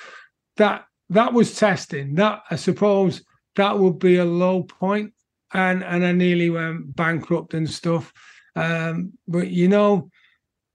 that, 0.57 0.85
that 1.11 1.33
was 1.33 1.57
testing. 1.57 2.15
That, 2.15 2.43
I 2.51 2.57
suppose, 2.57 3.23
that 3.57 3.79
would 3.79 3.99
be 3.99 4.17
a 4.17 4.25
low 4.25 4.63
point 4.63 5.13
and 5.53 5.83
and 5.83 6.05
I 6.05 6.13
nearly 6.13 6.51
went 6.51 6.95
bankrupt 6.95 7.55
and 7.55 7.69
stuff. 7.69 8.13
Um, 8.57 9.13
but 9.27 9.49
you 9.49 9.69
know, 9.69 10.11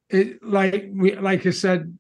it 0.10 0.44
like 0.44 0.90
we 0.94 1.16
like 1.16 1.46
I 1.46 1.52
said 1.52 1.98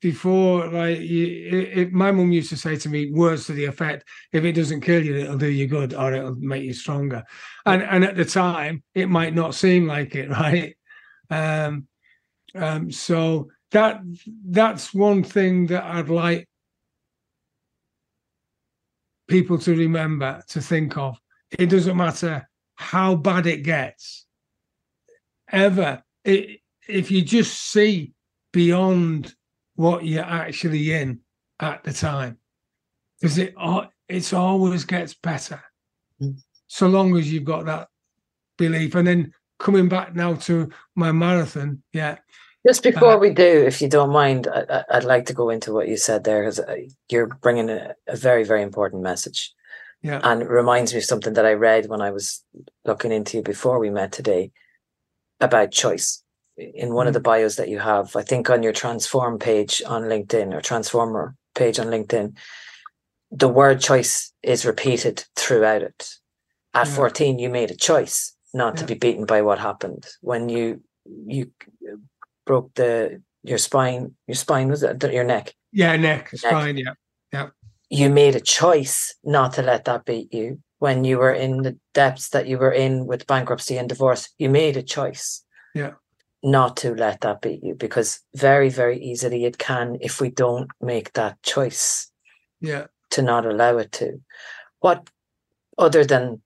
before, 0.00 0.68
like 0.68 0.98
it, 0.98 1.78
it, 1.78 1.92
my 1.92 2.12
mum 2.12 2.30
used 2.30 2.50
to 2.50 2.56
say 2.56 2.76
to 2.76 2.88
me 2.88 3.10
words 3.10 3.46
to 3.46 3.52
the 3.52 3.64
effect, 3.64 4.08
"If 4.32 4.44
it 4.44 4.52
doesn't 4.52 4.82
kill 4.82 5.04
you, 5.04 5.16
it'll 5.16 5.38
do 5.38 5.48
you 5.48 5.66
good, 5.66 5.94
or 5.94 6.12
it'll 6.12 6.36
make 6.36 6.64
you 6.64 6.72
stronger." 6.74 7.24
And 7.64 7.82
and 7.82 8.04
at 8.04 8.16
the 8.16 8.24
time, 8.24 8.82
it 8.94 9.08
might 9.08 9.34
not 9.34 9.54
seem 9.54 9.86
like 9.86 10.14
it, 10.14 10.30
right? 10.30 10.76
Um, 11.30 11.88
um, 12.54 12.90
so 12.90 13.48
that 13.76 14.00
that's 14.46 14.94
one 14.94 15.22
thing 15.22 15.66
that 15.66 15.84
I'd 15.84 16.08
like 16.08 16.48
people 19.28 19.58
to 19.58 19.76
remember 19.76 20.42
to 20.48 20.62
think 20.62 20.96
of. 20.96 21.20
It 21.50 21.66
doesn't 21.66 21.94
matter 21.96 22.48
how 22.76 23.16
bad 23.16 23.46
it 23.46 23.64
gets, 23.64 24.24
ever. 25.52 26.02
It, 26.24 26.60
if 26.88 27.10
you 27.10 27.20
just 27.20 27.70
see 27.70 28.14
beyond 28.50 29.34
what 29.74 30.06
you're 30.06 30.24
actually 30.24 30.94
in 30.94 31.20
at 31.60 31.84
the 31.84 31.92
time, 31.92 32.38
because 33.20 33.36
it 33.36 33.54
it's 34.08 34.32
always 34.32 34.86
gets 34.86 35.12
better, 35.12 35.62
mm. 36.22 36.34
so 36.66 36.88
long 36.88 37.14
as 37.18 37.30
you've 37.30 37.44
got 37.44 37.66
that 37.66 37.88
belief. 38.56 38.94
And 38.94 39.06
then 39.06 39.34
coming 39.58 39.90
back 39.90 40.14
now 40.14 40.32
to 40.48 40.70
my 40.94 41.12
marathon, 41.12 41.82
yeah. 41.92 42.16
Just 42.66 42.82
before 42.82 43.12
uh, 43.12 43.18
we 43.18 43.30
do, 43.30 43.64
if 43.64 43.80
you 43.80 43.88
don't 43.88 44.10
mind, 44.10 44.48
I, 44.48 44.82
would 44.92 45.04
like 45.04 45.26
to 45.26 45.32
go 45.32 45.50
into 45.50 45.72
what 45.72 45.88
you 45.88 45.96
said 45.96 46.24
there 46.24 46.42
because 46.42 46.58
uh, 46.58 46.76
you're 47.08 47.28
bringing 47.28 47.70
a, 47.70 47.94
a, 48.08 48.16
very, 48.16 48.42
very 48.44 48.62
important 48.62 49.02
message. 49.02 49.52
Yeah. 50.02 50.20
And 50.24 50.42
it 50.42 50.48
reminds 50.48 50.92
me 50.92 50.98
of 50.98 51.04
something 51.04 51.34
that 51.34 51.46
I 51.46 51.52
read 51.52 51.88
when 51.88 52.00
I 52.00 52.10
was 52.10 52.44
looking 52.84 53.12
into 53.12 53.36
you 53.36 53.42
before 53.42 53.78
we 53.78 53.90
met 53.90 54.10
today 54.10 54.50
about 55.40 55.70
choice. 55.70 56.22
In 56.56 56.92
one 56.92 57.04
mm. 57.04 57.08
of 57.08 57.14
the 57.14 57.20
bios 57.20 57.56
that 57.56 57.68
you 57.68 57.78
have, 57.78 58.16
I 58.16 58.22
think 58.22 58.50
on 58.50 58.62
your 58.62 58.72
transform 58.72 59.38
page 59.38 59.82
on 59.86 60.02
LinkedIn 60.02 60.52
or 60.52 60.60
transformer 60.60 61.36
page 61.54 61.78
on 61.78 61.86
LinkedIn, 61.86 62.36
the 63.30 63.48
word 63.48 63.80
choice 63.80 64.32
is 64.42 64.66
repeated 64.66 65.24
throughout 65.36 65.82
it. 65.82 66.08
At 66.74 66.88
yeah. 66.88 66.94
14, 66.94 67.38
you 67.38 67.48
made 67.48 67.70
a 67.70 67.76
choice 67.76 68.34
not 68.52 68.74
yeah. 68.74 68.80
to 68.80 68.86
be 68.86 68.94
beaten 68.94 69.24
by 69.24 69.42
what 69.42 69.58
happened. 69.58 70.06
When 70.20 70.48
you 70.48 70.82
you 71.26 71.50
broke 72.46 72.74
the 72.74 73.22
your 73.42 73.58
spine. 73.58 74.14
Your 74.26 74.34
spine 74.34 74.68
was 74.68 74.82
it 74.82 75.02
your 75.12 75.24
neck? 75.24 75.54
Yeah, 75.72 75.96
neck, 75.96 76.32
neck. 76.32 76.40
spine. 76.40 76.78
Yeah, 76.78 76.94
yeah. 77.32 77.48
You 77.90 78.10
made 78.10 78.34
a 78.34 78.40
choice 78.40 79.14
not 79.22 79.52
to 79.54 79.62
let 79.62 79.84
that 79.84 80.04
beat 80.04 80.32
you 80.32 80.60
when 80.78 81.04
you 81.04 81.18
were 81.18 81.32
in 81.32 81.62
the 81.62 81.78
depths 81.94 82.30
that 82.30 82.46
you 82.46 82.58
were 82.58 82.72
in 82.72 83.06
with 83.06 83.26
bankruptcy 83.26 83.76
and 83.76 83.88
divorce. 83.88 84.28
You 84.38 84.48
made 84.48 84.76
a 84.76 84.82
choice. 84.82 85.44
Yeah. 85.74 85.92
Not 86.42 86.76
to 86.78 86.94
let 86.94 87.22
that 87.22 87.40
beat 87.40 87.62
you 87.62 87.74
because 87.74 88.20
very, 88.34 88.68
very 88.68 89.00
easily 89.02 89.44
it 89.44 89.58
can 89.58 89.96
if 90.00 90.20
we 90.20 90.30
don't 90.30 90.70
make 90.80 91.12
that 91.14 91.42
choice. 91.42 92.10
Yeah. 92.60 92.86
To 93.10 93.22
not 93.22 93.46
allow 93.46 93.78
it 93.78 93.92
to. 93.92 94.20
What 94.80 95.08
other 95.78 96.04
than 96.04 96.42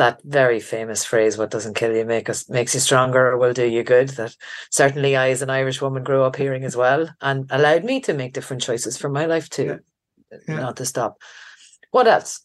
that 0.00 0.22
very 0.24 0.60
famous 0.60 1.04
phrase, 1.04 1.36
what 1.36 1.50
doesn't 1.50 1.76
kill 1.76 1.94
you 1.94 2.06
make 2.06 2.30
us 2.30 2.48
makes 2.48 2.72
you 2.72 2.80
stronger 2.80 3.28
or 3.28 3.36
will 3.36 3.52
do 3.52 3.66
you 3.66 3.82
good, 3.82 4.08
that 4.10 4.34
certainly 4.70 5.14
I 5.14 5.28
as 5.28 5.42
an 5.42 5.50
Irish 5.50 5.82
woman 5.82 6.02
grew 6.02 6.22
up 6.22 6.36
hearing 6.36 6.64
as 6.64 6.74
well 6.74 7.06
and 7.20 7.46
allowed 7.50 7.84
me 7.84 8.00
to 8.00 8.14
make 8.14 8.32
different 8.32 8.62
choices 8.62 8.96
for 8.96 9.10
my 9.10 9.26
life 9.26 9.50
too. 9.50 9.78
Yeah. 10.32 10.38
Yeah. 10.48 10.60
Not 10.60 10.76
to 10.78 10.86
stop. 10.86 11.20
What 11.90 12.06
else 12.06 12.40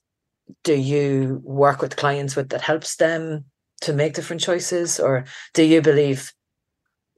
do 0.66 0.76
you 0.76 1.42
work 1.46 1.82
with 1.82 1.96
clients 1.96 2.36
with 2.36 2.50
that 2.50 2.62
helps 2.62 2.98
them 2.98 3.46
to 3.82 3.94
make 3.94 4.16
different 4.16 4.42
choices? 4.42 5.00
Or 5.00 5.24
do 5.54 5.64
you 5.64 5.82
believe 5.82 6.34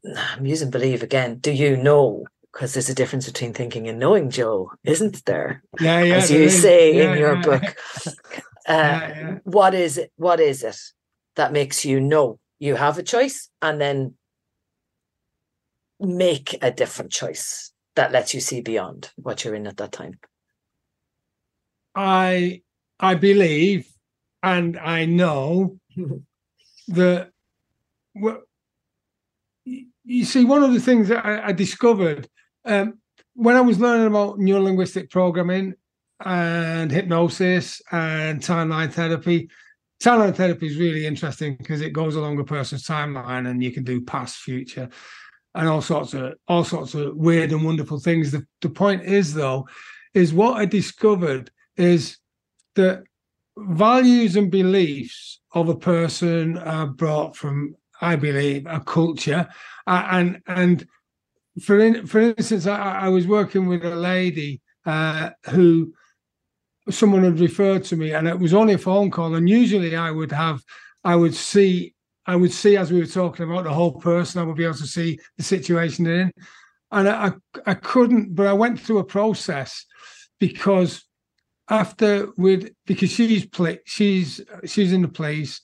I'm 0.05 0.45
using 0.45 0.69
believe 0.69 1.01
again, 1.01 1.39
do 1.39 1.51
you 1.51 1.77
know 1.77 2.25
because 2.53 2.73
there's 2.73 2.89
a 2.89 2.95
difference 2.95 3.27
between 3.27 3.53
thinking 3.53 3.87
and 3.87 3.99
knowing, 3.99 4.31
Joe, 4.31 4.71
isn't 4.83 5.25
there? 5.25 5.63
Yeah, 5.79 6.01
yeah. 6.01 6.15
As 6.15 6.31
you 6.31 6.49
say 6.49 6.95
yeah, 6.95 7.11
in 7.11 7.19
your 7.19 7.35
yeah. 7.35 7.41
book. 7.41 7.63
Uh, 8.67 8.73
yeah, 8.73 9.07
yeah. 9.07 9.37
What 9.43 9.73
is 9.73 9.97
it? 9.97 10.11
What 10.17 10.39
is 10.39 10.63
it 10.63 10.77
that 11.35 11.53
makes 11.53 11.85
you 11.85 11.99
know 11.99 12.39
you 12.59 12.75
have 12.75 12.97
a 12.97 13.03
choice 13.03 13.49
and 13.61 13.79
then 13.79 14.15
make 15.99 16.57
a 16.61 16.71
different 16.71 17.11
choice 17.11 17.71
that 17.95 18.11
lets 18.11 18.33
you 18.33 18.39
see 18.39 18.61
beyond 18.61 19.11
what 19.15 19.43
you're 19.43 19.55
in 19.55 19.67
at 19.67 19.77
that 19.77 19.91
time? 19.91 20.19
I 21.95 22.61
I 22.99 23.15
believe 23.15 23.87
and 24.43 24.77
I 24.77 25.05
know 25.05 25.79
that 26.89 27.31
well, 28.13 28.41
you 29.65 30.25
see 30.25 30.45
one 30.45 30.63
of 30.63 30.73
the 30.73 30.79
things 30.79 31.07
that 31.09 31.25
I, 31.25 31.47
I 31.47 31.51
discovered 31.51 32.27
um, 32.65 32.99
when 33.33 33.55
I 33.55 33.61
was 33.61 33.79
learning 33.79 34.07
about 34.07 34.39
neurolinguistic 34.39 35.09
programming 35.09 35.75
and 36.25 36.91
hypnosis 36.91 37.81
and 37.91 38.41
timeline 38.41 38.91
therapy. 38.91 39.49
Timeline 40.01 40.35
therapy 40.35 40.67
is 40.67 40.77
really 40.77 41.05
interesting 41.05 41.55
because 41.55 41.81
it 41.81 41.93
goes 41.93 42.15
along 42.15 42.39
a 42.39 42.43
person's 42.43 42.85
timeline 42.85 43.49
and 43.49 43.63
you 43.63 43.71
can 43.71 43.83
do 43.83 44.01
past, 44.01 44.37
future, 44.37 44.89
and 45.55 45.67
all 45.67 45.81
sorts 45.81 46.13
of 46.13 46.33
all 46.47 46.63
sorts 46.63 46.93
of 46.93 47.15
weird 47.15 47.51
and 47.51 47.63
wonderful 47.63 47.99
things. 47.99 48.31
The, 48.31 48.45
the 48.61 48.69
point 48.69 49.03
is 49.03 49.33
though, 49.33 49.67
is 50.13 50.33
what 50.33 50.57
I 50.57 50.65
discovered 50.65 51.51
is 51.77 52.17
that 52.75 53.03
values 53.57 54.35
and 54.35 54.51
beliefs 54.51 55.39
of 55.53 55.69
a 55.69 55.75
person 55.75 56.57
are 56.57 56.87
brought 56.87 57.35
from, 57.35 57.75
I 58.01 58.15
believe, 58.15 58.67
a 58.67 58.79
culture. 58.79 59.47
And 59.87 60.41
and 60.47 60.87
for 61.61 61.79
in, 61.79 62.05
for 62.05 62.19
instance, 62.19 62.67
I, 62.67 62.99
I 62.99 63.09
was 63.09 63.25
working 63.25 63.65
with 63.67 63.83
a 63.83 63.95
lady 63.95 64.61
uh, 64.85 65.31
who 65.49 65.93
someone 66.89 67.23
had 67.23 67.39
referred 67.39 67.83
to 67.83 67.95
me 67.95 68.13
and 68.13 68.27
it 68.27 68.39
was 68.39 68.53
only 68.53 68.73
a 68.73 68.77
phone 68.77 69.11
call 69.11 69.35
and 69.35 69.49
usually 69.49 69.95
i 69.95 70.11
would 70.11 70.31
have 70.31 70.61
i 71.03 71.15
would 71.15 71.33
see 71.33 71.93
i 72.25 72.35
would 72.35 72.51
see 72.51 72.77
as 72.77 72.91
we 72.91 72.99
were 72.99 73.05
talking 73.05 73.49
about 73.49 73.63
the 73.63 73.73
whole 73.73 73.93
person 73.93 74.41
i 74.41 74.43
would 74.43 74.55
be 74.55 74.63
able 74.63 74.73
to 74.73 74.87
see 74.87 75.19
the 75.37 75.43
situation 75.43 76.05
they're 76.05 76.21
in. 76.21 76.31
And 76.91 77.09
i 77.09 77.31
i 77.65 77.73
couldn't 77.73 78.35
but 78.35 78.47
i 78.47 78.53
went 78.53 78.79
through 78.79 78.99
a 78.99 79.03
process 79.03 79.85
because 80.39 81.03
after 81.69 82.29
with 82.37 82.69
because 82.85 83.11
she's 83.11 83.45
play 83.45 83.79
she's 83.85 84.41
she's 84.65 84.93
in 84.93 85.01
the 85.01 85.07
place 85.07 85.61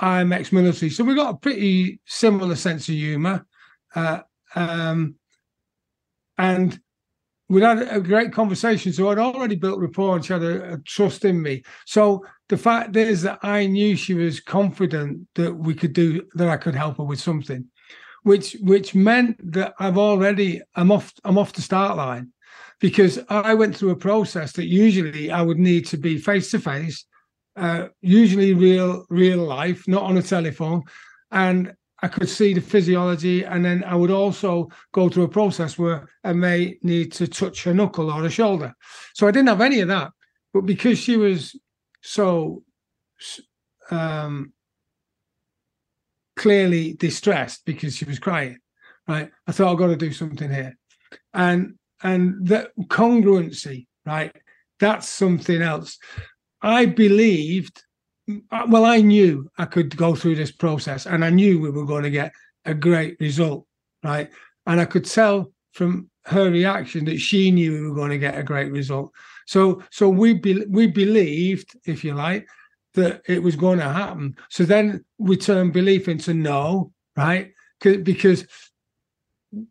i'm 0.00 0.32
ex-military 0.32 0.90
so 0.90 1.04
we 1.04 1.14
got 1.14 1.34
a 1.34 1.38
pretty 1.38 2.00
similar 2.06 2.56
sense 2.56 2.88
of 2.88 2.94
humor 2.94 3.46
uh, 3.94 4.20
um 4.56 5.14
and 6.36 6.80
we 7.48 7.60
had 7.60 7.82
a 7.82 8.00
great 8.00 8.32
conversation. 8.32 8.92
So 8.92 9.10
I'd 9.10 9.18
already 9.18 9.56
built 9.56 9.80
rapport 9.80 10.16
and 10.16 10.24
she 10.24 10.32
had 10.32 10.42
a, 10.42 10.74
a, 10.74 10.78
trust 10.78 11.24
in 11.24 11.42
me. 11.42 11.62
So 11.84 12.24
the 12.48 12.56
fact 12.56 12.96
is 12.96 13.22
that 13.22 13.38
I 13.42 13.66
knew 13.66 13.96
she 13.96 14.14
was 14.14 14.40
confident 14.40 15.26
that 15.34 15.54
we 15.54 15.74
could 15.74 15.92
do 15.92 16.26
that 16.34 16.48
I 16.48 16.56
could 16.56 16.74
help 16.74 16.98
her 16.98 17.04
with 17.04 17.20
something, 17.20 17.66
which 18.22 18.56
which 18.60 18.94
meant 18.94 19.36
that 19.52 19.74
I've 19.78 19.98
already 19.98 20.62
I'm 20.74 20.90
off 20.90 21.12
I'm 21.24 21.38
off 21.38 21.52
the 21.52 21.62
start 21.62 21.96
line 21.96 22.32
because 22.80 23.18
I 23.28 23.54
went 23.54 23.76
through 23.76 23.90
a 23.90 23.96
process 23.96 24.52
that 24.52 24.66
usually 24.66 25.30
I 25.30 25.42
would 25.42 25.58
need 25.58 25.86
to 25.86 25.96
be 25.96 26.18
face 26.18 26.50
to 26.52 26.58
face, 26.58 27.04
usually 28.00 28.54
real 28.54 29.04
real 29.10 29.38
life, 29.38 29.86
not 29.86 30.02
on 30.02 30.16
a 30.16 30.22
telephone. 30.22 30.82
And 31.30 31.74
I 32.04 32.08
could 32.08 32.28
see 32.28 32.52
the 32.52 32.60
physiology, 32.60 33.44
and 33.44 33.64
then 33.64 33.82
I 33.82 33.94
would 33.94 34.10
also 34.10 34.68
go 34.92 35.08
through 35.08 35.22
a 35.22 35.28
process 35.28 35.78
where 35.78 36.06
I 36.22 36.34
may 36.34 36.76
need 36.82 37.12
to 37.12 37.26
touch 37.26 37.66
a 37.66 37.72
knuckle 37.72 38.10
or 38.10 38.22
a 38.26 38.30
shoulder. 38.30 38.74
So 39.14 39.26
I 39.26 39.30
didn't 39.30 39.48
have 39.48 39.62
any 39.62 39.80
of 39.80 39.88
that, 39.88 40.10
but 40.52 40.66
because 40.66 40.98
she 40.98 41.16
was 41.16 41.58
so 42.02 42.62
um, 43.90 44.52
clearly 46.36 46.92
distressed 46.92 47.64
because 47.64 47.96
she 47.96 48.04
was 48.04 48.18
crying, 48.18 48.58
right? 49.08 49.30
I 49.46 49.52
thought 49.52 49.72
I've 49.72 49.78
got 49.78 49.86
to 49.86 49.96
do 49.96 50.12
something 50.12 50.50
here, 50.50 50.76
and 51.32 51.78
and 52.02 52.46
the 52.46 52.70
congruency, 52.82 53.86
right? 54.04 54.36
That's 54.78 55.08
something 55.08 55.62
else. 55.62 55.96
I 56.60 56.84
believed 56.84 57.82
Uh, 58.28 58.66
well, 58.68 58.84
I 58.84 59.00
knew 59.00 59.50
I 59.58 59.66
could 59.66 59.96
go 59.96 60.14
through 60.14 60.36
this 60.36 60.52
process 60.52 61.06
and 61.06 61.24
I 61.24 61.30
knew 61.30 61.60
we 61.60 61.70
were 61.70 61.84
going 61.84 62.04
to 62.04 62.10
get 62.10 62.32
a 62.64 62.74
great 62.74 63.18
result, 63.20 63.66
right? 64.02 64.30
And 64.66 64.80
I 64.80 64.86
could 64.86 65.04
tell 65.04 65.52
from 65.72 66.10
her 66.26 66.50
reaction 66.50 67.04
that 67.04 67.18
she 67.18 67.50
knew 67.50 67.72
we 67.72 67.88
were 67.88 67.94
going 67.94 68.10
to 68.10 68.18
get 68.18 68.38
a 68.38 68.42
great 68.42 68.72
result. 68.72 69.10
So, 69.46 69.82
so 69.90 70.08
we 70.08 70.34
be, 70.34 70.64
we 70.66 70.86
believed, 70.86 71.76
if 71.84 72.02
you 72.02 72.14
like, 72.14 72.48
that 72.94 73.22
it 73.26 73.42
was 73.42 73.56
going 73.56 73.78
to 73.78 73.88
happen. 73.88 74.36
So 74.48 74.64
then 74.64 75.04
we 75.18 75.36
turn 75.36 75.70
belief 75.70 76.08
into 76.08 76.32
no, 76.32 76.92
right? 77.16 77.52
Because 77.80 78.46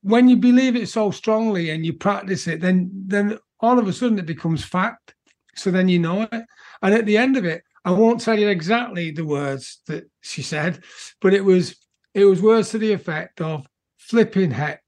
when 0.02 0.28
you 0.28 0.38
believe 0.38 0.76
it 0.76 0.90
so 0.90 1.10
strongly 1.10 1.72
and 1.72 1.86
you 1.86 1.94
practice 1.94 2.48
it, 2.48 2.62
then 2.62 2.92
then 3.08 3.40
all 3.60 3.80
of 3.80 3.88
a 3.88 3.94
sudden 3.94 4.20
it 4.20 4.26
becomes 4.26 4.64
fact. 4.64 5.16
So 5.56 5.72
then 5.72 5.90
you 5.90 6.00
know 6.00 6.24
it. 6.24 6.44
And 6.82 6.94
at 6.94 7.06
the 7.06 7.18
end 7.18 7.38
of 7.38 7.46
it, 7.46 7.64
I 7.86 7.92
won't 7.92 8.22
tell 8.22 8.40
you 8.40 8.48
exactly 8.48 9.12
the 9.12 9.26
words 9.26 9.82
that 9.88 10.10
she 10.22 10.42
said, 10.42 10.84
but 11.22 11.34
it 11.34 11.44
was 11.44 11.76
it 12.14 12.26
was 12.26 12.42
words 12.42 12.70
to 12.70 12.78
the 12.78 12.94
effect 12.94 13.42
of 13.42 13.68
flipping 13.98 14.52
heck, 14.52 14.84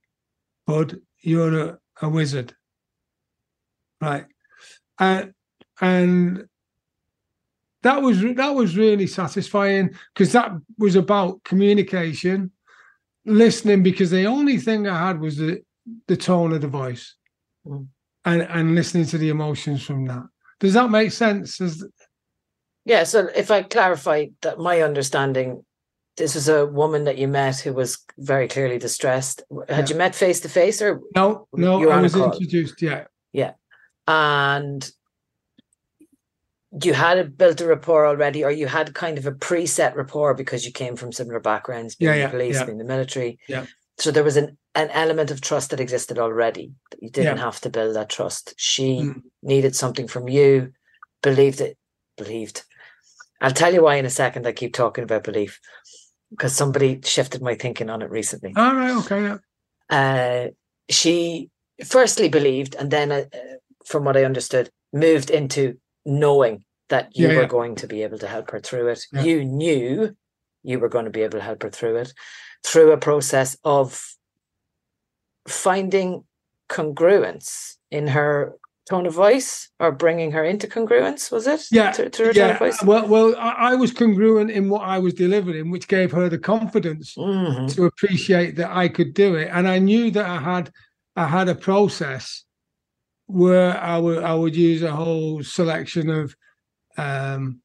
bud, 0.66 1.00
you're 1.22 1.60
a, 1.60 1.80
a 2.02 2.10
wizard. 2.10 2.54
Right. 4.00 4.26
Uh, 5.00 5.26
and 5.82 6.48
that 7.84 8.02
was 8.02 8.22
that 8.22 8.56
was 8.56 8.78
really 8.78 9.08
satisfying 9.08 9.92
because 10.14 10.32
that 10.32 10.52
was 10.78 10.96
about 10.96 11.44
communication, 11.44 12.52
listening. 13.26 13.84
Because 13.84 14.10
the 14.10 14.26
only 14.26 14.58
thing 14.58 14.88
I 14.88 15.08
had 15.08 15.20
was 15.20 15.38
the 15.38 15.62
the 16.08 16.18
tone 16.18 16.54
of 16.54 16.62
the 16.62 16.68
voice, 16.68 17.16
mm. 17.66 17.88
and 18.24 18.42
and 18.44 18.76
listening 18.76 19.06
to 19.08 19.18
the 19.18 19.30
emotions 19.30 19.84
from 19.84 20.06
that. 20.06 20.24
Does 20.60 20.74
that 20.74 20.90
make 20.90 21.12
sense? 21.12 21.60
As 21.60 21.84
yeah. 22.86 23.04
So 23.04 23.28
if 23.36 23.52
I 23.52 23.64
clarify 23.64 24.28
that, 24.42 24.60
my 24.60 24.82
understanding, 24.82 25.66
this 26.18 26.36
was 26.36 26.48
a 26.48 26.66
woman 26.66 27.04
that 27.04 27.18
you 27.18 27.28
met 27.28 27.60
who 27.60 27.74
was 27.74 28.06
very 28.18 28.48
clearly 28.48 28.78
distressed. 28.78 29.44
Had 29.68 29.90
yeah. 29.90 29.94
you 29.94 29.98
met 29.98 30.16
face 30.16 30.40
to 30.42 30.50
face 30.50 30.82
or 30.82 31.02
no? 31.16 31.48
No, 31.52 31.90
I 31.90 32.02
was 32.02 32.16
introduced. 32.16 32.82
Yeah. 32.82 33.06
Yeah, 33.34 33.52
and 34.08 34.90
you 36.84 36.94
had 36.94 37.38
built 37.38 37.60
a 37.60 37.68
rapport 37.68 38.08
already, 38.08 38.46
or 38.46 38.52
you 38.52 38.68
had 38.68 38.94
kind 38.94 39.18
of 39.18 39.26
a 39.26 39.34
preset 39.34 39.94
rapport 39.96 40.34
because 40.34 40.66
you 40.66 40.72
came 40.72 40.96
from 40.96 41.12
similar 41.12 41.42
backgrounds, 41.42 41.96
being 41.96 42.12
yeah, 42.12 42.18
yeah, 42.18 42.26
the 42.28 42.32
police, 42.32 42.64
being 42.64 42.78
the 42.78 42.86
military. 42.86 43.40
Yeah. 43.50 43.66
So 43.98 44.12
there 44.12 44.24
was 44.24 44.38
an, 44.38 44.58
an 44.74 44.90
element 44.92 45.32
of 45.32 45.42
trust 45.42 45.72
that 45.72 45.82
existed 45.82 46.18
already. 46.18 46.72
That 46.92 47.04
you 47.04 47.10
didn't 47.10 47.40
have 47.40 47.60
to 47.62 47.70
build 47.70 47.98
that 47.98 48.10
trust. 48.10 48.54
She 48.56 49.00
mm. 49.02 49.22
needed 49.44 49.76
something 49.76 50.08
from 50.08 50.30
you, 50.30 50.72
believed 51.22 51.60
it, 51.60 51.78
believed. 52.18 52.64
I'll 53.42 53.52
tell 53.52 53.74
you 53.74 53.84
why 53.84 53.96
in 53.96 54.06
a 54.06 54.10
second. 54.10 54.48
I 54.48 54.52
keep 54.52 54.74
talking 54.74 55.04
about 55.04 55.24
belief 55.24 55.60
because 56.32 56.56
somebody 56.56 57.02
shifted 57.04 57.42
my 57.42 57.56
thinking 57.56 57.90
on 57.90 58.02
it 58.02 58.10
recently. 58.10 58.54
All 58.56 58.76
right, 58.76 58.96
okay, 58.98 59.22
yeah. 59.22 59.38
Uh, 59.90 60.48
she 60.90 61.50
firstly 61.86 62.30
believed, 62.30 62.76
and 62.76 62.90
then, 62.92 63.12
uh, 63.12 63.26
from 63.86 64.06
what 64.06 64.18
I 64.18 64.24
understood, 64.24 64.70
moved 64.94 65.30
into 65.30 65.78
knowing 66.06 66.64
that 66.90 67.16
you 67.16 67.28
yeah, 67.28 67.36
were 67.36 67.42
yeah. 67.42 67.48
going 67.48 67.76
to 67.76 67.88
be 67.88 68.04
able 68.04 68.18
to 68.20 68.28
help 68.28 68.52
her 68.52 68.60
through 68.60 68.90
it. 68.90 69.06
Yeah. 69.12 69.24
You 69.24 69.46
knew 69.46 70.16
you 70.64 70.80
were 70.80 70.90
going 70.90 71.06
to 71.06 71.12
be 71.12 71.22
able 71.22 71.38
to 71.40 71.44
help 71.44 71.64
her 71.64 71.70
through 71.70 71.98
it 71.98 72.14
through 72.66 72.92
a 72.92 72.98
process 72.98 73.58
of 73.64 74.02
finding 75.48 76.24
congruence 76.70 77.76
in 77.92 78.08
her 78.08 78.56
tone 78.88 79.06
of 79.06 79.14
voice 79.14 79.70
or 79.80 79.92
bringing 79.92 80.32
her 80.32 80.44
into 80.44 80.68
congruence 80.68 81.32
was 81.32 81.48
it 81.48 81.66
yeah 81.72 81.92
to, 81.92 82.08
to 82.10 82.32
yeah. 82.36 82.58
well 82.84 83.08
well 83.08 83.36
I, 83.38 83.72
I, 83.72 83.76
was 83.76 83.92
congruent 83.92 84.52
in 84.52 84.70
what 84.70 84.84
i 84.84 85.00
was 85.00 85.16
delivering 85.16 85.72
which 85.72 85.88
gave 85.88 86.12
her 86.12 86.30
the 86.30 86.38
confidence 86.38 87.16
mm-hmm. 87.16 87.66
to 87.68 87.86
appreciate 87.86 88.56
that 88.58 88.70
i 88.72 88.88
could 88.88 89.16
do 89.16 89.34
it 89.36 89.50
and 89.52 89.68
i 89.68 89.80
knew 89.80 90.12
that 90.12 90.26
i 90.26 90.40
had 90.40 90.72
i 91.16 91.26
had 91.26 91.50
a 91.50 91.56
process 91.56 92.46
where 93.28 93.78
I 93.78 93.98
would 93.98 94.24
I 94.24 94.36
would 94.36 94.56
use 94.56 94.84
a 94.84 94.92
whole 94.92 95.44
selection 95.44 96.10
of 96.10 96.36
um, 96.98 97.62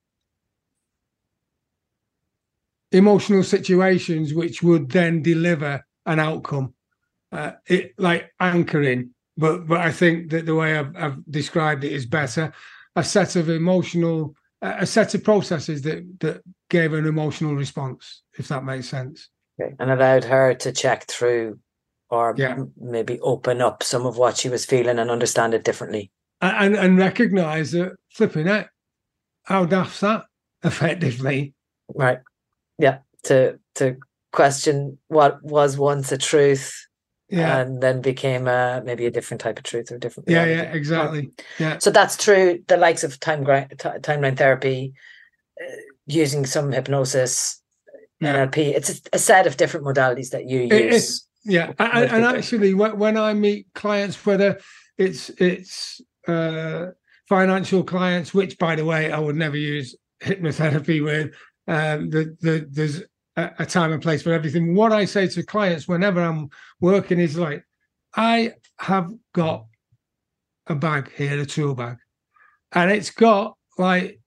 emotional 2.92 3.42
situations 3.42 4.34
which 4.34 4.62
would 4.62 4.90
then 4.90 5.22
deliver 5.22 5.84
an 6.06 6.18
outcome. 6.18 6.74
Uh, 7.30 7.52
it 7.66 7.92
like 7.98 8.32
anchoring, 8.40 9.14
but 9.40 9.66
but 9.66 9.80
I 9.80 9.90
think 9.90 10.30
that 10.30 10.44
the 10.46 10.54
way 10.54 10.76
I've, 10.76 10.94
I've 10.96 11.24
described 11.30 11.82
it 11.82 11.92
is 11.92 12.04
better. 12.04 12.52
A 12.94 13.02
set 13.02 13.36
of 13.36 13.48
emotional, 13.48 14.34
a 14.60 14.86
set 14.86 15.14
of 15.14 15.24
processes 15.24 15.82
that 15.82 16.04
that 16.20 16.42
gave 16.68 16.92
an 16.92 17.06
emotional 17.06 17.54
response, 17.54 18.22
if 18.38 18.48
that 18.48 18.64
makes 18.64 18.88
sense. 18.88 19.30
Okay. 19.60 19.74
And 19.78 19.90
allowed 19.90 20.24
her 20.24 20.54
to 20.54 20.72
check 20.72 21.06
through 21.08 21.58
or 22.10 22.34
yeah. 22.36 22.58
maybe 22.78 23.18
open 23.20 23.60
up 23.62 23.82
some 23.82 24.04
of 24.04 24.18
what 24.18 24.36
she 24.36 24.48
was 24.48 24.66
feeling 24.66 24.98
and 24.98 25.10
understand 25.10 25.54
it 25.54 25.64
differently. 25.64 26.10
And 26.42 26.76
and 26.76 26.98
recognize 26.98 27.72
that 27.72 27.96
flipping 28.10 28.46
it, 28.46 28.68
how 29.44 29.64
daft's 29.64 30.00
that 30.00 30.26
effectively. 30.62 31.54
Right. 31.94 32.18
Yeah. 32.78 32.98
To 33.24 33.58
to 33.76 33.96
question 34.32 34.98
what 35.08 35.42
was 35.42 35.78
once 35.78 36.12
a 36.12 36.18
truth 36.18 36.86
yeah. 37.30 37.58
and 37.60 37.82
then 37.82 38.00
became 38.00 38.44
maybe 38.84 39.06
a 39.06 39.10
different 39.10 39.40
type 39.40 39.58
of 39.58 39.64
truth 39.64 39.90
or 39.90 39.98
different 39.98 40.28
yeah 40.28 40.44
yeah 40.44 40.62
exactly 40.72 41.30
yeah 41.58 41.78
so 41.78 41.90
that's 41.90 42.16
true 42.16 42.62
the 42.68 42.76
likes 42.76 43.04
of 43.04 43.18
time 43.20 43.44
grind, 43.44 43.70
t- 43.70 43.88
timeline 44.00 44.36
therapy 44.36 44.92
uh, 45.60 45.76
using 46.06 46.44
some 46.44 46.72
hypnosis 46.72 47.60
yeah. 48.20 48.46
nlp 48.46 48.56
it's 48.58 48.90
a, 48.90 48.94
a, 49.14 49.18
set 49.18 49.46
of 49.46 49.56
different 49.56 49.86
modalities 49.86 50.30
that 50.30 50.46
you 50.46 50.60
use 50.62 51.26
yeah, 51.44 51.72
and, 51.78 52.10
and 52.10 52.24
actually, 52.24 52.74
when 52.74 53.16
I 53.16 53.32
meet 53.32 53.66
clients, 53.74 54.24
whether 54.26 54.60
it's 54.98 55.30
it's 55.30 56.00
uh, 56.28 56.88
financial 57.28 57.82
clients, 57.82 58.34
which 58.34 58.58
by 58.58 58.76
the 58.76 58.84
way, 58.84 59.10
I 59.10 59.18
would 59.18 59.36
never 59.36 59.56
use 59.56 59.96
hypnotherapy 60.22 61.02
with. 61.02 61.34
Um, 61.66 62.10
the, 62.10 62.36
the, 62.40 62.66
there's 62.68 63.02
a, 63.58 63.66
time 63.66 63.92
and 63.92 64.02
place 64.02 64.22
for 64.22 64.32
everything. 64.32 64.74
What 64.74 64.92
I 64.92 65.04
say 65.04 65.26
to 65.28 65.42
clients 65.42 65.88
whenever 65.88 66.20
I'm 66.22 66.50
working 66.80 67.18
is 67.18 67.38
like, 67.38 67.64
I 68.14 68.54
have 68.78 69.12
got 69.34 69.66
a 70.66 70.74
bag 70.74 71.10
here, 71.12 71.40
a 71.40 71.46
tool 71.46 71.74
bag, 71.74 71.98
and 72.72 72.90
it's 72.90 73.10
got 73.10 73.56
like 73.78 74.20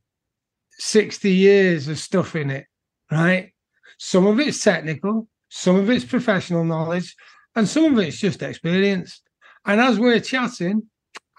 60 0.77 1.29
years 1.29 1.87
of 1.87 1.99
stuff 1.99 2.35
in 2.35 2.49
it, 2.49 2.65
right? 3.11 3.51
Some 3.97 4.25
of 4.27 4.39
it's 4.39 4.63
technical, 4.63 5.27
some 5.49 5.75
of 5.75 5.89
it's 5.89 6.05
professional 6.05 6.63
knowledge, 6.63 7.15
and 7.55 7.67
some 7.67 7.85
of 7.85 7.99
it's 7.99 8.19
just 8.19 8.41
experience. 8.41 9.21
And 9.65 9.79
as 9.79 9.99
we're 9.99 10.19
chatting, 10.19 10.83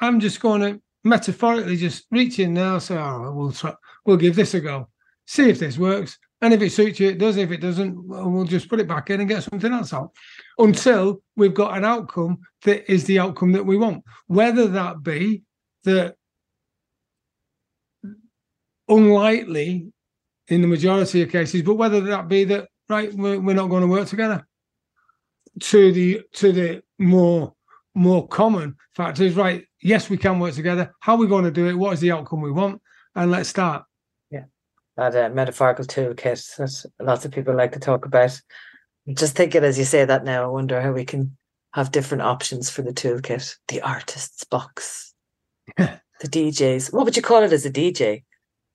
I'm 0.00 0.20
just 0.20 0.40
going 0.40 0.60
to 0.60 0.80
metaphorically 1.02 1.76
just 1.76 2.06
reach 2.10 2.38
in 2.38 2.54
now, 2.54 2.78
say, 2.78 2.96
"Oh, 2.96 3.32
we'll 3.34 3.52
try, 3.52 3.74
we'll 4.04 4.16
give 4.16 4.36
this 4.36 4.54
a 4.54 4.60
go, 4.60 4.88
see 5.26 5.50
if 5.50 5.58
this 5.58 5.78
works, 5.78 6.18
and 6.44 6.52
if 6.52 6.60
it 6.60 6.70
suits 6.70 7.00
you, 7.00 7.08
it 7.08 7.18
does. 7.18 7.38
If 7.38 7.50
it 7.50 7.62
doesn't, 7.62 7.96
we'll 8.06 8.44
just 8.44 8.68
put 8.68 8.78
it 8.78 8.86
back 8.86 9.08
in 9.08 9.20
and 9.20 9.28
get 9.28 9.42
something 9.42 9.72
else 9.72 9.94
out." 9.94 10.12
Until 10.58 11.22
we've 11.36 11.54
got 11.54 11.76
an 11.76 11.84
outcome 11.84 12.38
that 12.64 12.90
is 12.92 13.04
the 13.04 13.18
outcome 13.18 13.52
that 13.52 13.64
we 13.64 13.78
want, 13.78 14.04
whether 14.26 14.68
that 14.68 15.02
be 15.02 15.42
that 15.84 16.16
unlikely 18.88 19.90
in 20.48 20.60
the 20.60 20.68
majority 20.68 21.22
of 21.22 21.30
cases, 21.30 21.62
but 21.62 21.76
whether 21.76 22.02
that 22.02 22.28
be 22.28 22.44
that 22.44 22.68
right, 22.90 23.12
we're, 23.14 23.40
we're 23.40 23.54
not 23.54 23.70
going 23.70 23.80
to 23.80 23.88
work 23.88 24.08
together. 24.08 24.46
To 25.60 25.92
the 25.92 26.20
to 26.34 26.52
the 26.52 26.82
more 26.98 27.54
more 27.94 28.28
common 28.28 28.76
factors, 28.94 29.34
right? 29.34 29.64
Yes, 29.80 30.10
we 30.10 30.18
can 30.18 30.40
work 30.40 30.54
together. 30.54 30.92
How 31.00 31.14
are 31.14 31.18
we 31.18 31.26
going 31.26 31.44
to 31.44 31.50
do 31.50 31.68
it? 31.68 31.74
What 31.74 31.94
is 31.94 32.00
the 32.00 32.12
outcome 32.12 32.42
we 32.42 32.50
want? 32.50 32.82
And 33.14 33.30
let's 33.30 33.48
start. 33.48 33.84
Yeah, 34.96 35.10
that 35.10 35.32
uh, 35.32 35.34
metaphorical 35.34 35.84
toolkit 35.84 36.56
that 36.56 37.04
lots 37.04 37.24
of 37.24 37.32
people 37.32 37.54
like 37.54 37.72
to 37.72 37.80
talk 37.80 38.06
about. 38.06 38.40
Just 39.12 39.36
thinking 39.36 39.64
as 39.64 39.78
you 39.78 39.84
say 39.84 40.04
that 40.04 40.24
now, 40.24 40.44
I 40.44 40.46
wonder 40.46 40.80
how 40.80 40.92
we 40.92 41.04
can 41.04 41.36
have 41.72 41.92
different 41.92 42.22
options 42.22 42.70
for 42.70 42.82
the 42.82 42.92
toolkit. 42.92 43.56
The 43.68 43.80
artist's 43.82 44.44
box, 44.44 45.14
the 45.76 46.00
DJs. 46.22 46.92
What 46.92 47.04
would 47.04 47.16
you 47.16 47.22
call 47.22 47.42
it 47.42 47.52
as 47.52 47.66
a 47.66 47.70
DJ? 47.70 48.22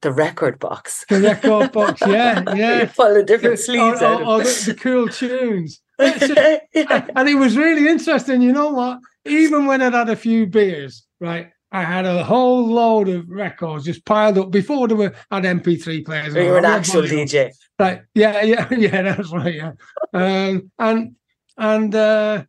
the 0.02 0.12
record 0.12 0.60
box. 0.60 1.06
The 1.10 1.20
record 1.20 1.72
box, 1.72 2.02
yeah, 2.02 2.44
yeah. 2.56 2.86
Full 2.86 3.18
of 3.18 3.26
different 3.26 3.60
sleeves. 3.60 4.02
Or, 4.02 4.22
or, 4.22 4.24
or 4.24 4.38
the, 4.40 4.64
the, 4.68 4.74
cool 4.76 5.08
tunes. 5.08 5.82
and 6.00 7.30
it 7.30 7.38
was 7.38 7.58
really 7.58 7.88
interesting. 7.88 8.42
You 8.42 8.54
know 8.54 8.72
what? 8.72 9.00
Even 9.26 9.66
when 9.66 9.82
I'd 9.82 9.94
had 9.94 10.10
a 10.10 10.16
few 10.16 10.48
beers, 10.48 11.06
right, 11.20 11.52
I 11.72 11.84
had 11.84 12.06
a 12.06 12.24
whole 12.24 12.68
load 12.68 13.10
of 13.10 13.30
records 13.30 13.86
just 13.86 14.04
piled 14.04 14.38
up 14.38 14.50
before 14.50 14.88
there 14.88 14.98
were 14.98 15.14
had 15.30 15.44
MP3 15.44 16.04
players. 16.04 16.34
You 16.34 16.46
were 16.46 16.58
an 16.58 16.66
actual 16.66 17.04
DJ. 17.04 17.52
Right. 17.78 18.02
Yeah, 18.16 18.42
yeah, 18.44 18.68
yeah, 18.74 19.02
that's 19.04 19.32
right. 19.32 19.56
Yeah. 19.56 19.72
Um, 20.14 20.72
and 20.80 21.16
and 21.58 21.94
uh 21.94 22.44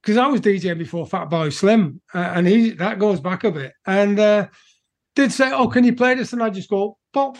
because 0.00 0.16
I 0.16 0.26
was 0.26 0.40
DJing 0.40 0.78
before 0.78 1.06
Fatboy 1.06 1.52
Slim, 1.52 2.00
uh, 2.12 2.18
and 2.18 2.46
he 2.48 2.70
that 2.70 2.98
goes 2.98 3.20
back 3.20 3.44
a 3.44 3.52
bit. 3.52 3.72
And 3.86 4.18
uh 4.18 4.48
did 5.14 5.30
say, 5.30 5.52
"Oh, 5.52 5.68
can 5.68 5.84
you 5.84 5.94
play 5.94 6.14
this?" 6.14 6.32
And 6.32 6.42
I 6.42 6.48
just 6.48 6.70
go 6.70 6.96
pop, 7.12 7.36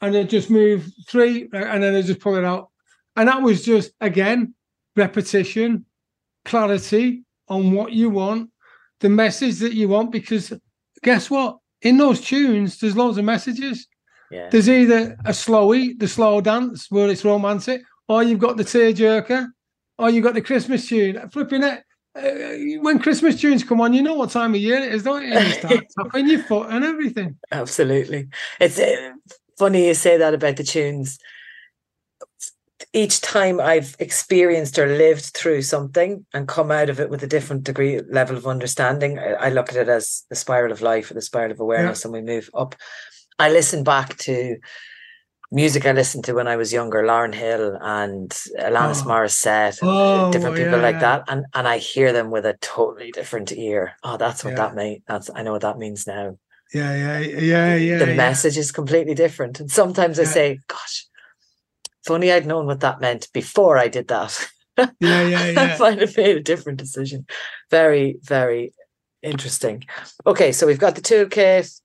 and 0.00 0.14
then 0.14 0.28
just 0.28 0.50
move 0.50 0.88
three, 1.08 1.48
and 1.52 1.82
then 1.82 1.94
I 1.96 2.02
just 2.02 2.20
pull 2.20 2.36
it 2.36 2.44
out, 2.44 2.70
and 3.16 3.28
that 3.28 3.42
was 3.42 3.64
just 3.64 3.90
again 4.00 4.54
repetition, 4.96 5.84
clarity 6.44 7.24
on 7.48 7.72
what 7.72 7.92
you 7.92 8.10
want, 8.10 8.50
the 9.00 9.08
message 9.08 9.58
that 9.58 9.72
you 9.72 9.88
want. 9.88 10.12
Because 10.12 10.52
guess 11.02 11.30
what? 11.30 11.58
In 11.82 11.96
those 11.96 12.20
tunes, 12.20 12.78
there's 12.78 12.96
loads 12.96 13.18
of 13.18 13.24
messages. 13.24 13.86
Yeah. 14.30 14.48
There's 14.50 14.68
either 14.68 15.16
a 15.24 15.30
slowy, 15.30 15.98
the 15.98 16.08
slow 16.08 16.40
dance 16.40 16.90
where 16.90 17.08
it's 17.08 17.24
romantic, 17.24 17.82
or 18.08 18.22
you've 18.22 18.40
got 18.40 18.56
the 18.56 18.64
tearjerker, 18.64 19.48
or 19.98 20.10
you've 20.10 20.24
got 20.24 20.34
the 20.34 20.42
Christmas 20.42 20.88
tune. 20.88 21.28
Flipping 21.30 21.62
it, 21.62 21.82
uh, 22.14 22.80
when 22.82 22.98
Christmas 22.98 23.40
tunes 23.40 23.64
come 23.64 23.80
on, 23.80 23.92
you 23.92 24.02
know 24.02 24.14
what 24.14 24.30
time 24.30 24.54
of 24.54 24.60
year 24.60 24.78
it 24.78 24.92
is, 24.92 25.02
don't 25.04 25.22
you? 25.22 25.38
You 25.38 25.52
start 25.52 25.84
tapping 25.98 26.28
your 26.28 26.42
foot 26.42 26.68
and 26.70 26.84
everything. 26.84 27.36
Absolutely, 27.52 28.28
it's 28.60 28.78
uh, 28.78 29.12
funny 29.58 29.86
you 29.86 29.94
say 29.94 30.16
that 30.16 30.34
about 30.34 30.56
the 30.56 30.64
tunes. 30.64 31.18
Each 32.98 33.20
time 33.20 33.60
I've 33.60 33.94
experienced 33.98 34.78
or 34.78 34.86
lived 34.86 35.26
through 35.26 35.62
something 35.62 36.26
and 36.34 36.48
come 36.48 36.70
out 36.72 36.88
of 36.88 36.98
it 36.98 37.10
with 37.10 37.22
a 37.22 37.28
different 37.28 37.62
degree 37.62 38.00
level 38.10 38.36
of 38.36 38.46
understanding, 38.46 39.18
I, 39.18 39.32
I 39.34 39.48
look 39.50 39.68
at 39.68 39.76
it 39.76 39.88
as 39.88 40.24
the 40.30 40.34
spiral 40.36 40.72
of 40.72 40.82
life 40.82 41.10
or 41.10 41.14
the 41.14 41.22
spiral 41.22 41.52
of 41.52 41.60
awareness, 41.60 42.02
yeah. 42.02 42.08
and 42.08 42.12
we 42.12 42.22
move 42.22 42.50
up. 42.54 42.74
I 43.38 43.50
listen 43.50 43.84
back 43.84 44.16
to 44.18 44.56
music 45.50 45.86
I 45.86 45.92
listened 45.92 46.24
to 46.24 46.34
when 46.34 46.48
I 46.48 46.56
was 46.56 46.72
younger, 46.72 47.02
Lauryn 47.02 47.34
Hill 47.34 47.78
and 47.80 48.30
Alanis 48.58 49.02
oh. 49.04 49.08
Morissette, 49.08 49.80
and 49.80 49.90
oh, 49.90 50.32
different 50.32 50.56
people 50.56 50.78
yeah, 50.78 50.82
like 50.82 50.94
yeah. 50.96 51.00
that, 51.00 51.24
and 51.28 51.46
and 51.54 51.68
I 51.68 51.78
hear 51.78 52.12
them 52.12 52.30
with 52.30 52.44
a 52.46 52.58
totally 52.60 53.10
different 53.12 53.52
ear. 53.52 53.92
Oh, 54.02 54.16
that's 54.16 54.44
what 54.44 54.56
that 54.56 54.74
means. 54.74 55.02
That's 55.06 55.30
I 55.34 55.42
know 55.42 55.52
what 55.52 55.62
that 55.62 55.78
means 55.78 56.06
now. 56.06 56.38
Yeah, 56.74 56.94
yeah, 56.94 57.18
yeah, 57.18 57.76
yeah. 57.76 57.98
The 57.98 58.14
message 58.14 58.58
is 58.58 58.72
completely 58.72 59.14
different, 59.14 59.60
and 59.60 59.70
sometimes 59.70 60.18
I 60.18 60.24
say, 60.24 60.58
"Gosh, 60.66 61.06
if 62.08 62.12
only 62.12 62.32
I'd 62.32 62.46
known 62.46 62.66
what 62.66 62.80
that 62.80 63.00
meant 63.00 63.28
before 63.34 63.76
I 63.78 63.88
did 63.88 64.08
that." 64.08 64.48
yeah, 64.78 64.88
yeah, 65.00 65.22
yeah. 65.50 65.74
I 65.74 65.78
might 65.78 66.00
have 66.00 66.16
made 66.16 66.36
a 66.36 66.42
different 66.42 66.78
decision. 66.78 67.26
Very, 67.70 68.16
very 68.22 68.72
interesting. 69.22 69.84
Okay, 70.26 70.52
so 70.52 70.66
we've 70.66 70.78
got 70.78 70.94
the 70.94 71.02
toolkit. 71.02 71.80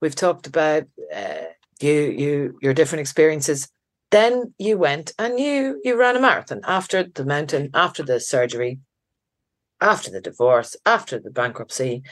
We've 0.00 0.14
talked 0.14 0.46
about. 0.46 0.84
Uh, 1.14 1.44
you 1.82 1.92
you 1.92 2.58
your 2.60 2.74
different 2.74 3.00
experiences 3.00 3.68
then 4.10 4.52
you 4.58 4.76
went 4.76 5.12
and 5.18 5.38
you 5.38 5.80
you 5.84 5.98
ran 5.98 6.16
a 6.16 6.20
marathon 6.20 6.60
after 6.64 7.04
the 7.04 7.24
mountain 7.24 7.70
after 7.74 8.02
the 8.02 8.20
surgery 8.20 8.78
after 9.80 10.10
the 10.10 10.20
divorce 10.20 10.76
after 10.84 11.18
the 11.18 11.30
bankruptcy 11.30 12.02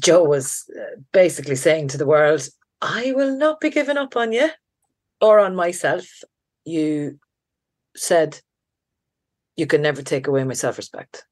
joe 0.00 0.24
was 0.24 0.64
uh, 0.78 1.00
basically 1.12 1.56
saying 1.56 1.88
to 1.88 1.98
the 1.98 2.06
world 2.06 2.48
i 2.80 3.12
will 3.12 3.36
not 3.36 3.60
be 3.60 3.70
giving 3.70 3.98
up 3.98 4.16
on 4.16 4.32
you 4.32 4.48
or 5.20 5.38
on 5.38 5.54
myself 5.54 6.06
you 6.66 7.18
said 7.96 8.38
you 9.56 9.66
can 9.66 9.80
never 9.80 10.02
take 10.02 10.26
away 10.26 10.44
my 10.44 10.54
self-respect 10.54 11.24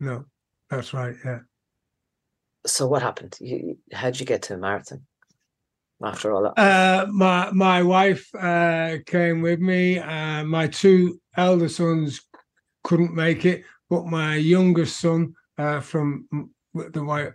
no 0.00 0.24
that's 0.68 0.92
right 0.92 1.14
yeah 1.24 1.40
so 2.66 2.86
what 2.86 3.02
happened 3.02 3.36
you 3.40 3.78
how'd 3.92 4.18
you 4.18 4.26
get 4.26 4.42
to 4.42 4.54
a 4.54 4.58
marathon 4.58 5.02
after 6.02 6.32
all 6.32 6.42
that? 6.42 6.58
Uh, 6.58 7.06
my 7.10 7.50
my 7.52 7.82
wife 7.82 8.34
uh, 8.34 8.96
came 9.06 9.42
with 9.42 9.60
me. 9.60 9.98
Uh, 9.98 10.44
my 10.44 10.66
two 10.66 11.20
elder 11.36 11.68
sons 11.68 12.20
couldn't 12.84 13.14
make 13.14 13.44
it, 13.44 13.64
but 13.88 14.06
my 14.06 14.36
youngest 14.36 15.00
son 15.00 15.34
uh, 15.58 15.80
from 15.80 16.26
the 16.74 17.04
wife, 17.04 17.34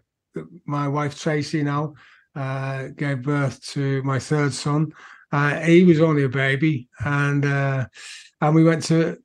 my 0.65 0.87
wife 0.87 1.19
Tracy 1.19 1.63
now 1.63 1.93
uh, 2.35 2.87
gave 2.95 3.21
birth 3.21 3.63
to 3.67 4.01
my 4.03 4.19
third 4.19 4.53
son. 4.53 4.91
Uh, 5.35 5.59
he 5.59 5.83
was 5.83 5.99
only 5.99 6.23
a 6.23 6.29
baby, 6.29 6.87
and 6.99 7.43
and 7.43 8.55
we 8.55 8.63
went 8.63 8.83
to 8.83 9.17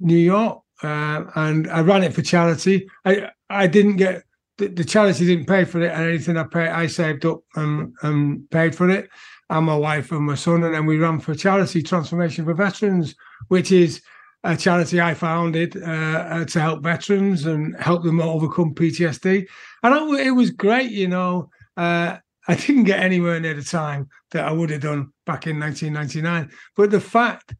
New 0.00 0.16
York, 0.16 0.62
and 0.82 1.68
I 1.68 1.80
ran 1.80 2.04
it 2.04 2.14
for 2.14 2.22
charity. 2.22 2.88
I 3.04 3.30
I 3.50 3.66
didn't 3.66 3.96
get 3.96 4.22
the, 4.58 4.68
the, 4.68 4.84
charity 4.84 5.26
didn't 5.26 5.46
pay 5.46 5.64
for 5.64 5.82
it, 5.82 5.92
and 5.92 6.02
anything 6.02 6.36
I 6.36 6.44
paid, 6.44 6.68
I 6.68 6.86
saved 6.86 7.24
up 7.26 7.40
and, 7.56 7.94
and 8.02 8.48
paid 8.50 8.74
for 8.74 8.88
it, 8.88 9.08
and 9.50 9.66
my 9.66 9.76
wife 9.76 10.12
and 10.12 10.24
my 10.24 10.34
son, 10.34 10.62
and 10.62 10.74
then 10.74 10.86
we 10.86 10.98
ran 10.98 11.20
for 11.20 11.34
charity 11.34 11.82
transformation 11.82 12.44
for 12.44 12.54
veterans, 12.54 13.14
which 13.48 13.72
is 13.72 14.02
a 14.44 14.56
charity 14.56 15.00
I 15.00 15.14
founded 15.14 15.76
uh, 15.76 16.28
uh 16.30 16.44
to 16.44 16.60
help 16.60 16.82
veterans 16.82 17.46
and 17.46 17.76
help 17.80 18.04
them 18.04 18.20
overcome 18.20 18.74
PTSD. 18.74 19.46
And 19.82 19.94
I, 19.94 20.26
it 20.26 20.30
was 20.30 20.50
great, 20.50 20.90
you 20.90 21.08
know. 21.08 21.50
Uh, 21.76 22.18
I 22.48 22.54
didn't 22.54 22.84
get 22.84 23.00
anywhere 23.00 23.40
near 23.40 23.54
the 23.54 23.62
time 23.62 24.08
that 24.30 24.46
I 24.46 24.52
would 24.52 24.70
have 24.70 24.82
done 24.82 25.12
back 25.24 25.46
in 25.46 25.58
1999, 25.58 26.50
but 26.76 26.90
the 26.90 27.00
fact 27.00 27.54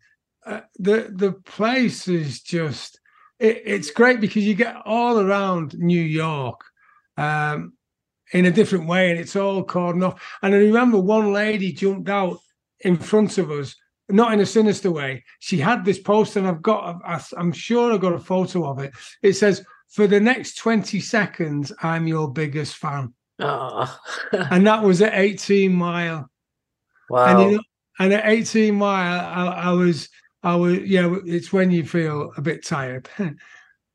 uh, 0.44 0.60
the 0.78 1.12
the 1.12 1.32
place 1.32 2.06
is 2.06 2.40
just 2.40 3.00
it, 3.38 3.62
it's 3.64 3.90
great 3.90 4.20
because 4.20 4.44
you 4.44 4.54
get 4.54 4.76
all 4.84 5.18
around 5.18 5.76
New 5.78 6.00
York 6.00 6.60
um, 7.16 7.72
in 8.32 8.46
a 8.46 8.50
different 8.50 8.86
way, 8.86 9.10
and 9.10 9.18
it's 9.18 9.36
all 9.36 9.64
cordoned 9.64 10.06
off. 10.06 10.22
And 10.42 10.54
I 10.54 10.58
remember 10.58 10.98
one 10.98 11.32
lady 11.32 11.72
jumped 11.72 12.08
out 12.08 12.38
in 12.80 12.96
front 12.96 13.38
of 13.38 13.50
us, 13.50 13.74
not 14.08 14.32
in 14.32 14.40
a 14.40 14.46
sinister 14.46 14.90
way. 14.90 15.24
She 15.40 15.58
had 15.58 15.84
this 15.84 15.98
poster, 15.98 16.38
and 16.38 16.48
I've 16.48 16.62
got, 16.62 17.00
I'm 17.36 17.52
sure 17.52 17.92
I 17.92 17.98
got 17.98 18.12
a 18.12 18.18
photo 18.18 18.68
of 18.70 18.78
it. 18.78 18.92
It 19.22 19.32
says, 19.34 19.64
"For 19.88 20.06
the 20.06 20.20
next 20.20 20.58
twenty 20.58 21.00
seconds, 21.00 21.72
I'm 21.82 22.06
your 22.06 22.32
biggest 22.32 22.76
fan." 22.76 23.14
Oh. 23.38 23.98
and 24.32 24.66
that 24.66 24.82
was 24.82 25.02
at 25.02 25.14
18 25.14 25.72
mile. 25.72 26.30
Wow. 27.10 27.26
And 27.26 27.50
you 27.50 27.56
know, 27.56 27.62
and 27.98 28.12
at 28.12 28.26
18 28.26 28.74
mile, 28.74 29.20
I, 29.20 29.46
I 29.68 29.72
was, 29.72 30.08
I 30.42 30.54
was, 30.56 30.78
yeah, 30.80 31.16
it's 31.24 31.52
when 31.52 31.70
you 31.70 31.84
feel 31.84 32.32
a 32.36 32.42
bit 32.42 32.64
tired. 32.64 33.08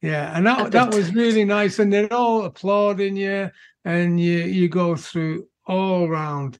Yeah, 0.01 0.35
and 0.35 0.47
that 0.47 0.71
that 0.71 0.93
was 0.93 1.13
really 1.13 1.45
nice, 1.45 1.77
and 1.77 1.93
they're 1.93 2.11
all 2.11 2.45
applauding 2.45 3.15
you, 3.15 3.51
and 3.85 4.19
you 4.19 4.39
you 4.39 4.67
go 4.67 4.95
through 4.95 5.47
all 5.67 6.07
around 6.07 6.59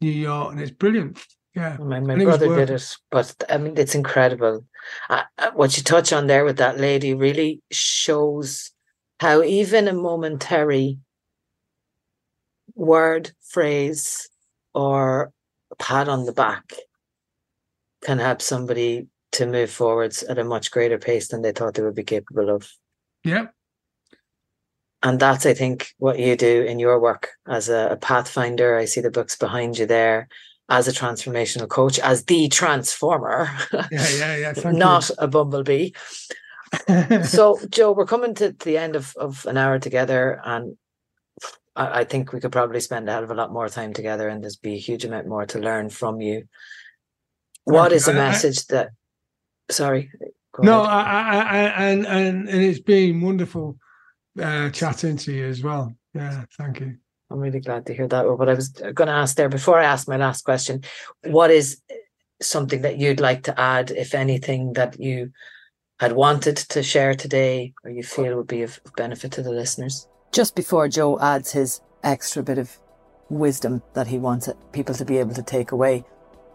New 0.00 0.10
York, 0.10 0.52
and 0.52 0.60
it's 0.60 0.72
brilliant. 0.72 1.24
Yeah, 1.54 1.76
my, 1.78 2.00
my 2.00 2.16
brother 2.16 2.56
did 2.56 2.70
it, 2.70 2.96
but 3.10 3.34
I 3.48 3.58
mean, 3.58 3.74
it's 3.76 3.94
incredible. 3.94 4.64
Uh, 5.08 5.22
what 5.54 5.76
you 5.76 5.84
touch 5.84 6.12
on 6.12 6.26
there 6.26 6.44
with 6.44 6.56
that 6.56 6.80
lady 6.80 7.14
really 7.14 7.62
shows 7.70 8.72
how 9.20 9.42
even 9.42 9.86
a 9.86 9.92
momentary 9.92 10.98
word, 12.74 13.32
phrase, 13.40 14.28
or 14.74 15.32
pat 15.78 16.08
on 16.08 16.24
the 16.24 16.32
back 16.32 16.74
can 18.02 18.18
help 18.18 18.42
somebody 18.42 19.06
to 19.32 19.46
move 19.46 19.70
forwards 19.70 20.22
at 20.22 20.38
a 20.38 20.44
much 20.44 20.70
greater 20.70 20.98
pace 20.98 21.28
than 21.28 21.42
they 21.42 21.52
thought 21.52 21.74
they 21.74 21.82
would 21.82 21.94
be 21.94 22.04
capable 22.04 22.50
of. 22.50 22.70
Yeah. 23.24 23.46
And 25.02 25.18
that's, 25.18 25.46
I 25.46 25.54
think, 25.54 25.88
what 25.98 26.18
you 26.18 26.36
do 26.36 26.62
in 26.62 26.78
your 26.78 27.00
work 27.00 27.30
as 27.48 27.68
a, 27.68 27.88
a 27.92 27.96
pathfinder. 27.96 28.76
I 28.76 28.84
see 28.84 29.00
the 29.00 29.10
books 29.10 29.36
behind 29.36 29.78
you 29.78 29.86
there 29.86 30.28
as 30.68 30.86
a 30.86 30.92
transformational 30.92 31.68
coach, 31.68 31.98
as 31.98 32.24
the 32.24 32.48
transformer. 32.48 33.50
Yeah, 33.72 33.86
yeah, 33.90 34.36
yeah. 34.36 34.70
not 34.70 35.08
you. 35.08 35.14
a 35.18 35.26
bumblebee. 35.26 35.90
so, 37.24 37.58
Joe, 37.68 37.92
we're 37.92 38.06
coming 38.06 38.34
to 38.36 38.52
the 38.52 38.78
end 38.78 38.96
of, 38.96 39.14
of 39.16 39.44
an 39.46 39.56
hour 39.56 39.78
together, 39.78 40.40
and 40.44 40.76
I, 41.74 42.00
I, 42.00 42.04
think 42.04 42.32
we 42.32 42.40
could 42.40 42.52
probably 42.52 42.80
spend 42.80 43.08
a 43.08 43.12
hell 43.12 43.24
of 43.24 43.30
a 43.30 43.34
lot 43.34 43.52
more 43.52 43.68
time 43.68 43.92
together, 43.92 44.28
and 44.28 44.42
there's 44.42 44.56
be 44.56 44.74
a 44.74 44.78
huge 44.78 45.04
amount 45.04 45.26
more 45.26 45.46
to 45.46 45.58
learn 45.58 45.88
from 45.88 46.20
you. 46.20 46.48
What 47.64 47.92
is 47.92 48.08
a 48.08 48.12
message 48.12 48.66
that 48.66 48.90
sorry. 49.70 50.10
No, 50.58 50.82
I, 50.82 51.00
I, 51.00 51.38
I, 51.38 51.58
and 51.90 52.06
and 52.06 52.48
and 52.48 52.62
it's 52.62 52.80
been 52.80 53.20
wonderful 53.20 53.78
uh, 54.40 54.70
chatting 54.70 55.16
to 55.18 55.32
you 55.32 55.46
as 55.46 55.62
well. 55.62 55.94
Yeah, 56.14 56.44
thank 56.58 56.80
you. 56.80 56.96
I'm 57.30 57.38
really 57.38 57.60
glad 57.60 57.86
to 57.86 57.94
hear 57.94 58.06
that. 58.08 58.26
What 58.28 58.48
I 58.48 58.54
was 58.54 58.68
going 58.68 59.08
to 59.08 59.12
ask 59.12 59.36
there 59.36 59.48
before 59.48 59.78
I 59.78 59.84
ask 59.84 60.06
my 60.06 60.18
last 60.18 60.44
question, 60.44 60.84
what 61.24 61.50
is 61.50 61.80
something 62.42 62.82
that 62.82 62.98
you'd 62.98 63.20
like 63.20 63.44
to 63.44 63.58
add, 63.58 63.90
if 63.90 64.14
anything, 64.14 64.74
that 64.74 65.00
you 65.00 65.32
had 65.98 66.12
wanted 66.12 66.56
to 66.56 66.82
share 66.82 67.14
today, 67.14 67.72
or 67.84 67.90
you 67.90 68.02
feel 68.02 68.36
would 68.36 68.48
be 68.48 68.62
of 68.62 68.78
benefit 68.96 69.32
to 69.32 69.42
the 69.42 69.52
listeners? 69.52 70.06
Just 70.32 70.54
before 70.54 70.88
Joe 70.88 71.18
adds 71.20 71.52
his 71.52 71.82
extra 72.02 72.42
bit 72.42 72.56
of 72.56 72.78
wisdom 73.28 73.82
that 73.92 74.06
he 74.06 74.16
wants 74.16 74.48
people 74.72 74.94
to 74.94 75.04
be 75.04 75.18
able 75.18 75.34
to 75.34 75.42
take 75.42 75.72
away, 75.72 76.06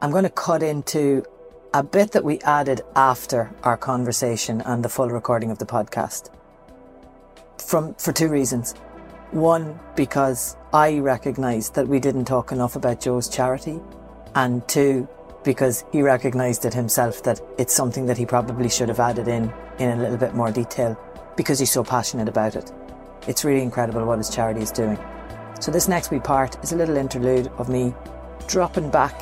I'm 0.02 0.10
going 0.10 0.24
to 0.24 0.32
cut 0.32 0.64
into 0.64 1.24
a 1.76 1.84
bit 1.84 2.12
that 2.14 2.24
we 2.24 2.40
added 2.40 2.82
after 2.96 3.52
our 3.62 3.78
conversation 3.78 4.62
and 4.62 4.84
the 4.84 4.90
full 4.90 5.10
recording 5.10 5.52
of 5.52 5.60
the 5.60 5.68
podcast. 5.68 6.32
From 7.60 7.94
for 7.96 8.12
two 8.12 8.30
reasons. 8.30 8.74
One, 9.30 9.80
because 9.96 10.58
I 10.74 10.98
recognised 10.98 11.76
that 11.76 11.88
we 11.88 12.00
didn't 12.00 12.26
talk 12.26 12.52
enough 12.52 12.76
about 12.76 13.00
Joe's 13.00 13.30
charity, 13.30 13.80
and 14.34 14.68
two, 14.68 15.08
because 15.44 15.86
he 15.92 16.02
recognised 16.02 16.66
it 16.66 16.74
himself 16.74 17.22
that 17.24 17.42
it's 17.60 17.76
something 17.76 18.08
that 18.08 18.18
he 18.18 18.26
probably 18.26 18.70
should 18.70 18.90
have 18.90 19.00
added 19.00 19.28
in 19.28 19.54
in 19.78 19.92
a 19.92 20.02
little 20.02 20.18
bit 20.18 20.34
more 20.34 20.52
detail 20.52 21.00
because 21.36 21.60
he's 21.60 21.72
so 21.72 21.84
passionate 21.84 22.28
about 22.28 22.56
it. 22.56 22.72
It's 23.28 23.44
really 23.44 23.62
incredible 23.62 24.06
what 24.06 24.18
his 24.18 24.30
charity 24.30 24.62
is 24.62 24.72
doing. 24.72 24.98
So 25.60 25.72
this 25.72 25.88
next 25.88 26.12
wee 26.12 26.20
part 26.20 26.62
is 26.64 26.72
a 26.72 26.76
little 26.76 26.98
interlude 26.98 27.48
of 27.58 27.68
me 27.70 27.94
dropping 28.48 28.90
back 28.90 29.20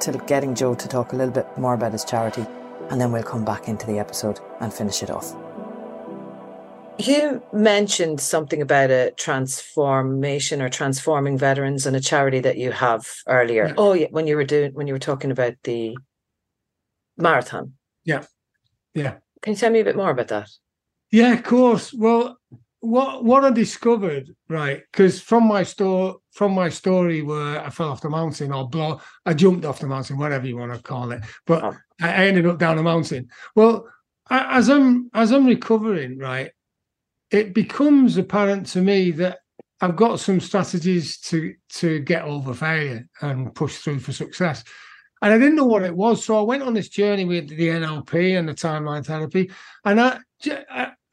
to 0.00 0.12
getting 0.26 0.54
Joe 0.54 0.74
to 0.74 0.88
talk 0.88 1.12
a 1.12 1.16
little 1.16 1.32
bit 1.32 1.46
more 1.58 1.74
about 1.74 1.92
his 1.92 2.04
charity, 2.04 2.46
and 2.90 3.00
then 3.00 3.12
we'll 3.12 3.22
come 3.22 3.44
back 3.44 3.68
into 3.68 3.86
the 3.86 3.98
episode 3.98 4.40
and 4.60 4.72
finish 4.72 5.02
it 5.02 5.10
off. 5.10 5.34
You 6.98 7.42
mentioned 7.52 8.20
something 8.20 8.60
about 8.60 8.90
a 8.90 9.12
transformation 9.12 10.60
or 10.60 10.68
transforming 10.68 11.38
veterans 11.38 11.86
and 11.86 11.96
a 11.96 12.00
charity 12.00 12.40
that 12.40 12.58
you 12.58 12.70
have 12.70 13.06
earlier. 13.26 13.68
Yeah. 13.68 13.74
Oh 13.76 13.92
yeah, 13.92 14.08
when 14.10 14.26
you 14.26 14.36
were 14.36 14.44
doing 14.44 14.72
when 14.74 14.86
you 14.86 14.92
were 14.92 14.98
talking 14.98 15.30
about 15.30 15.54
the 15.64 15.96
marathon. 17.16 17.74
Yeah. 18.04 18.24
Yeah. 18.94 19.16
Can 19.40 19.54
you 19.54 19.56
tell 19.56 19.70
me 19.70 19.80
a 19.80 19.84
bit 19.84 19.96
more 19.96 20.10
about 20.10 20.28
that? 20.28 20.48
Yeah, 21.10 21.32
of 21.32 21.42
course. 21.42 21.92
Well, 21.92 22.38
what 22.82 23.24
what 23.24 23.44
I 23.44 23.50
discovered, 23.50 24.34
right? 24.48 24.82
Because 24.90 25.20
from 25.20 25.46
my 25.46 25.62
store, 25.62 26.18
from 26.32 26.52
my 26.52 26.68
story 26.68 27.22
where 27.22 27.64
I 27.64 27.70
fell 27.70 27.90
off 27.90 28.00
the 28.00 28.10
mountain 28.10 28.52
or 28.52 28.68
blow, 28.68 29.00
I 29.24 29.34
jumped 29.34 29.64
off 29.64 29.78
the 29.78 29.86
mountain, 29.86 30.18
whatever 30.18 30.48
you 30.48 30.56
want 30.56 30.74
to 30.74 30.82
call 30.82 31.12
it, 31.12 31.22
but 31.46 31.62
Oh. 31.62 31.76
I 32.00 32.26
ended 32.26 32.44
up 32.46 32.58
down 32.58 32.76
the 32.76 32.82
mountain. 32.82 33.28
Well, 33.54 33.86
I, 34.28 34.58
as 34.58 34.68
I'm 34.68 35.08
as 35.14 35.30
I'm 35.30 35.46
recovering, 35.46 36.18
right, 36.18 36.50
it 37.30 37.54
becomes 37.54 38.16
apparent 38.16 38.66
to 38.68 38.80
me 38.80 39.12
that 39.12 39.38
I've 39.80 39.94
got 39.96 40.18
some 40.18 40.40
strategies 40.40 41.18
to 41.28 41.54
to 41.74 42.00
get 42.00 42.24
over 42.24 42.52
failure 42.52 43.08
and 43.20 43.54
push 43.54 43.76
through 43.78 44.00
for 44.00 44.12
success. 44.12 44.64
And 45.22 45.32
I 45.32 45.38
didn't 45.38 45.54
know 45.54 45.64
what 45.64 45.84
it 45.84 45.96
was, 45.96 46.24
so 46.24 46.36
I 46.36 46.42
went 46.42 46.64
on 46.64 46.74
this 46.74 46.88
journey 46.88 47.24
with 47.24 47.48
the 47.48 47.68
NLP 47.68 48.36
and 48.36 48.48
the 48.48 48.54
timeline 48.54 49.06
therapy. 49.06 49.52
And 49.84 50.00
I, 50.00 50.18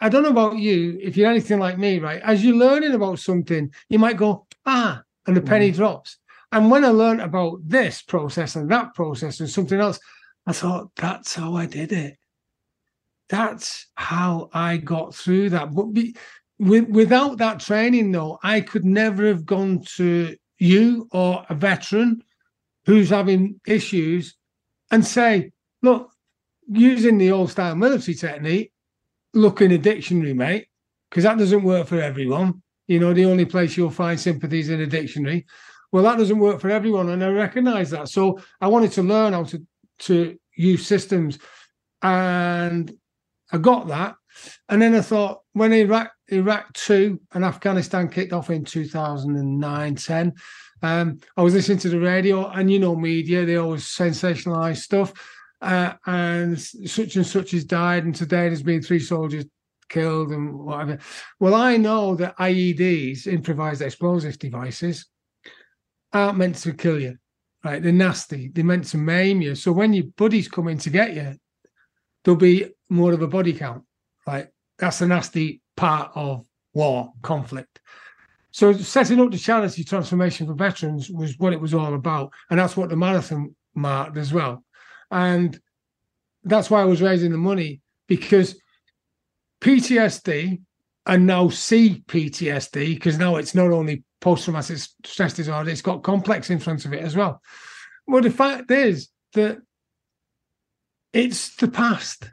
I 0.02 0.10
don't 0.10 0.24
know 0.24 0.30
about 0.30 0.58
you, 0.58 0.98
if 1.00 1.16
you're 1.16 1.30
anything 1.30 1.60
like 1.60 1.78
me, 1.78 2.00
right? 2.00 2.20
As 2.24 2.44
you're 2.44 2.56
learning 2.56 2.94
about 2.94 3.20
something, 3.20 3.72
you 3.88 4.00
might 4.00 4.18
go, 4.18 4.48
ah, 4.66 5.04
and 5.28 5.38
the 5.38 5.42
penny 5.42 5.72
drops. 5.72 6.18
And 6.52 6.72
when 6.72 6.84
I 6.84 6.88
learned 6.88 7.22
about 7.22 7.60
this 7.64 8.02
process 8.02 8.56
and 8.56 8.72
that 8.72 8.96
process 8.96 9.42
and 9.42 9.50
something 9.50 9.80
else, 9.80 10.00
I 10.48 10.54
thought, 10.54 10.90
that's 10.96 11.36
how 11.36 11.56
I 11.56 11.68
did 11.68 11.92
it. 11.92 12.18
That's 13.30 13.86
how 13.94 14.50
I 14.54 14.78
got 14.78 15.14
through 15.14 15.52
that. 15.52 15.76
But 15.76 15.94
be, 15.94 16.16
with, 16.58 16.90
without 16.90 17.38
that 17.38 17.60
training, 17.60 18.12
though, 18.12 18.40
I 18.42 18.62
could 18.62 18.86
never 18.86 19.28
have 19.28 19.46
gone 19.46 19.84
to 19.98 20.36
you 20.58 21.08
or 21.12 21.46
a 21.48 21.54
veteran 21.54 22.24
who's 22.86 23.10
having 23.10 23.60
issues 23.68 24.36
and 24.92 25.06
say, 25.06 25.52
look, 25.82 26.12
using 26.68 27.18
the 27.18 27.32
old 27.32 27.50
style 27.50 27.76
military 27.76 28.16
technique, 28.16 28.72
look 29.34 29.62
in 29.62 29.72
a 29.72 29.78
dictionary, 29.78 30.34
mate, 30.34 30.68
because 31.10 31.24
that 31.24 31.38
doesn't 31.38 31.64
work 31.64 31.88
for 31.88 32.02
everyone. 32.02 32.62
You 32.88 33.00
know, 33.00 33.14
the 33.14 33.26
only 33.26 33.46
place 33.46 33.78
you'll 33.78 33.92
find 33.92 34.20
sympathy 34.20 34.60
is 34.60 34.70
in 34.70 34.82
a 34.82 34.88
dictionary. 34.88 35.46
Well, 35.92 36.04
that 36.04 36.18
doesn't 36.18 36.40
work 36.40 36.60
for 36.60 36.70
everyone, 36.70 37.10
and 37.10 37.24
I 37.24 37.30
recognize 37.30 37.90
that. 37.92 38.10
So 38.10 38.40
I 38.62 38.68
wanted 38.68 38.92
to 38.94 39.04
learn 39.04 39.34
how 39.34 39.44
to 39.46 39.66
to 40.00 40.38
use 40.56 40.86
systems, 40.86 41.40
and 42.02 42.92
I 43.52 43.58
got 43.58 43.88
that. 43.88 44.16
And 44.70 44.82
then 44.82 44.96
I 44.96 45.02
thought, 45.02 45.42
when 45.54 45.74
Iraq 45.74 46.12
Iraq 46.28 46.74
two 46.74 47.20
and 47.34 47.44
Afghanistan 47.44 48.08
kicked 48.08 48.34
off 48.34 48.50
in 48.50 48.66
2009, 48.66 49.96
10, 49.96 50.34
um, 50.82 51.20
I 51.36 51.42
was 51.42 51.54
listening 51.54 51.80
to 51.80 51.90
the 51.90 52.00
radio, 52.00 52.48
and 52.50 52.72
you 52.72 52.80
know, 52.80 52.96
media 52.96 53.46
they 53.46 53.58
always 53.58 53.84
sensationalize 53.84 54.78
stuff. 54.78 55.14
Uh, 55.62 55.94
and 56.06 56.60
such 56.60 57.18
and 57.18 57.28
such 57.28 57.52
has 57.52 57.66
died, 57.66 58.06
and 58.06 58.16
today 58.16 58.48
there's 58.48 58.64
been 58.64 58.82
three 58.82 59.00
soldiers 59.00 59.46
killed 59.90 60.32
and 60.32 60.54
whatever. 60.54 61.00
Well, 61.40 61.56
I 61.56 61.78
know 61.78 62.16
that 62.16 62.38
IEDs, 62.38 63.28
improvised 63.28 63.82
explosive 63.82 64.40
devices, 64.40 65.08
aren't 66.14 66.38
meant 66.38 66.56
to 66.58 66.74
kill 66.74 67.00
you, 67.00 67.18
right? 67.64 67.82
They're 67.82 67.92
nasty. 67.92 68.50
They're 68.50 68.64
meant 68.64 68.86
to 68.86 68.98
maim 68.98 69.42
you. 69.42 69.56
So 69.56 69.72
when 69.72 69.94
your 69.94 70.06
buddies 70.16 70.48
come 70.48 70.70
in 70.70 70.78
to 70.80 70.90
get 70.90 71.14
you, 71.14 71.36
there'll 72.24 72.38
be 72.38 72.70
more 72.90 73.12
of 73.12 73.22
a 73.22 73.28
body 73.28 73.54
count, 73.54 73.84
right? 74.26 74.48
That's 74.78 75.00
the 75.00 75.08
nasty 75.08 75.62
part 75.76 76.12
of 76.16 76.46
war 76.74 77.12
conflict. 77.22 77.82
So 78.60 78.74
setting 78.74 79.22
up 79.22 79.32
the 79.32 79.38
charity 79.38 79.86
transformation 79.86 80.46
for 80.46 80.54
veterans 80.54 81.10
was 81.10 81.40
what 81.40 81.54
it 81.54 81.62
was 81.62 81.74
all 81.74 81.94
about, 81.94 82.34
and 82.50 82.60
that's 82.60 82.76
what 82.76 82.90
the 82.90 82.98
marathon 82.98 83.56
marked 83.74 84.18
as 84.18 84.34
well. 84.34 84.66
And 85.10 85.58
that's 86.44 86.70
why 86.70 86.82
I 86.82 86.86
was 86.86 87.02
raising 87.02 87.32
the 87.32 87.38
money 87.38 87.80
because 88.10 88.62
PTSD 89.62 90.60
and 91.06 91.26
now 91.26 91.46
CPTSD, 91.46 92.96
because 92.96 93.18
now 93.18 93.38
it's 93.38 93.56
not 93.56 93.72
only 93.72 94.04
post 94.20 94.44
traumatic 94.44 94.80
stress 95.06 95.36
disorder, 95.36 95.70
it's 95.70 95.82
got 95.82 96.04
complex 96.04 96.50
in 96.50 96.60
front 96.60 96.84
of 96.84 96.92
it 96.92 97.02
as 97.02 97.16
well. 97.16 97.42
Well, 98.08 98.22
the 98.22 98.30
fact 98.30 98.70
is 98.72 99.08
that 99.36 99.60
it's 101.14 101.56
the 101.56 101.70
past, 101.70 102.30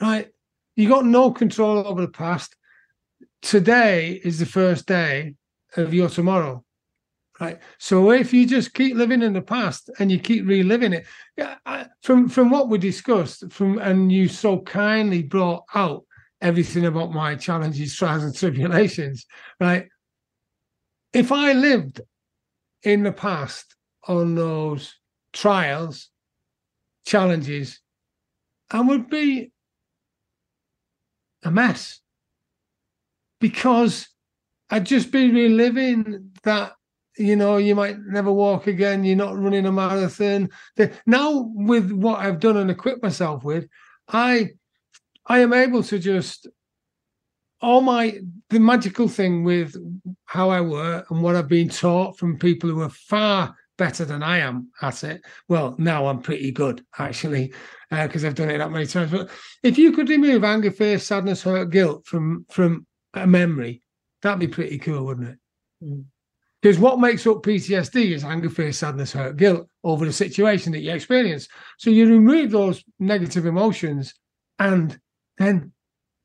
right? 0.00 0.26
You 0.74 0.88
got 0.88 1.04
no 1.04 1.30
control 1.30 1.86
over 1.86 2.00
the 2.00 2.08
past. 2.08 2.56
Today 3.42 4.20
is 4.22 4.38
the 4.38 4.46
first 4.46 4.86
day 4.86 5.34
of 5.76 5.94
your 5.94 6.08
tomorrow, 6.08 6.64
right? 7.40 7.58
So 7.78 8.10
if 8.10 8.32
you 8.32 8.46
just 8.46 8.74
keep 8.74 8.96
living 8.96 9.22
in 9.22 9.32
the 9.32 9.42
past 9.42 9.90
and 9.98 10.10
you 10.10 10.18
keep 10.18 10.46
reliving 10.46 10.92
it, 10.92 11.06
from 12.02 12.28
from 12.28 12.50
what 12.50 12.68
we 12.68 12.78
discussed, 12.78 13.50
from 13.50 13.78
and 13.78 14.12
you 14.12 14.28
so 14.28 14.60
kindly 14.60 15.22
brought 15.22 15.64
out 15.74 16.04
everything 16.40 16.86
about 16.86 17.12
my 17.12 17.34
challenges, 17.34 17.96
trials, 17.96 18.24
and 18.24 18.34
tribulations, 18.34 19.26
right? 19.58 19.88
If 21.12 21.32
I 21.32 21.52
lived 21.52 22.00
in 22.82 23.02
the 23.02 23.12
past 23.12 23.74
on 24.06 24.34
those 24.34 24.94
trials, 25.32 26.08
challenges, 27.04 27.80
I 28.70 28.80
would 28.80 29.10
be 29.10 29.52
a 31.42 31.50
mess 31.50 32.00
because 33.40 34.08
I'd 34.70 34.86
just 34.86 35.10
be 35.10 35.30
reliving 35.30 36.30
that. 36.44 36.72
You 37.18 37.36
know, 37.36 37.58
you 37.58 37.74
might 37.74 37.98
never 37.98 38.32
walk 38.32 38.66
again. 38.66 39.04
You're 39.04 39.16
not 39.16 39.36
running 39.36 39.66
a 39.66 39.72
marathon. 39.72 40.48
Now, 41.04 41.50
with 41.54 41.90
what 41.90 42.20
I've 42.20 42.40
done 42.40 42.56
and 42.56 42.70
equipped 42.70 43.02
myself 43.02 43.42
with, 43.42 43.66
I 44.08 44.50
I 45.26 45.40
am 45.40 45.52
able 45.52 45.82
to 45.82 45.98
just 45.98 46.48
all 47.60 47.80
my 47.80 48.18
the 48.48 48.60
magical 48.60 49.08
thing 49.08 49.44
with 49.44 49.74
how 50.24 50.50
I 50.50 50.60
work 50.60 51.10
and 51.10 51.22
what 51.22 51.36
I've 51.36 51.48
been 51.48 51.68
taught 51.68 52.18
from 52.18 52.38
people 52.38 52.70
who 52.70 52.80
are 52.80 52.88
far 52.88 53.54
better 53.76 54.04
than 54.04 54.22
I 54.22 54.38
am 54.38 54.70
at 54.82 55.04
it. 55.04 55.22
Well, 55.48 55.74
now 55.78 56.06
I'm 56.06 56.20
pretty 56.20 56.52
good 56.52 56.84
actually 56.98 57.52
because 57.90 58.24
uh, 58.24 58.28
I've 58.28 58.34
done 58.34 58.50
it 58.50 58.58
that 58.58 58.70
many 58.70 58.86
times. 58.86 59.10
But 59.10 59.30
if 59.62 59.78
you 59.78 59.92
could 59.92 60.08
remove 60.08 60.44
anger, 60.44 60.70
fear, 60.70 60.98
sadness, 60.98 61.42
hurt, 61.42 61.70
guilt 61.70 62.06
from 62.06 62.46
from 62.50 62.86
a 63.14 63.26
memory, 63.26 63.82
that'd 64.22 64.40
be 64.40 64.48
pretty 64.48 64.78
cool, 64.78 65.04
wouldn't 65.06 65.28
it? 65.28 65.38
Mm. 65.84 66.04
Because 66.60 66.78
what 66.78 67.00
makes 67.00 67.26
up 67.26 67.42
PTSD 67.42 68.12
is 68.12 68.24
anger, 68.24 68.50
fear, 68.50 68.72
sadness, 68.72 69.12
hurt, 69.12 69.38
guilt 69.38 69.66
over 69.82 70.04
the 70.04 70.12
situation 70.12 70.72
that 70.72 70.80
you 70.80 70.92
experience. 70.92 71.48
So 71.78 71.88
you 71.88 72.06
remove 72.06 72.50
those 72.50 72.84
negative 72.98 73.46
emotions, 73.46 74.14
and 74.58 74.98
then 75.38 75.72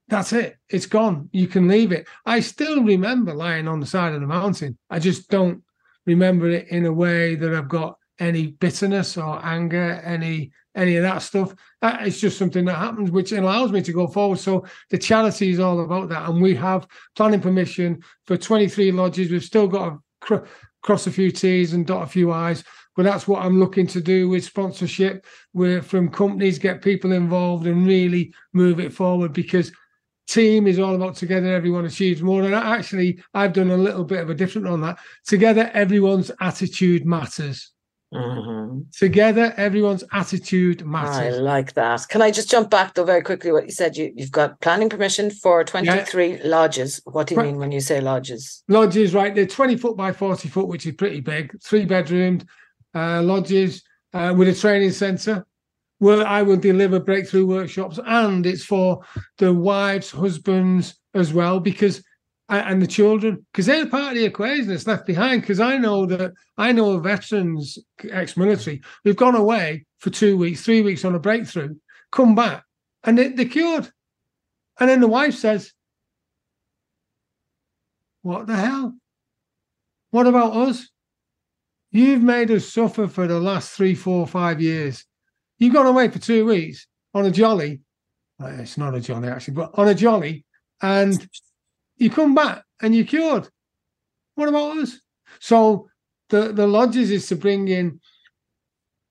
that's 0.10 0.34
it. 0.34 0.58
It's 0.70 0.88
gone. 0.88 1.30
You 1.32 1.48
can 1.48 1.70
leave 1.70 1.94
it. 1.94 2.08
I 2.26 2.42
still 2.42 2.84
remember 2.84 3.34
lying 3.34 3.68
on 3.68 3.80
the 3.80 3.86
side 3.86 4.14
of 4.14 4.22
the 4.22 4.28
mountain. 4.28 4.78
I 4.90 5.00
just 5.00 5.30
don't 5.30 5.64
remember 6.06 6.50
it 6.50 6.68
in 6.68 6.86
a 6.86 6.94
way 6.94 7.36
that 7.36 7.54
I've 7.54 7.70
got 7.70 7.98
any 8.20 8.48
bitterness 8.48 9.18
or 9.18 9.44
anger, 9.44 10.02
any 10.04 10.52
any 10.76 10.98
of 10.98 11.04
that 11.04 11.22
stuff. 11.22 11.56
It's 11.82 12.20
just 12.20 12.38
something 12.38 12.66
that 12.66 12.78
happens, 12.78 13.12
which 13.12 13.32
allows 13.32 13.72
me 13.72 13.82
to 13.82 13.94
go 13.94 14.08
forward. 14.08 14.40
So 14.40 14.66
the 14.90 14.98
charity 14.98 15.52
is 15.52 15.60
all 15.60 15.82
about 15.82 16.10
that, 16.10 16.30
and 16.30 16.42
we 16.42 16.56
have 16.56 16.88
planning 17.16 17.42
permission 17.42 18.04
for 18.26 18.38
23 18.38 18.92
lodges. 18.92 19.32
We've 19.32 19.44
still 19.44 19.68
got 19.68 19.90
to 19.90 20.00
cr- 20.22 20.48
cross 20.84 21.08
a 21.08 21.12
few 21.12 21.32
T's 21.32 21.74
and 21.74 21.86
dot 21.86 22.04
a 22.04 22.08
few 22.08 22.32
I's, 22.32 22.64
but 22.96 23.04
that's 23.04 23.28
what 23.28 23.44
I'm 23.44 23.60
looking 23.60 23.88
to 23.88 24.02
do 24.02 24.30
with 24.30 24.44
sponsorship. 24.44 25.26
We're 25.54 25.82
from 25.82 26.10
companies, 26.10 26.60
get 26.60 26.82
people 26.82 27.12
involved, 27.12 27.68
and 27.68 27.88
really 27.88 28.34
move 28.54 28.80
it 28.80 28.94
forward 28.94 29.34
because 29.34 29.72
team 30.28 30.66
is 30.66 30.80
all 30.80 30.96
about 30.96 31.16
together 31.16 31.54
everyone 31.54 31.86
achieves 31.86 32.24
more 32.24 32.42
and 32.42 32.56
actually 32.56 33.22
i've 33.36 33.54
done 33.54 33.70
a 33.70 33.78
little 33.78 34.04
bit 34.04 34.20
of 34.20 34.30
a 34.32 34.34
different 34.34 34.68
on 34.68 34.82
that 34.82 34.98
together 35.24 35.70
everyone's 35.76 36.32
attitude 36.42 37.06
matters 37.06 37.75
Mhm. 38.16 38.92
together 38.98 39.54
everyone's 39.58 40.04
attitude 40.14 40.86
matters. 40.86 41.36
I 41.38 41.42
like 41.42 41.74
that. 41.74 42.08
Can 42.10 42.22
I 42.22 42.32
just 42.32 42.50
jump 42.50 42.70
back 42.70 42.94
though 42.94 43.04
very 43.04 43.22
quickly? 43.22 43.52
What 43.52 43.66
you 43.66 43.72
said, 43.72 43.98
you, 43.98 44.12
you've 44.16 44.32
got 44.32 44.60
planning 44.62 44.90
permission 44.90 45.30
for 45.32 45.64
23 45.64 46.40
lodges. 46.44 47.02
What 47.06 47.28
do 47.28 47.36
you 47.36 47.42
Right. 47.42 47.48
mean 47.48 47.58
when 47.58 47.72
you 47.72 47.82
say 47.82 48.00
lodges? 48.02 48.64
lodges 48.70 49.14
right 49.14 49.36
they're 49.36 49.46
20 49.46 49.76
foot 49.78 49.96
by 49.98 50.12
40 50.12 50.48
foot 50.50 50.68
which 50.68 50.86
is 50.86 50.94
pretty 50.96 51.20
big 51.20 51.56
three 51.62 51.86
bedroomed 51.86 52.46
uh, 52.96 53.22
lodges 53.22 53.84
uh, 54.14 54.34
with 54.36 54.48
a 54.48 54.54
training 54.56 54.92
center 54.92 55.46
where 56.00 56.26
i 56.26 56.42
will 56.42 56.58
deliver 56.58 57.00
breakthrough 57.00 57.46
workshops 57.46 58.00
and 58.06 58.46
it's 58.46 58.64
for 58.64 59.02
the 59.38 59.54
wives 59.54 60.10
husbands 60.12 60.96
as 61.14 61.34
well 61.34 61.60
because 61.60 62.04
and 62.48 62.82
the 62.82 62.88
children 62.88 63.44
because 63.52 63.66
they're 63.66 63.88
part 63.88 64.12
of 64.12 64.18
the 64.18 64.26
equation 64.26 64.68
that's 64.68 64.86
left 64.86 65.08
behind 65.08 65.42
because 65.42 65.60
i 65.60 65.78
know 65.78 66.06
that 66.06 66.32
i 66.58 66.72
know 66.72 67.00
veterans 67.00 67.80
ex-military 68.12 68.80
who've 69.04 69.16
gone 69.16 69.36
away 69.36 69.84
for 69.98 70.12
two 70.12 70.38
weeks 70.38 70.62
three 70.62 70.82
weeks 70.82 71.04
on 71.04 71.16
a 71.16 71.20
breakthrough 71.20 71.74
come 72.12 72.36
back 72.36 72.64
and 73.06 73.18
they, 73.18 73.30
they're 73.30 73.46
cured. 73.46 73.90
And 74.80 74.90
then 74.90 75.00
the 75.00 75.08
wife 75.08 75.36
says 75.36 75.72
what 78.22 78.48
the 78.48 78.56
hell? 78.56 78.96
What 80.10 80.26
about 80.26 80.56
us? 80.56 80.90
You've 81.92 82.24
made 82.24 82.50
us 82.50 82.68
suffer 82.68 83.08
for 83.08 83.28
the 83.28 83.40
last 83.40 83.72
three 83.72 83.94
four 83.96 84.26
five 84.26 84.62
years. 84.62 85.06
You've 85.60 85.74
gone 85.74 85.86
away 85.86 86.10
for 86.10 86.20
two 86.20 86.46
weeks 86.46 86.88
on 87.14 87.26
a 87.26 87.32
jolly 87.32 87.80
it's 88.42 88.78
not 88.78 88.94
a 88.94 89.00
jolly 89.00 89.30
actually 89.30 89.54
but 89.54 89.72
on 89.76 89.88
a 89.88 89.96
jolly 89.96 90.44
and 90.82 91.26
you 91.98 92.10
come 92.10 92.36
back 92.36 92.64
and 92.82 92.96
you're 92.96 93.06
cured. 93.06 93.50
What 94.36 94.50
about 94.50 94.78
us? 94.78 95.00
So 95.40 95.90
the 96.30 96.52
the 96.52 96.68
lodges 96.68 97.12
is 97.12 97.28
to 97.28 97.36
bring 97.36 97.68
in 97.68 98.00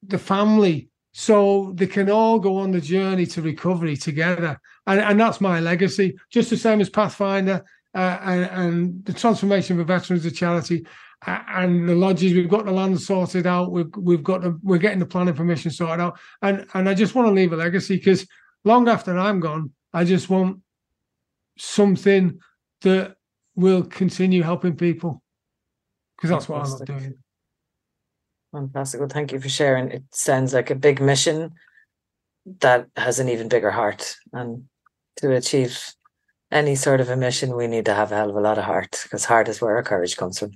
the 0.02 0.18
family 0.18 0.90
so 1.12 1.72
they 1.76 1.86
can 1.86 2.10
all 2.10 2.38
go 2.38 2.56
on 2.58 2.72
the 2.72 2.80
journey 2.80 3.24
to 3.24 3.40
recovery 3.40 3.96
together 3.96 4.60
and, 4.86 5.00
and 5.00 5.18
that's 5.18 5.40
my 5.40 5.60
legacy 5.60 6.16
just 6.30 6.50
the 6.50 6.56
same 6.56 6.80
as 6.80 6.90
pathfinder 6.90 7.64
uh, 7.94 8.18
and, 8.22 8.44
and, 8.46 9.04
the 9.04 9.12
transformation 9.12 9.78
of 9.78 9.86
veterans 9.86 10.26
of 10.26 10.34
charity 10.34 10.84
uh, 11.26 11.38
and 11.50 11.88
the 11.88 11.94
lodges 11.94 12.34
we've 12.34 12.48
got 12.48 12.64
the 12.64 12.72
land 12.72 13.00
sorted 13.00 13.46
out 13.46 13.70
we've 13.70 13.94
we've 13.96 14.24
got 14.24 14.42
the, 14.42 14.58
we're 14.62 14.76
getting 14.76 14.98
the 14.98 15.06
planning 15.06 15.34
permission 15.34 15.70
sorted 15.70 16.00
out 16.00 16.18
and 16.42 16.66
and 16.74 16.88
i 16.88 16.92
just 16.92 17.14
want 17.14 17.26
to 17.26 17.32
leave 17.32 17.52
a 17.52 17.56
legacy 17.56 17.96
because 17.96 18.26
long 18.64 18.88
after 18.88 19.16
i'm 19.16 19.38
gone 19.38 19.70
i 19.92 20.02
just 20.02 20.28
want 20.28 20.58
something 21.56 22.38
that 22.84 23.16
will 23.56 23.82
continue 23.82 24.42
helping 24.42 24.76
people 24.76 25.22
because 26.16 26.30
that's 26.30 26.48
what 26.48 26.62
i 26.62 26.68
love 26.68 26.84
doing 26.86 27.14
Fantastic. 28.54 29.00
Well, 29.00 29.08
thank 29.08 29.32
you 29.32 29.40
for 29.40 29.48
sharing. 29.48 29.90
It 29.90 30.04
sounds 30.12 30.54
like 30.54 30.70
a 30.70 30.76
big 30.76 31.00
mission 31.00 31.54
that 32.60 32.86
has 32.96 33.18
an 33.18 33.28
even 33.28 33.48
bigger 33.48 33.72
heart. 33.72 34.14
And 34.32 34.68
to 35.16 35.32
achieve 35.32 35.92
any 36.52 36.76
sort 36.76 37.00
of 37.00 37.10
a 37.10 37.16
mission, 37.16 37.56
we 37.56 37.66
need 37.66 37.84
to 37.86 37.94
have 37.94 38.12
a 38.12 38.14
hell 38.14 38.30
of 38.30 38.36
a 38.36 38.40
lot 38.40 38.58
of 38.58 38.64
heart 38.64 39.00
because 39.02 39.24
heart 39.24 39.48
is 39.48 39.60
where 39.60 39.74
our 39.74 39.82
courage 39.82 40.16
comes 40.16 40.38
from. 40.38 40.52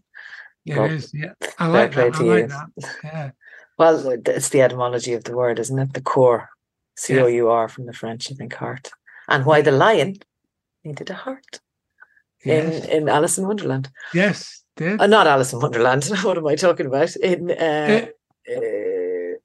Yeah, 0.64 0.84
it 0.84 0.92
is. 0.92 1.12
Yeah, 1.12 1.32
I 1.58 1.66
like 1.66 1.94
that. 1.94 2.14
I 2.14 2.22
like 2.22 2.48
that. 2.48 2.68
Yeah. 3.02 3.30
Well, 3.78 4.16
it's 4.26 4.50
the 4.50 4.62
etymology 4.62 5.14
of 5.14 5.24
the 5.24 5.36
word, 5.36 5.58
isn't 5.58 5.78
it? 5.78 5.94
The 5.94 6.00
core, 6.00 6.50
C 6.96 7.18
O 7.18 7.26
U 7.26 7.48
R 7.48 7.68
from 7.68 7.86
the 7.86 7.92
French, 7.92 8.30
I 8.30 8.34
think, 8.36 8.54
heart. 8.54 8.90
And 9.26 9.44
why 9.44 9.60
the 9.60 9.72
lion 9.72 10.18
needed 10.84 11.10
a 11.10 11.14
heart 11.14 11.60
yes. 12.44 12.84
in 12.84 12.90
in 12.90 13.08
Alice 13.08 13.38
in 13.38 13.46
Wonderland. 13.46 13.90
Yes, 14.14 14.62
did? 14.76 15.00
Uh, 15.00 15.06
not 15.06 15.26
Alice 15.26 15.52
in 15.52 15.60
Wonderland. 15.60 16.04
what 16.22 16.38
am 16.38 16.46
I 16.46 16.56
talking 16.56 16.86
about? 16.86 17.14
In 17.16 17.50
uh, 17.50 18.06
uh, 18.50 18.60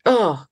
oh, 0.05 0.45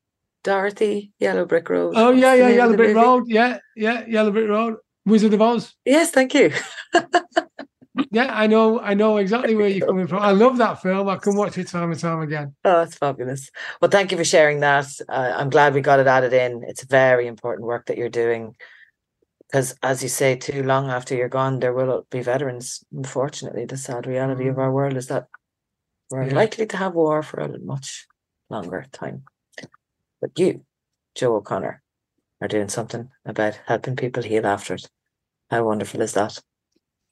Dorothy, 0.44 1.12
Yellow 1.20 1.46
Brick 1.46 1.70
Road. 1.70 1.94
Oh 1.96 2.12
yeah, 2.12 2.34
yeah, 2.34 2.50
Yellow 2.50 2.76
Brick 2.76 2.96
Road. 2.96 3.26
Yeah, 3.28 3.60
yeah, 3.76 4.06
Yellow 4.08 4.32
Brick 4.32 4.50
Road. 4.50 4.78
Wizard 5.06 5.34
of 5.34 5.42
Oz. 5.42 5.74
Yes, 5.86 6.12
thank 6.12 6.34
you. 6.34 6.52
yeah, 8.12 8.30
I 8.32 8.48
know, 8.48 8.80
I 8.80 8.94
know 8.94 9.18
exactly 9.18 9.56
where 9.56 9.68
you're 9.68 9.88
coming 9.88 10.08
from. 10.08 10.22
I 10.22 10.32
love 10.32 10.58
that 10.58 10.82
film. 10.82 11.10
I 11.10 11.18
can 11.18 11.36
watch 11.36 11.58
it 11.58 11.68
time 11.68 11.92
and 11.92 12.00
time 12.00 12.22
again. 12.22 12.56
Oh, 12.64 12.80
that's 12.80 12.96
fabulous. 12.96 13.50
Well, 13.82 13.92
thank 13.92 14.12
you 14.12 14.18
for 14.18 14.24
sharing 14.24 14.60
that. 14.60 14.88
Uh, 15.10 15.34
I'm 15.36 15.50
glad 15.50 15.74
we 15.74 15.82
got 15.82 16.00
it 16.00 16.08
added 16.08 16.34
in. 16.34 16.64
It's 16.68 16.84
very 16.84 17.28
important 17.28 17.68
work 17.68 17.88
that 17.88 17.98
you're 17.98 18.10
doing 18.10 18.56
because 19.52 19.76
as 19.84 20.02
you 20.02 20.08
say 20.08 20.36
too 20.36 20.64
long 20.64 20.90
after 20.90 21.14
you're 21.14 21.28
gone 21.28 21.60
there 21.60 21.74
will 21.74 22.08
be 22.10 22.22
veterans 22.22 22.84
unfortunately. 22.96 23.66
The 23.66 23.78
sad 23.78 24.08
reality 24.08 24.48
of 24.48 24.56
mm. 24.56 24.60
our 24.60 24.72
world 24.72 24.96
is 24.96 25.08
that 25.08 25.28
we're 26.10 26.24
yeah. 26.24 26.34
likely 26.34 26.66
to 26.68 26.78
have 26.78 26.94
war 26.94 27.22
for 27.22 27.40
a 27.40 27.60
much 27.60 28.08
longer 28.50 28.86
time. 28.92 29.24
But 30.22 30.38
you 30.40 30.64
joe 31.16 31.36
o'connor 31.36 31.82
are 32.40 32.48
doing 32.48 32.70
something 32.70 33.10
about 33.26 33.60
helping 33.66 33.96
people 33.96 34.24
heal 34.24 34.46
after 34.48 34.76
it. 34.76 34.90
How 35.50 35.66
wonderful 35.66 36.02
is 36.02 36.14
that? 36.14 36.40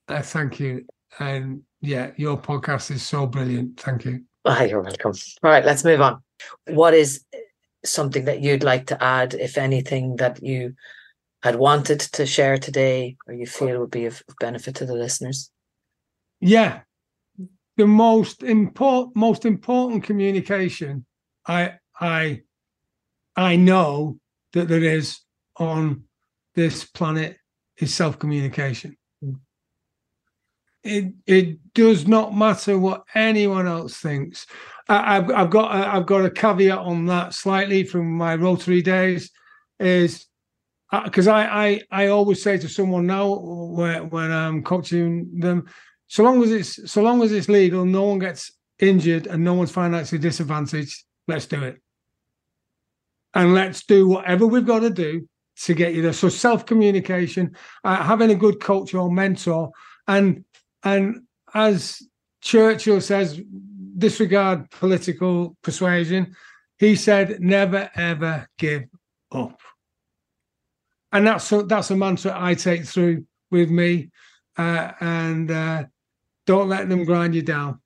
Uh, 0.07 0.21
thank 0.21 0.59
you. 0.59 0.85
And 1.19 1.63
yeah 1.81 2.11
your 2.15 2.37
podcast 2.37 2.91
is 2.91 3.03
so 3.03 3.27
brilliant. 3.27 3.79
Thank 3.79 4.05
you. 4.05 4.23
Oh, 4.45 4.63
you're 4.63 4.81
welcome. 4.81 5.13
All 5.43 5.51
right 5.51 5.65
let's 5.65 5.83
move 5.83 5.99
on. 5.99 6.21
What 6.67 6.93
is 6.93 7.25
something 7.83 8.25
that 8.25 8.41
you'd 8.41 8.63
like 8.63 8.87
to 8.87 9.03
add 9.03 9.33
if 9.33 9.57
anything 9.57 10.17
that 10.17 10.41
you 10.41 10.75
had 11.41 11.55
wanted 11.55 11.99
to 11.99 12.25
share 12.25 12.57
today 12.57 13.17
or 13.27 13.33
you 13.33 13.45
feel 13.45 13.79
would 13.79 13.91
be 13.91 14.05
of 14.05 14.21
benefit 14.39 14.75
to 14.75 14.85
the 14.85 14.93
listeners? 14.93 15.51
Yeah. 16.41 16.81
The 17.77 17.87
most 17.87 18.43
important 18.43 19.15
most 19.15 19.45
important 19.45 20.03
communication 20.03 21.05
I 21.47 21.75
I 21.99 22.41
I 23.35 23.55
know 23.55 24.19
that 24.53 24.67
there 24.67 24.83
is 24.83 25.19
on 25.57 26.03
this 26.55 26.83
planet 26.83 27.37
is 27.77 27.93
self-communication. 27.93 28.97
Mm. 29.23 29.39
It 30.83 31.13
it 31.25 31.73
does 31.73 32.07
not 32.07 32.35
matter 32.35 32.77
what 32.77 33.03
anyone 33.15 33.67
else 33.67 33.97
thinks. 33.97 34.45
I, 34.89 35.15
have 35.15 35.31
I've 35.31 35.49
got 35.49 35.75
a, 35.75 35.93
I've 35.95 36.05
got 36.05 36.25
a 36.25 36.29
caveat 36.29 36.79
on 36.79 37.05
that 37.05 37.33
slightly 37.33 37.83
from 37.83 38.11
my 38.11 38.35
Rotary 38.35 38.81
days. 38.81 39.31
Is 39.79 40.25
because 41.03 41.27
I, 41.27 41.43
I 41.45 41.81
I 41.91 42.07
always 42.07 42.41
say 42.41 42.57
to 42.57 42.67
someone 42.67 43.05
now 43.05 43.35
when 43.35 44.09
when 44.09 44.31
I'm 44.31 44.63
coaching 44.63 45.39
them, 45.39 45.67
so 46.07 46.23
long 46.23 46.43
as 46.43 46.51
it's 46.51 46.91
so 46.91 47.01
long 47.03 47.21
as 47.21 47.31
it's 47.31 47.49
legal, 47.49 47.85
no 47.85 48.05
one 48.05 48.19
gets 48.19 48.51
injured 48.79 49.27
and 49.27 49.43
no 49.43 49.53
one's 49.53 49.71
financially 49.71 50.19
disadvantaged. 50.19 51.03
Let's 51.27 51.45
do 51.45 51.63
it, 51.63 51.81
and 53.33 53.53
let's 53.53 53.85
do 53.85 54.07
whatever 54.07 54.47
we've 54.47 54.65
got 54.65 54.79
to 54.79 54.89
do 54.89 55.27
to 55.63 55.73
get 55.73 55.93
you 55.93 56.01
there. 56.01 56.13
So 56.13 56.29
self 56.29 56.65
communication, 56.65 57.55
uh, 57.83 58.03
having 58.03 58.31
a 58.31 58.35
good 58.35 58.59
coach 58.59 58.93
or 58.93 59.11
mentor, 59.11 59.71
and 60.07 60.43
and 60.83 61.21
as 61.53 62.01
Churchill 62.41 63.01
says, 63.01 63.39
disregard 63.97 64.71
political 64.71 65.55
persuasion. 65.61 66.35
He 66.79 66.95
said, 66.95 67.41
never 67.41 67.91
ever 67.95 68.47
give 68.57 68.85
up 69.33 69.59
and 71.11 71.27
that's 71.27 71.51
a, 71.51 71.63
that's 71.63 71.91
a 71.91 71.95
mantra 71.95 72.33
I 72.35 72.53
take 72.53 72.85
through 72.85 73.25
with 73.51 73.69
me, 73.69 74.09
uh, 74.57 74.91
and 74.99 75.49
uh, 75.49 75.83
don't 76.45 76.69
let 76.69 76.89
them 76.89 77.05
grind 77.05 77.35
you 77.35 77.41
down 77.41 77.79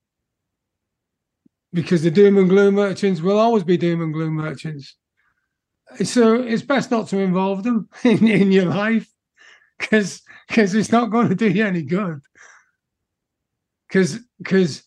because 1.73 2.03
the 2.03 2.11
doom 2.11 2.37
and 2.37 2.49
gloom 2.49 2.75
merchants 2.75 3.21
will 3.21 3.39
always 3.39 3.63
be 3.63 3.77
doom 3.77 4.01
and 4.01 4.13
gloom 4.13 4.35
merchants. 4.35 4.95
So 6.03 6.35
it's 6.35 6.61
best 6.61 6.91
not 6.91 7.07
to 7.09 7.19
involve 7.19 7.63
them 7.63 7.89
in, 8.03 8.27
in 8.27 8.51
your 8.51 8.65
life 8.65 9.07
because 9.77 10.21
because 10.47 10.75
it's 10.75 10.91
not 10.91 11.11
going 11.11 11.29
to 11.29 11.35
do 11.35 11.49
you 11.49 11.65
any 11.65 11.81
good. 11.81 12.21
Because 13.87 14.19
because 14.37 14.83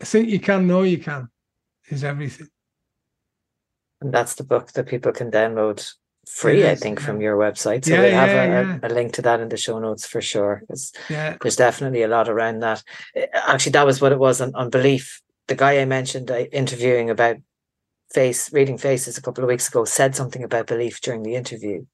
I 0.00 0.04
think 0.04 0.28
you 0.28 0.40
can 0.40 0.66
know 0.66 0.82
you 0.82 0.98
can 0.98 1.28
is 1.88 2.04
everything. 2.04 2.48
And 4.00 4.12
that's 4.12 4.34
the 4.34 4.44
book 4.44 4.72
that 4.72 4.86
people 4.86 5.12
can 5.12 5.30
download 5.30 5.86
free, 6.28 6.68
I 6.68 6.74
think, 6.74 7.00
from 7.00 7.20
your 7.20 7.36
website. 7.36 7.84
So 7.84 7.94
yeah, 7.94 8.00
we'll 8.00 8.10
have 8.12 8.28
yeah, 8.28 8.78
a, 8.82 8.86
a, 8.86 8.90
link 8.92 9.12
to 9.14 9.22
that 9.22 9.40
in 9.40 9.48
the 9.48 9.56
show 9.56 9.78
notes 9.78 10.06
for 10.06 10.20
sure. 10.20 10.62
Yeah. 11.08 11.36
There's 11.40 11.56
definitely 11.56 12.02
a 12.02 12.08
lot 12.08 12.28
around 12.28 12.60
that. 12.60 12.82
Eh, 13.14 13.26
actually, 13.32 13.72
that 13.72 13.86
was 13.86 14.00
what 14.00 14.12
it 14.12 14.18
was 14.18 14.40
on, 14.40 14.54
on 14.54 14.70
belief. 14.70 15.20
The 15.48 15.54
guy 15.54 15.78
I 15.80 15.84
mentioned 15.84 16.30
uh, 16.30 16.44
interviewing 16.52 17.10
about 17.10 17.36
face 18.12 18.52
reading 18.52 18.78
faces 18.78 19.18
a 19.18 19.22
couple 19.22 19.42
of 19.42 19.48
weeks 19.48 19.68
ago 19.68 19.84
said 19.84 20.14
something 20.14 20.44
about 20.44 20.66
belief 20.66 21.00
during 21.00 21.22
the 21.22 21.34
interview. 21.34 21.84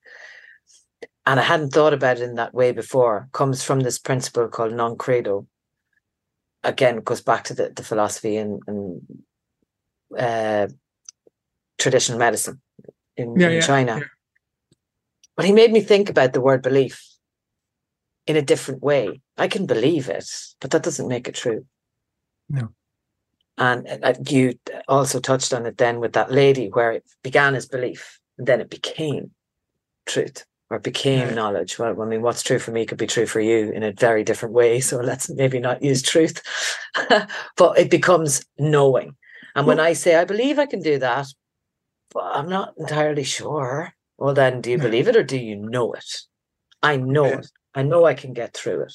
And 1.27 1.39
I 1.41 1.43
hadn't 1.43 1.71
thought 1.71 1.95
about 1.95 2.19
it 2.19 2.23
in 2.23 2.35
that 2.37 2.55
way 2.55 2.73
before. 2.73 3.29
Comes 3.33 3.63
from 3.63 3.81
this 3.81 3.99
principle 3.99 4.49
called 4.49 4.73
non 4.73 4.97
credo. 4.97 5.47
Again, 6.63 6.99
it 6.99 7.05
goes 7.05 7.23
back 7.23 7.45
to 7.45 7.55
the, 7.55 7.73
the 7.75 7.83
philosophy 7.83 8.37
and, 8.37 8.61
and 8.67 9.03
uh, 10.19 10.69
traditional 11.79 12.19
medicine 12.19 12.61
in, 13.17 13.39
yeah, 13.39 13.49
in 13.49 13.55
yeah, 13.55 13.61
China. 13.61 13.99
Yeah. 13.99 14.05
But 15.41 15.47
he 15.47 15.53
made 15.53 15.73
me 15.73 15.81
think 15.81 16.11
about 16.11 16.35
the 16.35 16.41
word 16.43 16.61
belief 16.61 17.03
in 18.27 18.37
a 18.37 18.43
different 18.43 18.83
way. 18.83 19.23
I 19.39 19.49
can 19.49 19.65
believe 19.65 20.11
it, 20.11 20.29
but 20.61 20.71
that 20.73 20.83
doesn't 20.83 21.09
make 21.09 21.29
it 21.29 21.35
true. 21.35 21.65
No. 22.51 22.75
And 23.57 23.89
uh, 24.05 24.13
you 24.29 24.59
also 24.87 25.19
touched 25.19 25.55
on 25.55 25.65
it 25.65 25.79
then 25.79 25.99
with 25.99 26.13
that 26.13 26.31
lady 26.31 26.69
where 26.69 26.93
it 26.93 27.05
began 27.23 27.55
as 27.55 27.65
belief 27.65 28.21
and 28.37 28.47
then 28.47 28.61
it 28.61 28.69
became 28.69 29.31
truth 30.05 30.45
or 30.69 30.79
became 30.79 31.29
yeah. 31.29 31.35
knowledge. 31.35 31.79
Well, 31.79 32.03
I 32.03 32.05
mean, 32.05 32.21
what's 32.21 32.43
true 32.43 32.59
for 32.59 32.73
me 32.73 32.85
could 32.85 32.99
be 32.99 33.07
true 33.07 33.25
for 33.25 33.41
you 33.41 33.71
in 33.71 33.83
a 33.83 33.93
very 33.93 34.23
different 34.23 34.55
way. 34.55 34.79
So 34.81 34.99
let's 34.99 35.31
maybe 35.31 35.59
not 35.59 35.83
use 35.83 36.03
truth, 36.03 36.43
but 37.57 37.79
it 37.79 37.91
becomes 37.91 38.45
knowing. 38.59 39.17
And 39.57 39.67
when 39.67 39.81
I 39.81 39.95
say, 39.95 40.17
I 40.17 40.27
believe 40.27 40.59
I 40.59 40.67
can 40.67 40.83
do 40.83 40.99
that, 40.99 41.29
but 42.13 42.25
I'm 42.25 42.51
not 42.51 42.75
entirely 42.77 43.25
sure. 43.25 43.95
Well, 44.21 44.35
then, 44.35 44.61
do 44.61 44.71
you 44.71 44.77
believe 44.77 45.09
it 45.09 45.17
or 45.17 45.23
do 45.23 45.39
you 45.39 45.57
know 45.57 45.95
it? 45.95 46.05
I 46.83 46.99
know 46.99 47.25
yeah. 47.25 47.39
it. 47.39 47.51
I 47.75 47.83
know 47.83 48.05
I 48.05 48.13
can 48.13 48.35
get 48.35 48.53
through 48.53 48.83
it. 48.83 48.93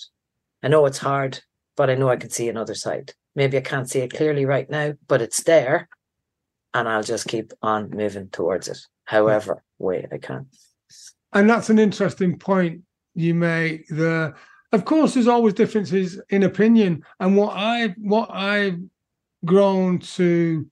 I 0.61 0.67
know 0.67 0.85
it's 0.85 0.99
hard, 0.99 1.41
but 1.75 1.89
I 1.89 1.95
know 1.95 2.09
I 2.09 2.15
can 2.17 2.29
see 2.29 2.47
another 2.47 2.75
side. 2.75 3.13
Maybe 3.35 3.57
I 3.57 3.61
can't 3.61 3.89
see 3.89 3.99
it 3.99 4.13
clearly 4.13 4.45
right 4.45 4.69
now, 4.69 4.93
but 5.07 5.23
it's 5.23 5.41
there. 5.41 5.89
And 6.75 6.87
I'll 6.87 7.01
just 7.01 7.27
keep 7.27 7.53
on 7.63 7.89
moving 7.89 8.29
towards 8.29 8.67
it, 8.67 8.77
however 9.05 9.63
way 9.79 10.07
I 10.11 10.19
can. 10.19 10.45
And 11.33 11.49
that's 11.49 11.71
an 11.71 11.79
interesting 11.79 12.37
point 12.37 12.81
you 13.15 13.33
make. 13.33 13.87
The 13.87 14.35
of 14.71 14.85
course 14.85 15.15
there's 15.15 15.27
always 15.27 15.55
differences 15.55 16.21
in 16.29 16.43
opinion. 16.43 17.03
And 17.19 17.35
what 17.35 17.53
I 17.55 17.95
what 17.97 18.29
I've 18.31 18.79
grown 19.43 19.99
to 19.99 20.69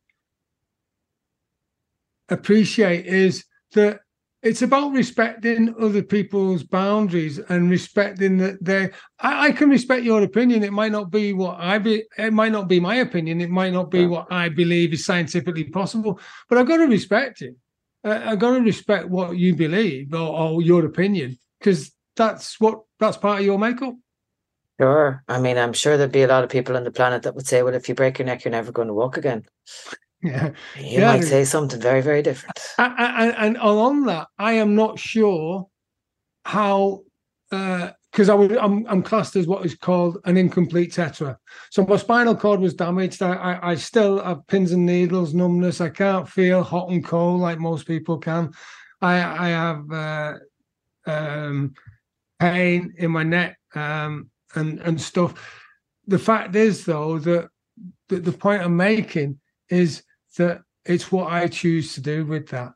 appreciate 2.30 3.08
is 3.08 3.46
that 3.74 4.02
it's 4.44 4.62
about 4.62 4.92
respecting 4.92 5.74
other 5.80 6.04
people's 6.04 6.64
boundaries 6.64 7.40
and 7.40 7.70
respecting 7.70 8.38
that 8.38 8.64
they 8.64 8.92
I, 9.20 9.48
I, 9.48 9.52
can 9.54 9.70
respect 9.70 10.04
your 10.04 10.22
opinion. 10.22 10.64
It 10.64 10.74
might 10.74 10.92
not 10.92 11.10
be 11.10 11.34
what 11.34 11.58
i 11.60 11.78
be 11.80 12.04
it 12.18 12.34
might 12.34 12.52
not 12.52 12.68
be 12.68 12.80
my 12.80 12.96
opinion. 12.96 13.40
It 13.40 13.50
might 13.50 13.74
not 13.74 13.90
be 13.90 14.02
yeah. 14.02 14.08
what 14.08 14.32
i 14.32 14.50
believe 14.50 14.94
is 14.94 15.06
scientifically 15.06 15.66
possible 15.66 16.20
but 16.50 16.58
i've 16.58 16.68
got 16.68 16.78
to 16.78 16.88
respect 16.88 17.42
it. 17.42 17.56
I've 18.04 18.40
got 18.40 18.58
to 18.58 18.62
respect 18.62 19.08
what 19.10 19.38
you 19.38 19.56
believe 19.56 20.14
or, 20.14 20.38
or 20.38 20.62
your 20.62 20.86
opinion 20.86 21.38
because 21.60 21.92
that's 22.18 22.60
what 22.60 22.82
that's 23.00 23.18
part 23.18 23.40
of 23.40 23.46
your 23.46 23.58
makeup. 23.58 23.96
Sure. 24.80 25.24
I 25.28 25.40
mean 25.40 25.58
i'm 25.58 25.74
sure 25.74 25.96
there'd 25.98 26.12
be 26.12 26.24
a 26.24 26.28
lot 26.28 26.44
of 26.44 26.50
people 26.50 26.76
on 26.76 26.84
the 26.84 26.92
planet 26.92 27.24
that 27.24 27.36
would 27.36 27.48
say 27.48 27.64
well 27.64 27.76
if 27.76 27.88
you 27.88 27.96
break 27.96 28.20
your 28.20 28.26
neck 28.26 28.44
you're 28.44 28.52
never 28.52 28.74
going 28.74 28.90
to 28.90 28.94
walk 28.94 29.16
again 29.16 29.46
yeah. 30.24 30.50
You 30.78 31.00
yeah. 31.00 31.14
might 31.14 31.24
say 31.24 31.46
something 31.46 31.80
very, 31.80 32.02
very 32.02 32.22
different. 32.22 32.58
And, 32.78 33.58
on 33.58 34.06
that, 34.06 34.28
I 34.40 34.54
am 34.54 34.76
not 34.76 34.98
sure 34.98 35.68
how, 36.46 37.02
because 37.50 38.30
uh, 38.30 38.34
I 38.34 38.36
was, 38.36 38.58
I'm, 38.60 38.86
I'm 38.88 39.04
classed 39.04 39.36
as 39.36 39.48
what 39.48 39.66
is 39.66 39.76
called 39.76 40.18
an 40.26 40.38
incomplete 40.38 40.94
tetra. 40.94 41.38
So 41.70 41.86
my 41.86 41.98
spinal 41.98 42.36
cord 42.36 42.60
was 42.60 42.74
damaged. 42.74 43.22
I, 43.22 43.34
I, 43.34 43.72
I 43.72 43.76
still 43.76 44.24
have 44.24 44.48
pins 44.48 44.72
and 44.72 44.86
needles, 44.86 45.34
numbness. 45.34 45.82
I 45.82 45.90
can't 45.90 46.28
feel 46.28 46.64
hot 46.64 46.90
and 46.90 47.06
cold 47.06 47.42
like 47.42 47.60
most 47.60 47.86
people 47.86 48.18
can. 48.18 48.52
I, 49.02 49.16
I 49.16 49.50
have 49.50 49.92
uh, 49.92 50.34
um, 51.06 51.74
pain 52.40 52.94
in 52.98 53.12
my 53.12 53.24
neck 53.24 53.58
um, 53.76 54.30
and, 54.56 54.80
and 54.80 55.00
stuff. 55.00 55.34
The 56.08 56.20
fact 56.20 56.56
is, 56.56 56.86
though, 56.86 57.20
that 57.20 57.50
the, 58.10 58.20
the 58.20 58.32
point 58.32 58.62
I'm 58.62 58.78
making 58.78 59.40
is 59.70 60.04
that 60.38 60.62
it's 60.86 61.12
what 61.12 61.32
I 61.32 61.48
choose 61.48 61.94
to 61.96 62.02
do 62.02 62.26
with 62.26 62.50
that, 62.50 62.74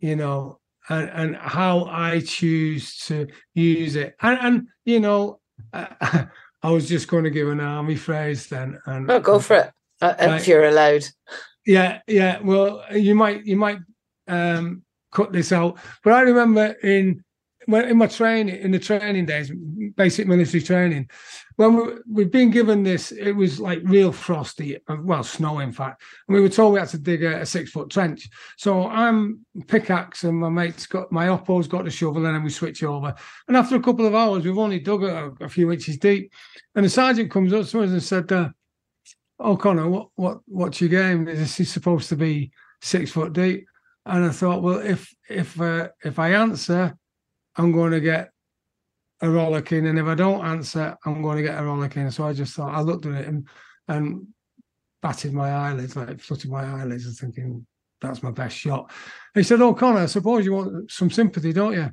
you 0.00 0.16
know, 0.16 0.58
and, 0.88 1.10
and 1.10 1.36
how 1.36 1.84
I 1.84 2.20
choose 2.20 2.96
to 3.06 3.28
use 3.54 3.96
it. 3.96 4.14
And, 4.22 4.38
and 4.40 4.68
you 4.84 5.00
know, 5.00 5.40
uh, 5.72 5.86
I 6.62 6.70
was 6.70 6.88
just 6.88 7.08
going 7.08 7.24
to 7.24 7.30
give 7.30 7.48
an 7.48 7.60
army 7.60 7.96
phrase 7.96 8.48
then. 8.48 8.78
And 8.86 9.10
oh, 9.10 9.20
go 9.20 9.38
for 9.38 9.56
it 9.56 9.72
uh, 10.00 10.14
if 10.18 10.48
you're 10.48 10.66
allowed. 10.66 11.04
Yeah, 11.66 12.00
yeah. 12.06 12.40
Well, 12.40 12.84
you 12.92 13.14
might 13.14 13.44
you 13.44 13.56
might 13.56 13.78
um, 14.26 14.82
cut 15.12 15.32
this 15.32 15.52
out, 15.52 15.78
but 16.02 16.12
I 16.14 16.22
remember 16.22 16.66
in 16.82 17.22
when 17.68 17.84
in 17.84 17.98
my 17.98 18.06
training 18.06 18.56
in 18.56 18.70
the 18.70 18.78
training 18.78 19.26
days, 19.26 19.52
basic 19.94 20.26
military 20.26 20.62
training, 20.62 21.06
when 21.56 21.76
we, 21.76 21.92
we've 22.10 22.32
been 22.32 22.50
given 22.50 22.82
this, 22.82 23.12
it 23.12 23.32
was 23.32 23.60
like 23.60 23.80
real 23.84 24.10
frosty, 24.10 24.78
uh, 24.88 24.96
well, 25.02 25.22
snow 25.22 25.58
in 25.58 25.70
fact, 25.70 26.02
and 26.26 26.34
we 26.34 26.40
were 26.40 26.48
told 26.48 26.72
we 26.72 26.78
had 26.80 26.88
to 26.88 26.98
dig 26.98 27.22
a, 27.22 27.42
a 27.42 27.46
six 27.46 27.70
foot 27.70 27.90
trench. 27.90 28.26
So 28.56 28.88
I'm 28.88 29.44
pickaxe, 29.66 30.24
and 30.24 30.38
my 30.38 30.48
mate's 30.48 30.86
got 30.86 31.12
my 31.12 31.28
oppo's 31.28 31.68
got 31.68 31.84
the 31.84 31.90
shovel, 31.90 32.24
and 32.24 32.34
then 32.34 32.42
we 32.42 32.48
switch 32.48 32.82
over. 32.82 33.14
And 33.48 33.56
after 33.56 33.76
a 33.76 33.82
couple 33.82 34.06
of 34.06 34.14
hours, 34.14 34.44
we've 34.44 34.56
only 34.56 34.78
dug 34.78 35.02
a, 35.02 35.32
a 35.42 35.48
few 35.50 35.70
inches 35.70 35.98
deep, 35.98 36.32
and 36.74 36.86
the 36.86 36.88
sergeant 36.88 37.30
comes 37.30 37.52
up 37.52 37.66
to 37.66 37.82
us 37.82 37.90
and 37.90 38.02
said, 38.02 38.32
uh, 38.32 38.48
"Oh, 39.38 39.58
Connor, 39.58 39.90
what 39.90 40.08
what 40.14 40.38
what's 40.46 40.80
your 40.80 40.88
game? 40.88 41.26
This 41.26 41.60
Is 41.60 41.70
supposed 41.70 42.08
to 42.08 42.16
be 42.16 42.50
six 42.80 43.10
foot 43.10 43.34
deep?" 43.34 43.68
And 44.06 44.24
I 44.24 44.30
thought, 44.30 44.62
well, 44.62 44.78
if 44.78 45.14
if 45.28 45.60
uh, 45.60 45.88
if 46.02 46.18
I 46.18 46.32
answer 46.32 46.96
I'm 47.58 47.72
going 47.72 47.92
to 47.92 48.00
get 48.00 48.30
a 49.20 49.28
rollicking, 49.28 49.86
and 49.86 49.98
if 49.98 50.06
I 50.06 50.14
don't 50.14 50.44
answer, 50.44 50.96
I'm 51.04 51.22
going 51.22 51.36
to 51.38 51.42
get 51.42 51.58
a 51.58 51.64
rollicking. 51.64 52.10
So 52.10 52.24
I 52.24 52.32
just 52.32 52.54
thought 52.54 52.74
I 52.74 52.80
looked 52.80 53.06
at 53.06 53.14
it 53.14 53.26
and 53.26 53.48
and 53.88 54.26
batted 55.02 55.32
my 55.32 55.50
eyelids, 55.50 55.96
like 55.96 56.20
fluttered 56.20 56.50
my 56.50 56.64
eyelids, 56.64 57.06
and 57.06 57.16
thinking 57.16 57.66
that's 58.00 58.22
my 58.22 58.30
best 58.30 58.56
shot. 58.56 58.90
he 59.34 59.42
said, 59.42 59.60
"Oh, 59.60 59.74
Connor, 59.74 60.00
I 60.00 60.06
suppose 60.06 60.44
you 60.44 60.54
want 60.54 60.90
some 60.90 61.10
sympathy, 61.10 61.52
don't 61.52 61.74
you?" 61.74 61.90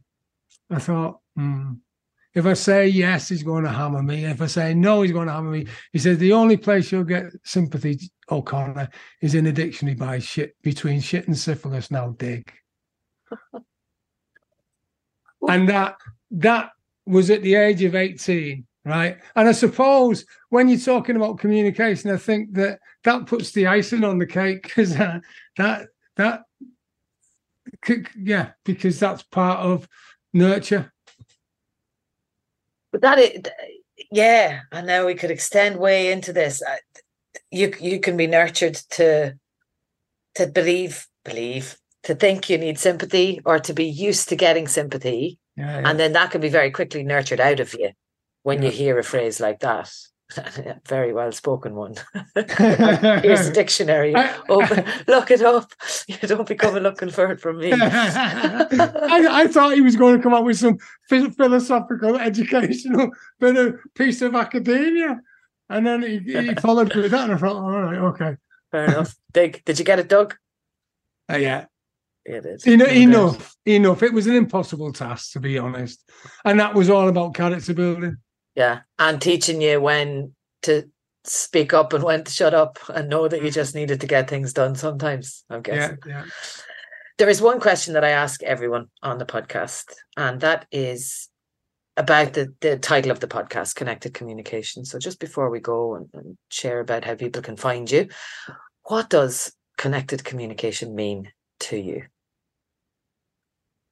I 0.70 0.80
thought, 0.80 1.20
hmm. 1.36 1.74
If 2.34 2.46
I 2.46 2.54
say 2.54 2.88
yes, 2.88 3.30
he's 3.30 3.44
going 3.44 3.64
to 3.64 3.70
hammer 3.70 4.04
me. 4.04 4.26
If 4.26 4.42
I 4.42 4.48
say 4.48 4.74
no, 4.74 5.02
he's 5.02 5.14
going 5.14 5.28
to 5.28 5.34
hammer 5.34 5.52
me. 5.52 5.68
He 5.94 6.00
says 6.00 6.18
the 6.18 6.34
only 6.34 6.58
place 6.58 6.92
you'll 6.92 7.06
get 7.06 7.32
sympathy, 7.46 7.98
O'Connor, 8.30 8.90
is 9.22 9.36
in 9.36 9.46
a 9.46 9.54
dictionary 9.54 9.96
by 9.96 10.20
shit 10.20 10.54
between 10.62 11.00
shit 11.00 11.28
and 11.28 11.38
syphilis. 11.38 11.92
Now 11.92 12.10
dig. 12.10 12.52
and 15.50 15.70
that 15.70 15.96
that 16.32 16.72
was 17.06 17.30
at 17.30 17.42
the 17.42 17.56
age 17.56 17.84
of 17.84 17.96
18 17.96 18.66
right? 18.86 19.18
And 19.36 19.48
i 19.48 19.52
suppose 19.52 20.26
when 20.50 20.70
you're 20.70 20.80
talking 20.80 21.16
about 21.16 21.40
communication 21.40 22.12
i 22.12 22.18
think 22.18 22.54
that 22.54 22.80
that 23.04 23.26
puts 23.26 23.52
the 23.52 23.68
icing 23.68 24.04
on 24.04 24.20
the 24.20 24.26
cake 24.28 24.64
because 24.64 24.96
uh, 24.96 25.20
that 25.58 25.88
that 26.18 26.44
yeah 28.18 28.52
because 28.64 29.00
that's 29.00 29.24
part 29.24 29.60
of 29.60 29.88
nurture. 30.34 30.92
But 32.92 33.02
that 33.02 33.20
it 33.20 33.48
yeah 34.12 34.62
i 34.72 34.82
know 34.82 35.06
we 35.06 35.16
could 35.16 35.32
extend 35.32 35.78
way 35.78 36.12
into 36.12 36.34
this. 36.34 36.62
You 37.52 37.74
you 37.80 38.00
can 38.00 38.18
be 38.18 38.28
nurtured 38.28 38.76
to 38.92 39.38
to 40.36 40.48
believe 40.48 41.08
believe 41.24 41.78
to 42.06 42.16
think 42.16 42.50
you 42.50 42.58
need 42.58 42.80
sympathy 42.80 43.42
or 43.46 43.60
to 43.60 43.74
be 43.74 43.86
used 43.86 44.30
to 44.30 44.36
getting 44.36 44.68
sympathy. 44.68 45.40
Yeah, 45.58 45.82
yeah. 45.82 45.90
And 45.90 46.00
then 46.00 46.14
that 46.14 46.32
can 46.32 46.42
be 46.42 46.50
very 46.50 46.72
quickly 46.72 47.04
nurtured 47.04 47.40
out 47.40 47.60
of 47.60 47.74
you 47.74 47.92
when 48.44 48.62
yeah. 48.62 48.70
you 48.70 48.76
hear 48.76 49.00
a 49.00 49.04
phrase 49.04 49.40
like 49.40 49.60
that. 49.60 49.92
very 50.88 51.14
well 51.14 51.32
spoken 51.32 51.76
one. 51.76 51.96
Here's 52.58 53.48
a 53.48 53.54
dictionary. 53.54 54.16
Open, 54.50 54.86
look 55.08 55.30
it 55.30 55.42
up. 55.42 55.72
You 56.08 56.18
don't 56.28 56.48
be 56.48 56.56
coming 56.56 56.84
looking 56.84 57.10
for 57.10 57.32
it 57.32 57.40
from 57.40 57.60
me. 57.60 57.72
I, 57.74 59.28
I, 59.32 59.48
thought 59.48 59.76
he 59.76 59.82
was 59.82 59.96
going 59.96 60.18
to 60.18 60.24
come 60.24 60.34
up 60.34 60.44
with 60.44 60.58
some 60.58 60.78
philosophical, 61.08 62.18
educational 62.18 63.12
bit 63.40 63.56
of 63.56 63.80
piece 63.94 64.22
of 64.24 64.34
academia, 64.34 65.20
and 65.70 65.86
then 65.86 66.02
he, 66.02 66.20
he 66.20 66.56
followed 66.56 66.94
with 66.96 67.12
that, 67.12 67.26
and 67.26 67.34
I 67.34 67.38
thought, 67.38 67.56
all 67.56 67.70
right, 67.70 67.98
okay, 67.98 68.38
fair 68.72 68.86
enough. 68.86 69.16
Dig. 69.32 69.64
Did 69.64 69.78
you 69.78 69.86
get 69.86 70.00
it, 70.00 70.10
dug? 70.10 70.36
Uh, 71.32 71.38
yeah, 71.38 71.66
it 72.26 72.46
is. 72.46 72.66
Enough, 72.66 72.90
enough, 72.90 73.56
enough. 73.66 74.04
It 74.04 74.14
was 74.14 74.28
an 74.28 74.36
impossible 74.36 74.92
task, 74.92 75.32
to 75.34 75.40
be 75.40 75.58
honest. 75.58 76.04
And 76.44 76.60
that 76.60 76.74
was 76.74 76.90
all 76.90 77.08
about 77.08 77.36
character 77.36 77.74
building. 77.74 78.18
Yeah. 78.56 78.82
And 78.98 79.22
teaching 79.22 79.62
you 79.62 79.80
when 79.80 80.34
to 80.64 80.90
speak 81.24 81.74
up 81.74 81.94
and 81.94 82.04
when 82.04 82.24
to 82.24 82.32
shut 82.32 82.54
up 82.54 82.80
and 82.90 83.10
know 83.10 83.28
that 83.28 83.44
you 83.44 83.52
just 83.52 83.72
mm-hmm. 83.72 83.80
needed 83.80 84.02
to 84.02 84.08
get 84.08 84.30
things 84.30 84.54
done 84.54 84.76
sometimes, 84.76 85.44
I'm 85.50 85.62
guessing. 85.62 85.98
Yeah, 86.06 86.24
yeah. 86.24 86.26
There 87.18 87.30
is 87.30 87.42
one 87.42 87.60
question 87.60 87.94
that 87.94 88.04
I 88.04 88.10
ask 88.10 88.44
everyone 88.44 88.88
on 89.02 89.20
the 89.20 89.26
podcast, 89.26 89.86
and 90.18 90.42
that 90.42 90.66
is 90.70 91.30
about 91.96 92.34
the, 92.34 92.54
the 92.60 92.78
title 92.78 93.10
of 93.10 93.22
the 93.22 93.28
podcast, 93.28 93.76
Connected 93.76 94.14
Communication. 94.14 94.84
So 94.84 95.00
just 95.00 95.20
before 95.20 95.50
we 95.50 95.62
go 95.62 95.96
and, 95.96 96.10
and 96.14 96.38
share 96.50 96.82
about 96.82 97.06
how 97.06 97.16
people 97.16 97.42
can 97.42 97.56
find 97.56 97.90
you, 97.90 98.10
what 98.84 99.10
does 99.10 99.54
connected 99.78 100.26
communication 100.26 100.94
mean 100.94 101.32
to 101.62 101.78
you? 101.78 102.04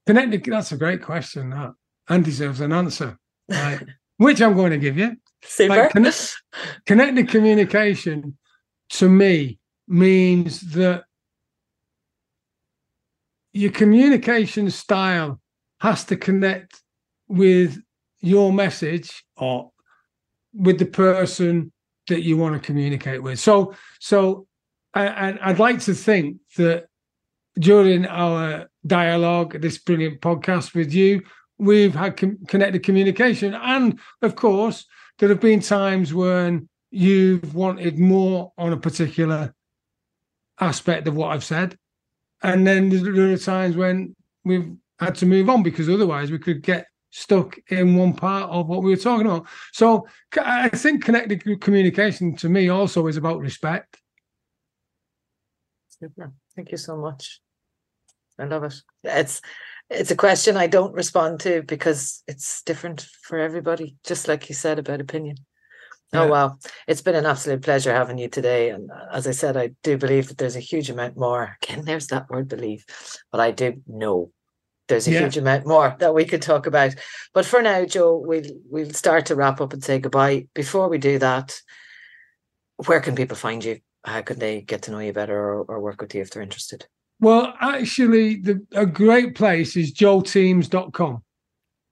Connected, 0.06 0.44
that's 0.46 0.72
a 0.72 0.78
great 0.78 1.02
question. 1.02 1.52
That 1.52 1.74
and 2.10 2.24
deserves 2.24 2.62
an 2.62 2.74
answer, 2.74 3.18
right? 3.50 3.82
which 4.18 4.42
I'm 4.42 4.56
going 4.56 4.72
to 4.72 4.78
give 4.78 4.98
you. 4.98 5.16
Super. 5.44 5.76
Like, 5.76 5.92
connect, 5.92 6.36
connected 6.86 7.30
communication 7.30 8.38
to 8.92 9.10
me 9.10 9.60
means 9.88 10.62
that 10.72 11.04
your 13.52 13.72
communication 13.72 14.70
style 14.72 15.40
has 15.80 16.06
to 16.06 16.16
connect 16.16 16.82
with 17.28 17.78
your 18.22 18.54
message 18.54 19.24
or 19.36 19.72
with 20.54 20.80
the 20.80 20.86
person 20.86 21.72
that 22.08 22.24
you 22.24 22.38
want 22.38 22.54
to 22.54 22.66
communicate 22.66 23.22
with. 23.22 23.40
So, 23.40 23.74
so, 24.00 24.48
and 24.94 25.40
I'd 25.42 25.60
like 25.60 25.80
to 25.82 25.94
think 25.94 26.38
that 26.58 26.86
during 27.60 28.06
our 28.06 28.70
dialogue, 28.86 29.62
this 29.62 29.78
brilliant 29.78 30.22
podcast 30.22 30.74
with 30.74 30.94
you, 30.94 31.22
we've 31.58 31.96
had 31.96 32.18
com- 32.18 32.40
connected 32.48 32.84
communication. 32.84 33.54
And 33.54 34.00
of 34.22 34.36
course, 34.36 34.86
there 35.20 35.30
have 35.30 35.40
been 35.40 35.60
times 35.60 36.14
when 36.14 36.70
you've 36.92 37.56
wanted 37.56 37.98
more 38.00 38.52
on 38.58 38.74
a 38.74 38.78
particular 38.78 39.54
aspect 40.60 41.08
of 41.08 41.16
what 41.16 41.32
I've 41.32 41.44
said. 41.44 41.78
And 42.42 42.68
then 42.68 42.90
there 42.90 43.32
are 43.32 43.38
times 43.38 43.76
when 43.76 44.16
we've 44.44 44.76
had 45.00 45.16
to 45.16 45.26
move 45.26 45.50
on 45.50 45.64
because 45.64 45.90
otherwise 45.90 46.32
we 46.32 46.40
could 46.40 46.62
get 46.62 46.88
stuck 47.10 47.58
in 47.70 47.96
one 47.96 48.14
part 48.14 48.50
of 48.50 48.68
what 48.68 48.82
we 48.82 48.90
were 48.90 48.98
talking 48.98 49.28
about. 49.28 49.48
So 49.72 50.08
I 50.42 50.70
think 50.70 51.04
connected 51.04 51.62
communication 51.62 52.36
to 52.38 52.50
me 52.50 52.70
also 52.70 53.08
is 53.08 53.18
about 53.18 53.40
respect. 53.40 53.98
Thank 56.56 56.72
you 56.72 56.78
so 56.78 56.98
much. 56.98 57.43
I 58.40 58.46
love 58.46 58.64
it. 58.64 58.76
It's 59.04 59.42
it's 59.90 60.12
a 60.12 60.16
question 60.16 60.58
I 60.58 60.68
don't 60.68 60.94
respond 60.94 61.42
to 61.42 61.62
because 61.64 62.24
it's 62.28 62.64
different 62.64 63.06
for 63.24 63.38
everybody, 63.38 63.96
just 64.04 64.28
like 64.28 64.50
you 64.50 64.56
said 64.56 64.80
about 64.80 65.02
opinion. 65.02 65.38
Oh, 66.14 66.24
yeah. 66.24 66.24
Oh 66.24 66.32
wow, 66.32 66.58
it's 66.88 67.02
been 67.02 67.16
an 67.16 67.26
absolute 67.26 67.62
pleasure 67.64 67.94
having 67.94 68.18
you 68.18 68.30
today. 68.30 68.70
And 68.70 68.90
uh, 68.92 69.06
as 69.12 69.28
I 69.28 69.32
said, 69.32 69.58
I 69.58 69.72
do 69.84 69.98
believe 69.98 70.28
that 70.28 70.38
there's 70.38 70.56
a 70.56 70.62
huge 70.62 70.90
amount 70.90 71.18
more. 71.18 71.58
Again, 71.64 71.86
there's 71.86 72.08
that 72.08 72.30
word 72.30 72.48
believe, 72.48 72.86
but 73.32 73.42
I 73.42 73.52
do 73.52 73.82
know 73.88 74.32
there's 74.88 75.08
a 75.08 75.12
yeah. 75.12 75.20
huge 75.20 75.38
amount 75.38 75.66
more 75.66 75.96
that 76.00 76.14
we 76.14 76.26
could 76.26 76.42
talk 76.42 76.66
about. 76.68 76.94
But 77.34 77.46
for 77.46 77.62
now, 77.62 77.86
Joe, 77.86 78.18
we'll 78.18 78.50
we'll 78.70 78.92
start 78.92 79.28
to 79.28 79.36
wrap 79.36 79.62
up 79.62 79.74
and 79.74 79.84
say 79.84 80.00
goodbye. 80.00 80.48
Before 80.54 80.90
we 80.90 80.98
do 80.98 81.20
that, 81.20 81.60
where 82.86 83.02
can 83.02 83.16
people 83.16 83.38
find 83.38 83.64
you? 83.64 83.80
How 84.04 84.22
can 84.22 84.38
they 84.38 84.62
get 84.62 84.84
to 84.84 84.92
know 84.92 85.00
you 85.00 85.14
better 85.14 85.38
or, 85.38 85.64
or 85.64 85.80
work 85.80 86.02
with 86.02 86.14
you 86.14 86.22
if 86.22 86.32
they're 86.32 86.44
interested? 86.44 86.86
Well, 87.20 87.54
actually, 87.60 88.38
the, 88.38 88.66
a 88.74 88.86
great 88.86 89.36
place 89.36 89.78
is 89.78 89.94
joeteams.com. 89.94 91.24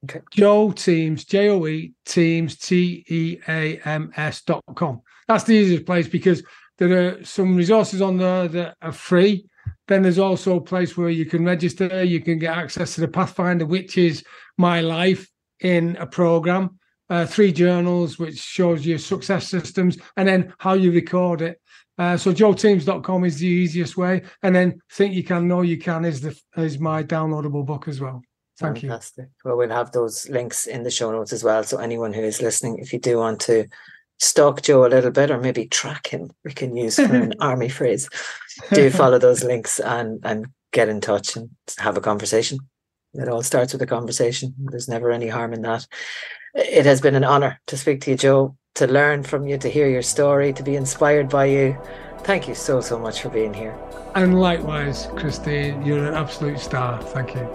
Okay. 0.04 0.20
Joe 0.32 0.72
Teams, 0.72 1.24
J 1.24 1.48
O 1.48 1.66
E 1.66 1.92
Teams, 2.04 2.56
T 2.56 3.04
E 3.08 3.38
A 3.48 3.78
M 3.84 4.12
S 4.16 4.42
dot 4.42 4.62
com. 4.74 5.00
That's 5.28 5.44
the 5.44 5.54
easiest 5.54 5.86
place 5.86 6.08
because 6.08 6.42
there 6.78 7.20
are 7.20 7.24
some 7.24 7.54
resources 7.54 8.02
on 8.02 8.16
there 8.16 8.48
that 8.48 8.76
are 8.82 8.92
free. 8.92 9.46
Then 9.86 10.02
there's 10.02 10.18
also 10.18 10.56
a 10.56 10.60
place 10.60 10.96
where 10.96 11.10
you 11.10 11.24
can 11.24 11.44
register, 11.44 12.02
you 12.02 12.20
can 12.20 12.38
get 12.38 12.56
access 12.56 12.96
to 12.96 13.00
the 13.00 13.08
Pathfinder, 13.08 13.64
which 13.64 13.96
is 13.96 14.24
my 14.58 14.80
life 14.80 15.28
in 15.60 15.96
a 15.96 16.06
program, 16.06 16.78
uh, 17.08 17.24
three 17.26 17.52
journals, 17.52 18.18
which 18.18 18.38
shows 18.38 18.84
you 18.84 18.98
success 18.98 19.48
systems 19.48 19.96
and 20.16 20.26
then 20.26 20.52
how 20.58 20.72
you 20.72 20.90
record 20.90 21.42
it. 21.42 21.60
Uh, 22.02 22.16
so 22.16 22.32
joeteams.com 22.32 23.24
is 23.24 23.38
the 23.38 23.46
easiest 23.46 23.96
way. 23.96 24.22
And 24.42 24.56
then 24.56 24.80
think 24.90 25.14
you 25.14 25.22
can, 25.22 25.46
know 25.46 25.62
you 25.62 25.78
can 25.78 26.04
is 26.04 26.20
the 26.20 26.36
is 26.56 26.80
my 26.80 27.04
downloadable 27.04 27.64
book 27.64 27.86
as 27.86 28.00
well. 28.00 28.22
Thank 28.58 28.82
you. 28.82 28.88
Fantastic. 28.88 29.26
you. 29.26 29.32
Well, 29.44 29.56
we'll 29.56 29.70
have 29.70 29.92
those 29.92 30.28
links 30.28 30.66
in 30.66 30.82
the 30.82 30.90
show 30.90 31.12
notes 31.12 31.32
as 31.32 31.44
well. 31.44 31.62
So 31.62 31.76
anyone 31.78 32.12
who 32.12 32.22
is 32.22 32.42
listening, 32.42 32.78
if 32.78 32.92
you 32.92 32.98
do 32.98 33.18
want 33.18 33.38
to 33.42 33.68
stalk 34.18 34.62
Joe 34.62 34.84
a 34.84 34.88
little 34.88 35.12
bit 35.12 35.30
or 35.30 35.38
maybe 35.38 35.66
track 35.66 36.08
him, 36.08 36.32
we 36.44 36.52
can 36.52 36.76
use 36.76 36.98
an 36.98 37.34
army 37.38 37.68
phrase, 37.68 38.08
do 38.72 38.90
follow 38.90 39.20
those 39.20 39.44
links 39.44 39.78
and 39.78 40.18
and 40.24 40.46
get 40.72 40.88
in 40.88 41.00
touch 41.00 41.36
and 41.36 41.50
have 41.78 41.96
a 41.96 42.00
conversation. 42.00 42.58
It 43.14 43.28
all 43.28 43.44
starts 43.44 43.72
with 43.72 43.82
a 43.82 43.86
conversation. 43.86 44.54
There's 44.58 44.88
never 44.88 45.12
any 45.12 45.28
harm 45.28 45.52
in 45.52 45.62
that. 45.62 45.86
It 46.54 46.84
has 46.84 47.00
been 47.00 47.14
an 47.14 47.24
honor 47.24 47.60
to 47.68 47.76
speak 47.76 48.00
to 48.02 48.10
you, 48.10 48.16
Joe, 48.16 48.56
to 48.74 48.86
learn 48.86 49.22
from 49.22 49.46
you, 49.46 49.58
to 49.58 49.68
hear 49.68 49.88
your 49.88 50.02
story, 50.02 50.52
to 50.52 50.62
be 50.62 50.76
inspired 50.76 51.28
by 51.28 51.46
you. 51.46 51.76
Thank 52.20 52.48
you 52.48 52.54
so, 52.54 52.80
so 52.80 52.98
much 52.98 53.20
for 53.20 53.28
being 53.28 53.52
here. 53.52 53.78
And 54.14 54.40
likewise, 54.40 55.08
Christine, 55.16 55.84
you're 55.84 56.06
an 56.06 56.14
absolute 56.14 56.58
star. 56.58 57.02
Thank 57.02 57.34
you. 57.34 57.48